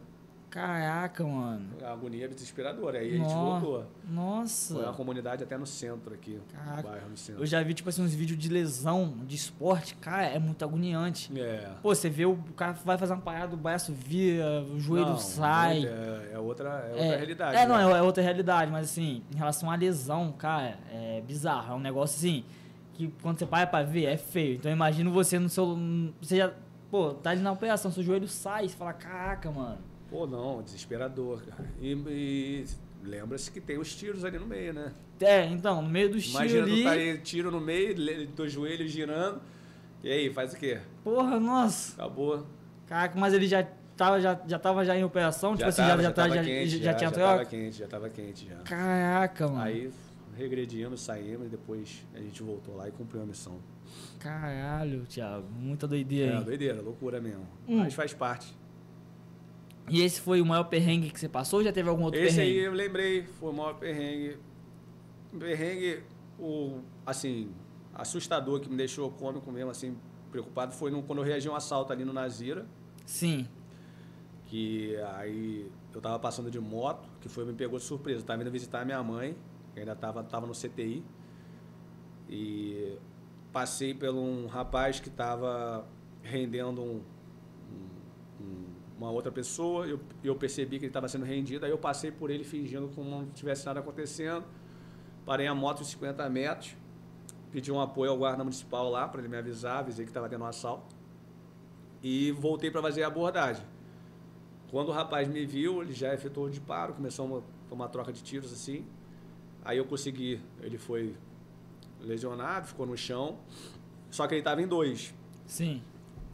Caraca, 0.49 1.23
mano. 1.23 1.69
A 1.83 1.91
agonia 1.91 2.25
é 2.25 2.27
desesperadora. 2.27 2.97
Aí 2.97 3.13
a 3.13 3.17
gente 3.17 3.33
voltou. 3.33 3.85
Nossa. 4.09 4.73
Foi 4.73 4.83
uma 4.83 4.93
comunidade 4.93 5.43
até 5.43 5.57
no 5.57 5.65
centro 5.65 6.13
aqui. 6.13 6.39
Caraca. 6.51 6.81
No 6.81 6.89
bairro 6.89 7.09
no 7.09 7.17
centro. 7.17 7.43
Eu 7.43 7.45
já 7.45 7.61
vi, 7.61 7.73
tipo 7.75 7.87
assim, 7.87 8.01
uns 8.01 8.13
vídeos 8.15 8.39
de 8.39 8.49
lesão, 8.49 9.13
de 9.25 9.35
esporte. 9.35 9.95
Cara, 9.95 10.25
é 10.25 10.39
muito 10.39 10.63
agoniante. 10.65 11.31
É. 11.39 11.69
Pô, 11.83 11.93
você 11.93 12.09
vê 12.09 12.25
o 12.25 12.35
cara 12.55 12.73
vai 12.83 12.97
fazer 12.97 13.13
uma 13.13 13.21
parada, 13.21 13.53
o 13.53 13.57
braço 13.57 13.93
vira, 13.93 14.63
o 14.63 14.79
joelho 14.79 15.09
Não, 15.09 15.17
sai. 15.17 15.85
É, 15.85 16.31
é 16.33 16.39
outra, 16.39 16.69
é 16.69 16.91
outra 16.91 17.17
realidade. 17.17 17.57
É, 17.57 17.67
não, 17.67 17.77
né? 17.77 17.83
é, 17.83 17.97
é 17.97 18.01
outra 18.01 18.23
realidade, 18.23 18.71
mas 18.71 18.89
assim, 18.89 19.21
em 19.31 19.37
relação 19.37 19.69
à 19.69 19.75
lesão, 19.75 20.31
cara, 20.31 20.79
é 20.91 21.21
bizarro. 21.21 21.73
É 21.73 21.75
um 21.75 21.79
negócio 21.79 22.17
assim, 22.17 22.43
que 22.93 23.13
quando 23.21 23.37
você 23.37 23.45
para 23.45 23.67
pra 23.67 23.83
ver, 23.83 24.05
é 24.05 24.17
feio. 24.17 24.55
Então 24.55 24.71
imagino 24.71 25.11
você 25.11 25.37
no 25.37 25.47
seu. 25.47 25.77
Você 26.19 26.37
já. 26.37 26.51
Pô, 26.89 27.13
tá 27.13 27.29
ali 27.29 27.41
na 27.41 27.51
operação, 27.51 27.91
seu 27.91 28.01
joelho 28.01 28.27
sai, 28.27 28.67
você 28.67 28.75
fala, 28.75 28.93
caraca, 28.93 29.51
mano. 29.51 29.88
Pô, 30.09 30.25
não, 30.25 30.61
desesperador, 30.61 31.41
cara. 31.43 31.69
E, 31.79 31.91
e 31.93 32.65
lembra-se 33.03 33.51
que 33.51 33.61
tem 33.61 33.77
os 33.77 33.95
tiros 33.95 34.25
ali 34.25 34.39
no 34.39 34.47
meio, 34.47 34.73
né? 34.73 34.91
É, 35.19 35.45
então, 35.45 35.81
no 35.81 35.89
meio 35.89 36.09
do 36.09 36.19
tiro 36.19 36.37
Imagina 36.37 36.63
ali. 36.63 36.83
tá 36.83 36.91
aí, 36.91 37.17
tiro 37.19 37.51
no 37.51 37.61
meio, 37.61 38.27
dois 38.29 38.51
joelhos 38.51 38.89
girando. 38.91 39.41
E 40.03 40.09
aí, 40.09 40.33
faz 40.33 40.53
o 40.53 40.57
quê? 40.57 40.79
Porra, 41.03 41.39
nossa. 41.39 41.93
Acabou. 41.93 42.45
Caraca, 42.87 43.19
mas 43.19 43.33
ele 43.33 43.47
já 43.47 43.67
tava 43.95 44.19
já, 44.21 44.39
já, 44.47 44.57
tava 44.57 44.85
já 44.85 44.95
em 44.95 45.03
operação, 45.03 45.55
tipo 45.55 45.67
assim, 45.67 45.81
já, 45.81 45.97
já, 46.01 46.11
tava 46.11 46.35
já, 46.35 46.43
quente, 46.43 46.69
já, 46.81 46.93
tinha 46.93 47.09
já 47.09 47.15
tava 47.15 47.45
quente, 47.45 47.77
já 47.77 47.87
tava 47.87 48.09
quente 48.09 48.47
já. 48.47 48.55
Caraca, 48.59 49.47
mano. 49.47 49.61
Aí 49.61 49.91
regredimos, 50.37 51.01
saímos 51.01 51.47
e 51.47 51.49
depois 51.49 52.03
a 52.15 52.19
gente 52.19 52.41
voltou 52.41 52.77
lá 52.77 52.87
e 52.87 52.91
cumpriu 52.91 53.21
a 53.21 53.25
missão. 53.25 53.59
Caralho, 54.19 55.05
Thiago. 55.05 55.45
Muita 55.51 55.85
doideira, 55.87 56.33
É, 56.33 56.37
hein? 56.37 56.43
doideira, 56.43 56.81
loucura 56.81 57.19
mesmo. 57.19 57.45
Hum. 57.67 57.79
Mas 57.79 57.93
faz 57.93 58.13
parte. 58.13 58.55
E 59.89 60.01
esse 60.01 60.21
foi 60.21 60.41
o 60.41 60.45
maior 60.45 60.63
perrengue 60.65 61.09
que 61.09 61.19
você 61.19 61.27
passou 61.29 61.59
ou 61.59 61.63
já 61.65 61.71
teve 61.71 61.89
algum 61.89 62.03
outro 62.03 62.19
Esse 62.19 62.35
perrengue? 62.37 62.59
aí 62.59 62.65
eu 62.65 62.73
lembrei, 62.73 63.23
foi 63.23 63.49
o 63.49 63.53
maior 63.53 63.73
perrengue. 63.75 64.37
Perrengue, 65.37 66.03
o, 66.39 66.79
assim, 67.05 67.51
assustador 67.93 68.59
que 68.59 68.69
me 68.69 68.75
deixou 68.77 69.09
cômico 69.11 69.51
mesmo, 69.51 69.71
assim, 69.71 69.95
preocupado, 70.31 70.73
foi 70.73 70.91
no, 70.91 71.01
quando 71.03 71.19
eu 71.19 71.25
reagi 71.25 71.47
a 71.47 71.51
um 71.51 71.55
assalto 71.55 71.91
ali 71.93 72.03
no 72.05 72.13
Nazira, 72.13 72.65
Sim. 73.05 73.47
que 74.45 74.95
aí 75.15 75.69
eu 75.93 76.01
tava 76.01 76.17
passando 76.19 76.49
de 76.51 76.59
moto, 76.59 77.07
que 77.19 77.27
foi 77.29 77.45
me 77.45 77.53
pegou 77.53 77.77
de 77.79 77.85
surpresa. 77.85 78.21
Eu 78.21 78.25
tava 78.25 78.41
indo 78.41 78.51
visitar 78.51 78.81
a 78.81 78.85
minha 78.85 79.01
mãe, 79.03 79.35
que 79.73 79.79
ainda 79.79 79.95
tava, 79.95 80.23
tava 80.23 80.45
no 80.47 80.53
CTI, 80.53 81.03
e 82.29 82.97
passei 83.51 83.93
por 83.93 84.09
um 84.09 84.45
rapaz 84.47 84.99
que 84.99 85.09
tava 85.09 85.85
rendendo 86.21 86.81
um- 86.81 87.01
uma 88.99 89.09
outra 89.09 89.31
pessoa, 89.31 89.87
eu, 89.87 89.97
eu 90.21 90.35
percebi 90.35 90.77
que 90.77 90.85
ele 90.85 90.89
estava 90.89 91.07
sendo 91.07 91.23
rendido, 91.23 91.65
aí 91.65 91.71
eu 91.71 91.77
passei 91.77 92.11
por 92.11 92.29
ele 92.29 92.43
fingindo 92.43 92.89
como 92.89 93.09
não 93.09 93.25
tivesse 93.27 93.65
nada 93.65 93.79
acontecendo, 93.79 94.43
parei 95.25 95.47
a 95.47 95.55
moto 95.55 95.81
uns 95.81 95.87
50 95.87 96.29
metros, 96.29 96.75
pedi 97.49 97.71
um 97.71 97.79
apoio 97.79 98.11
ao 98.11 98.17
guarda 98.17 98.43
municipal 98.43 98.89
lá 98.89 99.07
para 99.07 99.21
ele 99.21 99.29
me 99.29 99.37
avisar, 99.37 99.79
avisei 99.79 100.03
que 100.03 100.09
estava 100.09 100.27
tendo 100.27 100.43
um 100.43 100.47
assalto, 100.47 100.93
e 102.03 102.31
voltei 102.33 102.69
para 102.69 102.81
fazer 102.81 103.03
a 103.03 103.07
abordagem. 103.07 103.65
Quando 104.69 104.89
o 104.89 104.91
rapaz 104.91 105.29
me 105.29 105.45
viu, 105.45 105.81
ele 105.81 105.93
já 105.93 106.13
efetuou 106.13 106.47
o 106.47 106.49
disparo, 106.49 106.93
começou 106.93 107.39
a 107.39 107.69
tomar 107.69 107.87
troca 107.87 108.11
de 108.11 108.21
tiros 108.21 108.51
assim, 108.51 108.85
aí 109.63 109.77
eu 109.77 109.85
consegui, 109.85 110.41
ele 110.61 110.77
foi 110.77 111.15
lesionado, 112.01 112.67
ficou 112.67 112.85
no 112.85 112.97
chão, 112.97 113.37
só 114.11 114.27
que 114.27 114.33
ele 114.33 114.41
estava 114.41 114.61
em 114.61 114.67
dois. 114.67 115.13
Sim. 115.47 115.81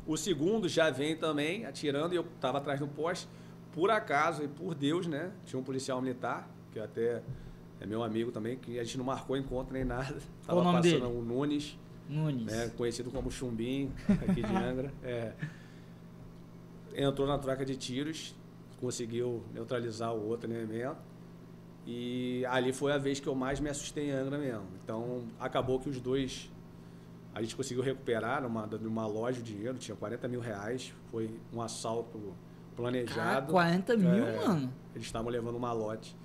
O 0.05 0.15
segundo 0.17 0.69
já 0.69 0.89
vem 0.89 1.15
também 1.15 1.65
atirando 1.65 2.13
e 2.13 2.17
eu 2.17 2.25
estava 2.35 2.59
atrás 2.59 2.79
do 2.79 2.87
poste. 2.87 3.27
Por 3.71 3.89
acaso 3.91 4.43
e 4.43 4.47
por 4.47 4.73
Deus, 4.73 5.07
né? 5.07 5.31
Tinha 5.45 5.59
um 5.59 5.63
policial 5.63 6.01
militar, 6.01 6.49
que 6.71 6.79
até 6.79 7.21
é 7.79 7.85
meu 7.85 8.03
amigo 8.03 8.31
também, 8.31 8.57
que 8.57 8.79
a 8.79 8.83
gente 8.83 8.97
não 8.97 9.05
marcou 9.05 9.35
encontro 9.35 9.73
nem 9.73 9.83
nada. 9.83 10.15
Qual 10.45 10.59
o 10.59 10.63
nome 10.63 10.77
passando 10.77 11.01
dele? 11.01 11.19
o 11.19 11.21
Nunes, 11.21 11.77
Nunes. 12.07 12.45
né? 12.45 12.71
conhecido 12.77 13.11
como 13.11 13.29
Chumbinho, 13.29 13.91
aqui 14.07 14.41
de 14.41 14.45
Angra. 14.55 14.93
É. 15.03 15.33
Entrou 16.95 17.27
na 17.27 17.37
troca 17.37 17.65
de 17.65 17.75
tiros, 17.75 18.33
conseguiu 18.79 19.43
neutralizar 19.53 20.13
o 20.13 20.29
outro 20.29 20.49
elemento. 20.51 20.97
E 21.85 22.43
ali 22.47 22.71
foi 22.73 22.91
a 22.93 22.97
vez 22.97 23.19
que 23.19 23.27
eu 23.27 23.35
mais 23.35 23.59
me 23.59 23.69
assustei 23.69 24.09
em 24.09 24.11
Angra 24.11 24.37
mesmo. 24.37 24.65
Então 24.83 25.23
acabou 25.39 25.79
que 25.79 25.89
os 25.89 25.99
dois. 25.99 26.49
A 27.35 27.41
gente 27.41 27.53
conseguiu 27.53 27.83
recuperar 27.83 28.41
numa, 28.41 28.65
numa 28.65 29.05
loja 29.05 29.41
o 29.41 29.43
dinheiro, 29.43 29.77
tinha 29.77 29.93
40 29.95 30.25
mil 30.29 30.39
reais. 30.39 30.93
Foi 31.11 31.29
um 31.53 31.61
assalto 31.61 32.17
Cara, 32.17 32.31
planejado. 32.77 33.51
40 33.51 33.97
mil, 33.97 34.25
É. 34.25 34.37
mano. 34.47 34.73
Eles 34.95 35.05
estavam 35.05 35.29
levando 35.29 35.55
uma 35.55 35.73
lote. 35.73 36.15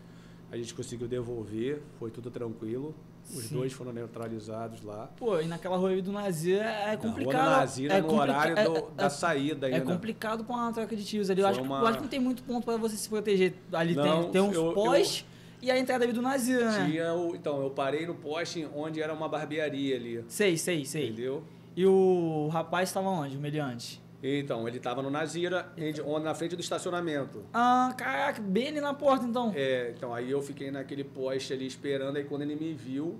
A 0.52 0.56
gente 0.56 0.72
conseguiu 0.72 1.08
devolver, 1.08 1.82
foi 1.98 2.12
tudo 2.12 2.30
tranquilo. 2.30 2.94
Os 3.28 3.44
Sim. 3.44 3.56
dois 3.56 3.72
foram 3.72 3.92
neutralizados 3.92 4.82
lá. 4.82 5.08
Pô, 5.16 5.38
e 5.40 5.46
naquela 5.46 5.76
rua 5.76 5.90
aí 5.90 6.00
do 6.00 6.10
Nazir 6.12 6.60
é 6.60 6.92
Na 6.92 6.96
complicado. 6.96 7.32
Rua 7.42 7.44
do 7.54 7.56
Nazira, 7.60 7.94
é 7.94 8.00
no 8.00 8.08
complica- 8.08 8.32
horário 8.32 8.58
é- 8.58 8.64
do- 8.64 8.76
é- 8.76 8.84
da 8.96 9.10
saída 9.10 9.68
É 9.68 9.74
ainda. 9.74 9.92
complicado 9.92 10.44
pra 10.44 10.54
uma 10.56 10.72
troca 10.72 10.94
de 10.96 11.04
tiros 11.04 11.28
ali. 11.28 11.40
Eu 11.40 11.46
acho, 11.48 11.60
que, 11.60 11.66
uma- 11.66 11.80
eu 11.80 11.86
acho 11.86 11.96
que 11.98 12.02
não 12.02 12.08
tem 12.10 12.20
muito 12.20 12.42
ponto 12.44 12.64
pra 12.64 12.76
você 12.76 12.96
se 12.96 13.08
proteger. 13.08 13.54
Ali 13.72 13.94
Não, 13.94 14.22
tem, 14.24 14.30
tem 14.32 14.40
uns 14.40 14.54
eu- 14.56 14.72
postes 14.72 15.24
e 15.62 15.70
a 15.70 15.78
entrada 15.78 16.04
ali 16.04 16.12
do 16.12 16.22
Nazir, 16.22 16.64
né? 16.64 16.86
Tinha 16.86 17.12
o, 17.14 17.34
então, 17.34 17.62
eu 17.62 17.70
parei 17.70 18.06
no 18.06 18.14
poste 18.14 18.66
onde 18.74 19.00
era 19.02 19.12
uma 19.12 19.28
barbearia 19.28 19.96
ali. 19.96 20.24
Sei, 20.28 20.56
sei, 20.56 20.84
sei. 20.84 21.08
Entendeu? 21.08 21.42
E 21.76 21.86
o 21.86 22.48
rapaz 22.48 22.88
estava 22.88 23.08
onde, 23.08 23.36
o 23.36 23.40
meliante? 23.40 24.02
Então, 24.22 24.68
ele 24.68 24.76
estava 24.76 25.00
no 25.00 25.08
Nazira, 25.10 25.72
onde- 26.04 26.24
na 26.24 26.34
frente 26.34 26.54
do 26.54 26.60
estacionamento. 26.60 27.42
Ah, 27.54 27.94
caraca, 27.96 28.42
bem 28.42 28.68
ali 28.68 28.80
na 28.80 28.92
porta 28.92 29.24
então. 29.24 29.50
É, 29.54 29.94
então, 29.96 30.12
aí 30.12 30.30
eu 30.30 30.42
fiquei 30.42 30.70
naquele 30.70 31.04
poste 31.04 31.52
ali 31.54 31.66
esperando, 31.66 32.16
aí 32.16 32.24
quando 32.24 32.42
ele 32.42 32.54
me 32.54 32.74
viu, 32.74 33.18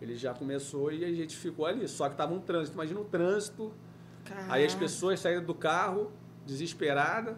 ele 0.00 0.16
já 0.16 0.32
começou 0.32 0.90
e 0.90 1.04
a 1.04 1.12
gente 1.12 1.36
ficou 1.36 1.66
ali. 1.66 1.86
Só 1.86 2.08
que 2.08 2.16
tava 2.16 2.32
um 2.32 2.40
trânsito, 2.40 2.74
imagina 2.76 2.98
um 3.00 3.04
trânsito. 3.04 3.72
Aí 4.48 4.64
as 4.64 4.72
Caraca. 4.72 4.78
pessoas 4.78 5.20
saíram 5.20 5.44
do 5.44 5.54
carro, 5.54 6.10
desesperadas. 6.46 7.34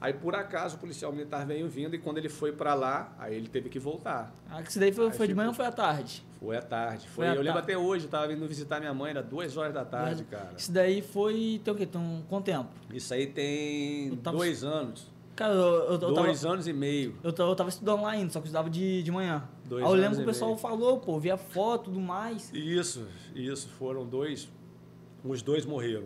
Aí 0.00 0.14
por 0.14 0.34
acaso 0.34 0.76
o 0.76 0.78
policial 0.78 1.12
militar 1.12 1.44
veio 1.44 1.68
vindo 1.68 1.94
e 1.94 1.98
quando 1.98 2.16
ele 2.16 2.28
foi 2.30 2.52
para 2.52 2.72
lá, 2.72 3.14
aí 3.18 3.34
ele 3.36 3.48
teve 3.48 3.68
que 3.68 3.78
voltar. 3.78 4.32
Ah, 4.48 4.62
que 4.62 4.70
isso 4.70 4.80
daí 4.80 4.90
foi, 4.92 5.06
Aí 5.06 5.12
foi 5.12 5.28
de 5.28 5.34
manhã 5.34 5.48
ou 5.48 5.54
foi 5.54 5.66
à 5.66 5.72
tarde? 5.72 6.24
Foi 6.40 6.56
à 6.56 6.62
tarde. 6.62 7.06
Foi 7.08 7.26
Foi, 7.26 7.28
à 7.28 7.34
eu 7.34 7.42
lembro 7.42 7.58
até 7.58 7.76
hoje, 7.76 8.06
eu 8.06 8.10
tava 8.10 8.26
vindo 8.28 8.46
visitar 8.48 8.80
minha 8.80 8.94
mãe, 8.94 9.10
era 9.10 9.22
duas 9.22 9.56
horas 9.58 9.74
da 9.74 9.84
tarde, 9.84 10.24
cara. 10.24 10.54
Isso 10.56 10.72
daí 10.72 11.02
foi. 11.02 11.60
Tem 11.62 11.74
o 11.74 11.76
quê? 11.76 11.84
Tem 11.84 12.24
quanto 12.30 12.46
tempo? 12.46 12.68
Isso 12.92 13.12
aí 13.12 13.26
tem 13.26 14.16
tava- 14.16 14.38
dois 14.38 14.64
anos. 14.64 15.06
Cara, 15.36 15.52
eu, 15.52 15.60
eu, 15.60 15.92
eu 15.92 15.98
tava. 15.98 16.12
dois 16.14 16.44
anos 16.46 16.66
e 16.66 16.72
meio. 16.72 17.16
Eu, 17.22 17.32
tava- 17.32 17.50
eu 17.50 17.56
tava 17.56 17.68
estudando 17.68 18.00
lá 18.02 18.10
ainda, 18.12 18.30
só 18.32 18.40
que 18.40 18.44
eu 18.44 18.48
estudava 18.48 18.70
de, 18.70 19.02
de 19.02 19.10
manhã. 19.10 19.44
Dois 19.66 19.84
Aí 19.84 19.90
eu 19.90 19.94
lembro 19.94 20.16
que 20.16 20.22
o 20.22 20.26
pessoal 20.26 20.50
meio. 20.52 20.60
falou, 20.60 20.98
pô, 20.98 21.18
via 21.20 21.36
foto 21.36 21.82
e 21.82 21.84
tudo 21.92 22.00
mais. 22.00 22.50
Isso, 22.54 23.06
isso. 23.34 23.68
Foram 23.78 24.06
dois. 24.06 24.48
Os 25.22 25.42
dois 25.42 25.66
morreram. 25.66 26.04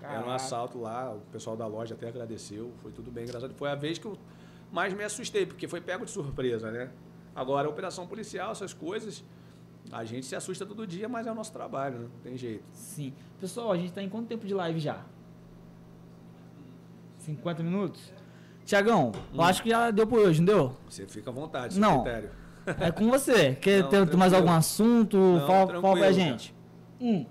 Era 0.00 0.10
um 0.10 0.14
Caraca. 0.14 0.34
assalto 0.34 0.78
lá, 0.80 1.12
o 1.14 1.20
pessoal 1.32 1.56
da 1.56 1.66
loja 1.66 1.94
até 1.94 2.08
agradeceu, 2.08 2.72
foi 2.82 2.92
tudo 2.92 3.10
bem, 3.10 3.24
engraçado. 3.24 3.52
Foi 3.54 3.68
a 3.70 3.74
vez 3.74 3.98
que 3.98 4.06
eu 4.06 4.16
mais 4.72 4.92
me 4.94 5.02
assustei, 5.02 5.44
porque 5.44 5.66
foi 5.66 5.80
pego 5.80 6.04
de 6.04 6.10
surpresa, 6.10 6.70
né? 6.70 6.90
Agora, 7.34 7.68
operação 7.68 8.06
policial, 8.06 8.52
essas 8.52 8.72
coisas, 8.72 9.24
a 9.90 10.04
gente 10.04 10.26
se 10.26 10.36
assusta 10.36 10.64
todo 10.66 10.86
dia, 10.86 11.08
mas 11.08 11.26
é 11.26 11.32
o 11.32 11.34
nosso 11.34 11.52
trabalho, 11.52 11.98
né? 11.98 12.04
Não 12.14 12.20
tem 12.22 12.36
jeito. 12.36 12.64
Sim. 12.72 13.12
Pessoal, 13.40 13.72
a 13.72 13.76
gente 13.76 13.92
tá 13.92 14.02
em 14.02 14.08
quanto 14.08 14.26
tempo 14.28 14.46
de 14.46 14.54
live 14.54 14.78
já? 14.78 15.02
50 17.20 17.62
minutos? 17.62 18.12
Tiagão, 18.64 19.12
Hum. 19.14 19.20
eu 19.36 19.42
acho 19.42 19.62
que 19.62 19.70
já 19.70 19.90
deu 19.90 20.06
por 20.06 20.18
hoje, 20.20 20.40
não 20.40 20.46
deu? 20.46 20.76
Você 20.88 21.06
fica 21.06 21.30
à 21.30 21.32
vontade, 21.32 21.74
seu 21.74 21.80
Não. 21.80 22.02
critério. 22.02 22.30
É 22.80 22.90
com 22.92 23.08
você. 23.10 23.54
Quer 23.54 23.82
Não, 23.82 23.88
ter 23.88 23.96
mais 23.98 24.10
tranquilo. 24.10 24.36
algum 24.36 24.52
assunto? 24.52 25.16
Não, 25.16 25.46
fala, 25.46 25.80
fala 25.80 25.96
pra 25.96 26.12
gente. 26.12 26.54
Um. 27.00 27.24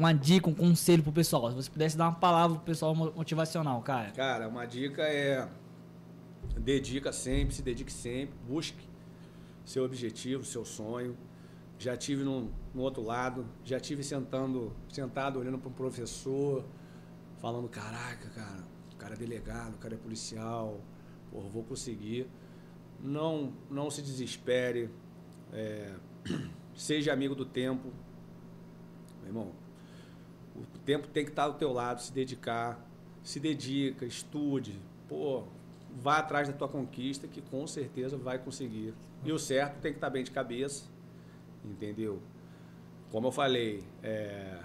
Uma 0.00 0.14
dica, 0.14 0.48
um 0.48 0.54
conselho 0.54 1.02
pro 1.02 1.12
pessoal. 1.12 1.50
Se 1.50 1.56
você 1.56 1.70
pudesse 1.70 1.94
dar 1.94 2.06
uma 2.06 2.14
palavra 2.14 2.56
pro 2.56 2.64
pessoal 2.64 2.94
mo- 2.94 3.12
motivacional, 3.14 3.82
cara. 3.82 4.10
Cara, 4.12 4.48
uma 4.48 4.64
dica 4.64 5.02
é 5.02 5.46
dedica 6.58 7.12
sempre, 7.12 7.54
se 7.54 7.60
dedique 7.60 7.92
sempre, 7.92 8.34
busque 8.48 8.82
seu 9.62 9.84
objetivo, 9.84 10.42
seu 10.42 10.64
sonho. 10.64 11.14
Já 11.78 11.98
tive 11.98 12.24
no, 12.24 12.50
no 12.74 12.80
outro 12.80 13.02
lado, 13.02 13.44
já 13.62 13.78
tive 13.78 14.02
sentando, 14.02 14.72
sentado 14.88 15.38
olhando 15.38 15.58
para 15.58 15.68
um 15.68 15.72
professor, 15.72 16.64
falando, 17.36 17.68
caraca, 17.68 18.26
cara, 18.30 18.64
o 18.94 18.96
cara 18.96 19.12
é 19.12 19.18
delegado, 19.18 19.74
o 19.74 19.78
cara 19.78 19.96
é 19.96 19.98
policial, 19.98 20.80
porra, 21.30 21.46
vou 21.50 21.62
conseguir. 21.62 22.26
Não, 22.98 23.52
não 23.70 23.90
se 23.90 24.00
desespere, 24.00 24.88
é, 25.52 25.92
seja 26.74 27.12
amigo 27.12 27.34
do 27.34 27.44
tempo. 27.44 27.92
Meu 29.20 29.28
irmão, 29.28 29.59
tempo 30.90 31.06
tem 31.06 31.24
que 31.24 31.30
estar 31.30 31.44
ao 31.44 31.54
teu 31.54 31.72
lado, 31.72 32.02
se 32.02 32.12
dedicar, 32.12 32.84
se 33.22 33.38
dedica, 33.38 34.04
estude, 34.04 34.76
pô, 35.08 35.44
vá 36.02 36.18
atrás 36.18 36.48
da 36.48 36.54
tua 36.54 36.66
conquista 36.66 37.28
que 37.28 37.40
com 37.40 37.64
certeza 37.64 38.16
vai 38.16 38.40
conseguir. 38.40 38.92
E 39.24 39.30
o 39.30 39.38
certo 39.38 39.80
tem 39.80 39.92
que 39.92 39.98
estar 39.98 40.10
bem 40.10 40.24
de 40.24 40.32
cabeça, 40.32 40.86
entendeu? 41.64 42.20
Como 43.12 43.28
eu 43.28 43.30
falei, 43.30 43.84
é, 44.02 44.58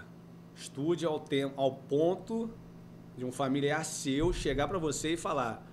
estude 0.56 1.06
ao, 1.06 1.20
tempo, 1.20 1.62
ao 1.62 1.76
ponto 1.76 2.50
de 3.16 3.24
um 3.24 3.32
familiar 3.32 3.86
seu 3.86 4.34
chegar 4.34 4.68
para 4.68 4.80
você 4.80 5.14
e 5.14 5.18
falar: 5.18 5.64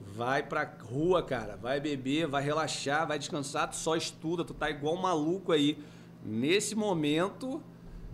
vai 0.00 0.40
pra 0.40 0.72
rua, 0.88 1.20
cara, 1.20 1.56
vai 1.56 1.80
beber, 1.80 2.28
vai 2.28 2.44
relaxar, 2.44 3.08
vai 3.08 3.18
descansar, 3.18 3.70
tu 3.70 3.74
só 3.74 3.96
estuda, 3.96 4.44
tu 4.44 4.54
tá 4.54 4.70
igual 4.70 4.94
um 4.94 5.02
maluco 5.02 5.50
aí. 5.50 5.82
Nesse 6.24 6.76
momento, 6.76 7.60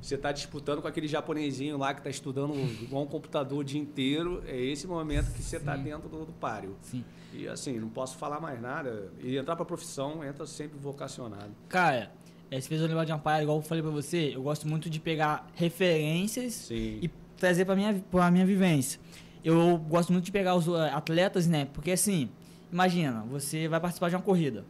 você 0.03 0.19
tá 0.19 0.33
disputando 0.33 0.83
com 0.83 0.89
aquele 0.89 1.07
japonesinho 1.07 1.79
lá 1.79 1.95
que 1.95 2.03
tá 2.03 2.11
estudando 2.11 2.55
igual 2.83 3.05
um 3.05 3.07
computador 3.07 3.61
o 3.61 3.65
dia 3.65 3.81
inteiro. 3.81 4.43
É 4.49 4.61
esse 4.61 4.85
momento 4.85 5.33
que 5.33 5.41
você 5.41 5.61
tá 5.61 5.77
Sim. 5.77 5.85
dentro 5.85 6.09
do, 6.09 6.27
do 6.27 6.33
páreo. 6.33 6.77
Sim. 6.83 7.05
E 7.33 7.47
assim, 7.47 7.79
não 7.79 7.89
posso 7.89 8.17
falar 8.17 8.41
mais 8.41 8.61
nada. 8.61 9.13
E 9.21 9.37
entrar 9.37 9.55
pra 9.55 9.65
profissão, 9.65 10.25
entra 10.25 10.45
sempre 10.45 10.77
vocacionado. 10.77 11.53
Cara, 11.69 12.13
é, 12.51 12.61
você 12.61 12.69
fez 12.69 12.81
eu 12.81 12.89
lembrar 12.89 13.05
de 13.05 13.13
uma 13.13 13.19
parada, 13.21 13.45
igual 13.45 13.59
eu 13.59 13.63
falei 13.63 13.81
pra 13.81 13.93
você, 13.93 14.33
eu 14.35 14.43
gosto 14.43 14.67
muito 14.67 14.91
de 14.91 14.99
pegar 14.99 15.49
referências 15.55 16.53
Sim. 16.53 16.99
e 17.01 17.09
trazer 17.37 17.65
pra 17.65 17.77
minha, 17.77 17.95
pra 18.11 18.29
minha 18.29 18.45
vivência. 18.45 19.01
Eu 19.45 19.79
gosto 19.79 20.13
muito 20.13 20.25
de 20.25 20.33
pegar 20.33 20.57
os 20.57 20.67
uh, 20.67 20.75
atletas, 20.93 21.47
né? 21.47 21.69
Porque 21.73 21.93
assim, 21.93 22.29
imagina, 22.73 23.25
você 23.31 23.69
vai 23.69 23.79
participar 23.79 24.09
de 24.09 24.17
uma 24.17 24.23
corrida. 24.23 24.65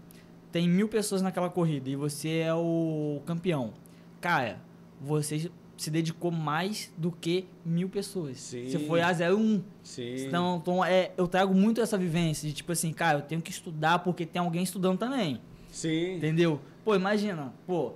Tem 0.53 0.69
mil 0.69 0.89
pessoas 0.89 1.23
naquela 1.23 1.49
corrida 1.49 1.89
e 1.89 1.97
você 1.97 2.41
é 2.41 2.53
o 2.53 3.23
campeão. 3.25 3.73
Cara, 4.21 4.61
você 5.03 5.51
se 5.77 5.91
dedicou 5.91 6.31
mais 6.31 6.93
do 6.97 7.11
que 7.11 7.47
mil 7.65 7.89
pessoas. 7.89 8.39
Sim. 8.39 8.69
Você 8.69 8.79
foi 8.79 9.01
a 9.01 9.11
01. 9.11 9.63
Sim. 9.83 10.27
Então, 10.27 10.59
então 10.63 10.85
é, 10.85 11.13
eu 11.17 11.27
trago 11.27 11.53
muito 11.55 11.81
essa 11.81 11.99
vivência 11.99 12.49
de 12.49 12.55
tipo 12.55 12.71
assim, 12.71 12.93
cara, 12.93 13.19
eu 13.19 13.23
tenho 13.23 13.43
que 13.43 13.51
estudar 13.51 13.99
porque 13.99 14.25
tem 14.25 14.41
alguém 14.41 14.63
estudando 14.63 14.99
também. 14.99 15.41
Sim. 15.71 16.17
Entendeu? 16.17 16.61
Pô, 16.85 16.95
imagina, 16.95 17.53
pô, 17.67 17.93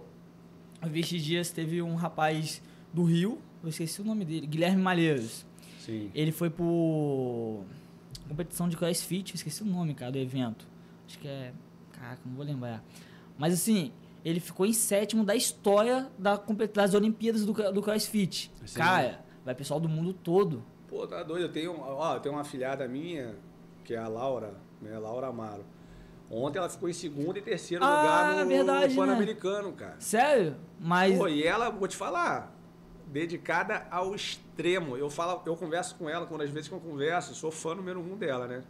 eu 0.82 0.88
vi 0.88 1.00
esses 1.00 1.22
dias 1.22 1.50
teve 1.50 1.80
um 1.80 1.94
rapaz 1.94 2.60
do 2.92 3.04
Rio, 3.04 3.38
eu 3.62 3.68
esqueci 3.68 4.00
o 4.00 4.04
nome 4.04 4.24
dele, 4.24 4.46
Guilherme 4.46 4.82
Malheiros. 4.82 5.44
Sim. 5.78 6.10
Ele 6.14 6.32
foi 6.32 6.50
por 6.50 7.64
competição 8.28 8.68
de 8.68 8.76
CrossFit, 8.76 9.32
eu 9.32 9.36
esqueci 9.36 9.62
o 9.62 9.66
nome, 9.66 9.94
cara, 9.94 10.10
do 10.10 10.18
evento. 10.18 10.66
Acho 11.06 11.18
que 11.18 11.28
é, 11.28 11.52
caraca, 11.92 12.20
não 12.26 12.34
vou 12.34 12.44
lembrar. 12.44 12.82
Mas 13.38 13.54
assim, 13.54 13.92
ele 14.28 14.40
ficou 14.40 14.66
em 14.66 14.72
sétimo 14.72 15.24
da 15.24 15.36
história 15.36 16.10
da, 16.18 16.34
das 16.74 16.94
Olimpíadas 16.94 17.46
do, 17.46 17.52
do 17.72 17.80
CrossFit. 17.80 18.52
Sim. 18.64 18.78
Cara, 18.78 19.24
vai 19.44 19.54
pessoal 19.54 19.78
do 19.78 19.88
mundo 19.88 20.12
todo. 20.12 20.64
Pô, 20.88 21.06
tá 21.06 21.22
doido. 21.22 21.42
Eu 21.42 21.52
tenho, 21.52 21.80
ó, 21.80 22.14
eu 22.16 22.20
tenho 22.20 22.34
uma 22.34 22.40
afilhada 22.40 22.88
minha, 22.88 23.36
que 23.84 23.94
é 23.94 23.98
a 23.98 24.08
Laura, 24.08 24.54
né? 24.82 24.98
Laura 24.98 25.28
Amaro. 25.28 25.64
Ontem 26.28 26.58
ela 26.58 26.68
ficou 26.68 26.88
em 26.88 26.92
segundo 26.92 27.38
e 27.38 27.40
terceiro 27.40 27.84
Ah, 27.84 27.88
lugar 27.88 28.44
no, 28.44 28.48
verdade, 28.48 28.94
no 28.96 29.00
né? 29.00 29.06
Pan-Americano, 29.06 29.72
cara. 29.72 29.94
Sério? 30.00 30.56
Mas. 30.80 31.16
Pô, 31.16 31.28
e 31.28 31.44
ela, 31.44 31.70
vou 31.70 31.86
te 31.86 31.96
falar, 31.96 32.52
dedicada 33.06 33.86
ao 33.92 34.12
extremo. 34.12 34.96
Eu 34.96 35.08
falo, 35.08 35.40
eu 35.46 35.56
converso 35.56 35.94
com 35.94 36.08
ela, 36.08 36.26
quando 36.26 36.40
às 36.40 36.50
vezes 36.50 36.68
que 36.68 36.74
eu 36.74 36.80
converso, 36.80 37.32
sou 37.32 37.52
fã 37.52 37.76
número 37.76 38.00
um 38.00 38.16
dela, 38.16 38.48
né? 38.48 38.64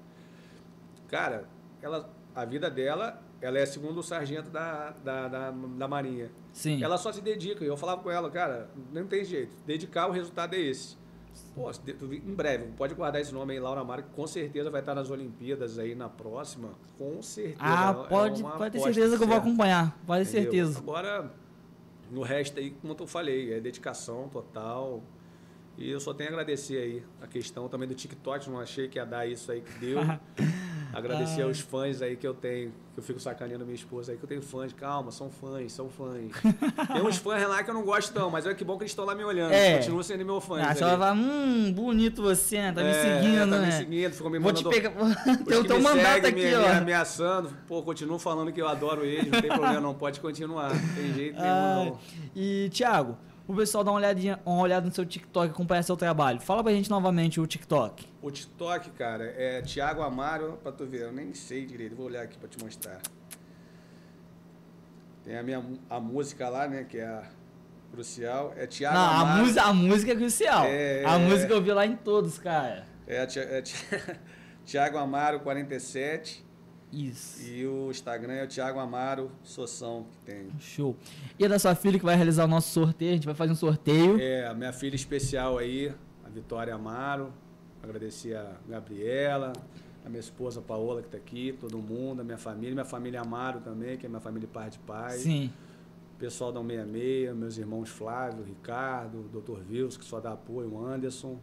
Cara, 1.09 1.49
ela, 1.81 2.11
a 2.35 2.45
vida 2.45 2.69
dela, 2.69 3.23
ela 3.47 3.59
é 3.59 3.65
segundo 3.67 4.03
sargento 4.03 4.51
da, 4.51 4.91
da, 5.05 5.29
da, 5.29 5.51
da 5.51 5.89
Marinha. 5.89 6.31
sim. 6.53 6.83
Ela 6.83 6.99
só 6.99 7.13
se 7.13 7.21
dedica. 7.21 7.65
Eu 7.65 7.77
falava 7.77 8.03
com 8.03 8.11
ela, 8.11 8.31
cara, 8.31 8.69
não 8.93 9.07
tem 9.07 9.25
jeito. 9.25 9.55
Dedicar, 9.65 10.09
o 10.09 10.13
resultado 10.13 10.55
é 10.55 10.59
esse. 10.61 10.97
Pô, 11.55 11.71
em 11.71 12.35
breve, 12.35 12.73
pode 12.77 12.95
guardar 12.95 13.21
esse 13.21 13.33
nome 13.33 13.53
aí, 13.53 13.61
Laura 13.61 13.85
Mara, 13.85 14.03
que 14.03 14.09
com 14.11 14.27
certeza 14.27 14.71
vai 14.71 14.81
estar 14.81 14.95
nas 14.95 15.11
Olimpíadas 15.11 15.79
aí 15.79 15.95
na 15.95 16.09
próxima. 16.09 16.71
Com 16.99 17.21
certeza. 17.23 17.57
Ah, 17.61 18.05
É 18.05 18.09
pode, 18.09 18.43
uma 18.43 18.53
pode 18.57 18.73
ter 18.73 18.81
certeza 18.81 19.17
que 19.19 19.23
eu 19.23 19.27
vou 19.27 19.37
certa, 19.37 19.49
acompanhar. 19.49 19.99
Pode 20.07 20.25
ter 20.25 20.41
entendeu? 20.41 20.53
certeza. 20.67 20.79
Agora, 20.79 21.31
no 22.11 22.23
resto 22.23 22.59
aí, 22.59 22.71
como 22.71 22.97
eu 22.99 23.07
falei, 23.07 23.53
é 23.53 23.61
dedicação 23.61 24.29
total. 24.29 25.03
E 25.77 25.91
eu 25.91 26.01
só 26.01 26.15
tenho 26.15 26.31
a 26.31 26.33
agradecer 26.33 26.79
aí 26.79 27.03
a 27.21 27.27
questão 27.27 27.69
também 27.69 27.87
do 27.87 27.95
TikTok, 27.95 28.49
não 28.49 28.59
achei 28.59 28.89
que 28.89 28.99
ia 28.99 29.05
dar 29.05 29.27
isso 29.27 29.53
aí 29.53 29.61
que 29.61 29.79
deu. 29.79 29.99
agradecer 30.97 31.43
Ah. 31.43 31.45
aos 31.47 31.61
fãs 31.61 32.01
aí 32.03 32.17
que 32.17 32.27
eu 32.27 32.33
tenho, 32.35 32.71
que 32.95 32.99
eu 33.01 33.03
fico 33.03 33.21
sacaneando 33.21 33.65
minha 33.65 33.75
esposa 33.75 34.13
aí, 34.13 34.19
que 34.19 34.25
eu 34.25 34.29
tenho 34.29 34.41
fãs, 34.43 34.73
calma, 34.73 35.11
são 35.11 35.31
fãs, 35.31 35.73
são 35.73 35.89
fãs. 35.91 36.31
Tem 36.93 37.03
uns 37.03 37.17
fãs 37.19 37.47
lá 37.49 37.63
que 37.63 37.71
eu 37.71 37.75
não 37.75 37.83
gosto 37.85 38.19
não, 38.19 38.31
mas 38.31 38.47
é 38.47 38.55
que 38.55 38.65
bom 38.65 38.77
que 38.77 38.85
eles 38.85 38.93
estão 38.93 39.05
lá 39.05 39.15
me 39.15 39.23
olhando, 39.25 39.53
É. 39.53 39.77
continuam 39.77 40.03
sendo 40.03 40.25
meus 40.25 40.45
fãs. 40.45 40.81
Ah, 40.83 40.87
ali. 40.89 40.97
vai 40.97 41.13
hum, 41.13 41.73
bonito 41.73 42.23
você, 42.23 42.57
né? 42.57 42.73
Tá 42.73 42.83
me 42.83 42.89
É, 42.89 42.93
seguindo, 43.21 43.51
tá 43.51 43.59
né? 43.59 43.67
me 43.67 43.73
seguindo, 43.73 44.13
ficou 44.13 44.31
me 44.31 44.39
Vou 44.39 44.53
te 44.53 44.65
mandando... 44.65 44.83
pegar. 44.83 45.37
Tem 45.45 45.59
o 45.59 45.65
teu 45.65 45.81
mandato 45.81 46.27
aqui, 46.27 46.45
me, 46.45 46.55
ó. 46.55 46.61
Me 46.61 46.67
ameaçando, 46.79 47.51
pô, 47.69 47.83
continuo 47.83 48.19
falando 48.19 48.51
que 48.53 48.61
eu 48.63 48.69
adoro 48.69 49.05
eles, 49.05 49.31
não 49.31 49.41
tem 49.41 49.51
problema 49.51 49.81
não, 49.81 49.95
pode 49.95 50.21
continuar, 50.21 50.71
não 50.75 50.95
tem 50.95 51.13
jeito 51.15 51.41
nenhum 51.41 51.47
Ah, 51.55 51.85
não. 51.87 51.99
e, 52.35 52.69
Thiago, 52.73 53.17
o 53.49 53.55
pessoal 53.55 53.85
dá 53.85 53.91
uma 53.93 53.99
olhadinha, 53.99 54.41
uma 54.45 54.61
olhada 54.61 54.87
no 54.87 54.93
seu 54.95 55.07
TikTok, 55.07 55.51
acompanhar 55.51 55.83
seu 55.83 55.97
trabalho. 55.97 56.41
Fala 56.41 56.63
pra 56.63 56.73
gente 56.73 56.91
novamente 56.91 57.41
o 57.41 57.47
TikTok. 57.47 58.07
O 58.21 58.31
TikTok, 58.31 58.91
cara, 58.91 59.25
é 59.37 59.63
Thiago 59.63 60.03
Amaro, 60.03 60.59
pra 60.63 60.73
tu 60.73 60.85
ver, 60.87 61.03
eu 61.03 61.13
nem 61.13 61.33
sei 61.35 61.65
direito, 61.65 61.95
vou 61.95 62.07
olhar 62.07 62.23
aqui 62.23 62.37
pra 62.39 62.49
te 62.49 62.59
mostrar. 62.63 63.01
Tem 65.25 65.37
a 65.37 65.43
minha 65.43 65.65
a 65.91 65.99
música 66.01 66.49
lá, 66.49 66.69
né, 66.69 66.85
que 66.85 66.99
é 66.99 67.07
a 67.07 67.25
crucial, 67.93 68.53
é 68.57 68.67
Thiago 68.67 68.95
Não, 68.97 69.03
a, 69.05 69.21
Amaro. 69.21 69.41
música, 69.43 69.63
a 69.63 69.73
música 69.73 70.13
é 70.13 70.17
crucial. 70.17 70.65
É, 70.65 71.05
a 71.05 71.15
é. 71.15 71.19
música 71.19 71.53
eu 71.53 71.63
vi 71.63 71.73
lá 71.73 71.87
em 71.87 71.97
todos, 71.97 72.39
cara. 72.39 72.85
É, 73.07 73.19
a 73.21 73.23
é 73.23 73.63
Thi- 73.63 74.19
Thiago 74.65 74.99
Amaro 74.99 75.41
47 75.41 76.46
Isso. 76.97 77.47
e 77.47 77.67
o 77.67 77.91
Instagram 77.91 78.33
é 78.33 78.45
o 78.45 78.49
Thiago 78.49 78.79
Amaro 78.79 79.31
Soção 79.45 80.07
que 80.11 80.33
tem. 80.33 80.49
Show. 80.59 80.97
E 81.39 81.45
a 81.45 81.49
da 81.49 81.59
sua 81.59 81.75
filha 81.75 81.99
que 81.99 82.05
vai 82.05 82.17
realizar 82.17 82.45
o 82.45 82.49
nosso 82.49 82.71
sorteio, 82.71 83.11
a 83.11 83.15
gente 83.15 83.27
vai 83.27 83.35
fazer 83.35 83.53
um 83.53 83.57
sorteio. 83.57 84.19
É, 84.19 84.47
a 84.47 84.55
minha 84.55 84.73
filha 84.73 84.97
especial 84.97 85.59
aí, 85.59 85.93
a 86.25 86.29
Vitória 86.31 86.75
Amaro. 86.75 87.33
Agradecer 87.83 88.35
a 88.35 88.57
Gabriela, 88.67 89.53
a 90.05 90.09
minha 90.09 90.21
esposa 90.21 90.63
Paola 90.63 91.03
que 91.03 91.09
está 91.09 91.19
aqui, 91.19 91.55
todo 91.61 91.79
mundo, 91.79 92.21
a 92.21 92.25
minha 92.25 92.39
família, 92.39 92.73
minha 92.73 92.85
família 92.85 93.21
Amaro 93.21 93.61
também, 93.61 93.99
que 93.99 94.07
é 94.07 94.09
minha 94.09 94.21
família 94.21 94.49
pai 94.51 94.71
de 94.71 94.79
pai. 94.79 95.19
Sim. 95.19 95.53
O 96.15 96.19
pessoal 96.19 96.51
da 96.51 96.61
166, 96.61 97.37
meus 97.37 97.59
irmãos 97.59 97.91
Flávio, 97.91 98.43
Ricardo, 98.43 99.29
Dr. 99.29 99.61
Vils, 99.69 99.99
que 99.99 100.05
só 100.05 100.19
dá 100.19 100.33
apoio, 100.33 100.73
o 100.73 100.83
Anderson. 100.83 101.39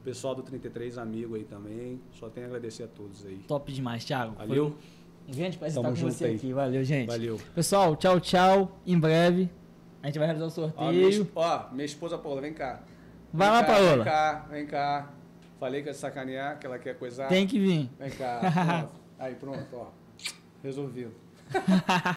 O 0.00 0.04
pessoal 0.04 0.34
do 0.34 0.42
33 0.42 0.98
Amigo 0.98 1.36
aí 1.36 1.44
também. 1.44 2.00
Só 2.12 2.28
tenho 2.28 2.46
a 2.46 2.48
agradecer 2.48 2.82
a 2.82 2.88
todos 2.88 3.24
aí. 3.24 3.44
Top 3.46 3.72
demais, 3.72 4.04
Thiago. 4.04 4.34
Foi 4.34 4.46
Valeu? 4.46 4.76
Um 5.28 5.32
grande 5.34 5.58
prazer 5.58 5.82
Tamo 5.82 5.94
estar 5.94 6.06
com 6.06 6.12
você 6.12 6.24
aí. 6.26 6.34
aqui. 6.36 6.52
Valeu, 6.52 6.84
gente. 6.84 7.06
Valeu. 7.08 7.40
Pessoal, 7.54 7.96
tchau, 7.96 8.20
tchau. 8.20 8.80
Em 8.86 8.98
breve 8.98 9.50
a 10.02 10.06
gente 10.06 10.18
vai 10.20 10.28
realizar 10.28 10.46
o 10.62 10.72
Ó, 10.76 10.90
minha, 10.92 11.02
sorteio. 11.12 11.32
ó, 11.34 11.68
minha 11.72 11.84
esposa 11.84 12.16
Paola, 12.16 12.40
vem 12.40 12.52
cá. 12.54 12.80
Vai 13.32 13.48
Vem 13.48 13.56
lá, 13.56 13.64
cá, 13.64 13.72
Paola. 13.72 13.96
Vem 13.96 14.04
cá, 14.04 14.46
vem 14.50 14.66
cá. 14.66 15.10
Falei 15.58 15.82
que 15.82 15.88
ia 15.88 15.94
sacanear, 15.94 16.58
que 16.60 16.66
ela 16.66 16.78
quer 16.78 16.96
coisar. 16.96 17.26
Tem 17.28 17.46
que 17.46 17.58
vir. 17.58 17.90
Vem 17.98 18.10
cá. 18.10 18.88
Aí, 19.18 19.34
pronto, 19.34 19.66
ó. 19.72 19.86
Resolvido. 20.62 21.12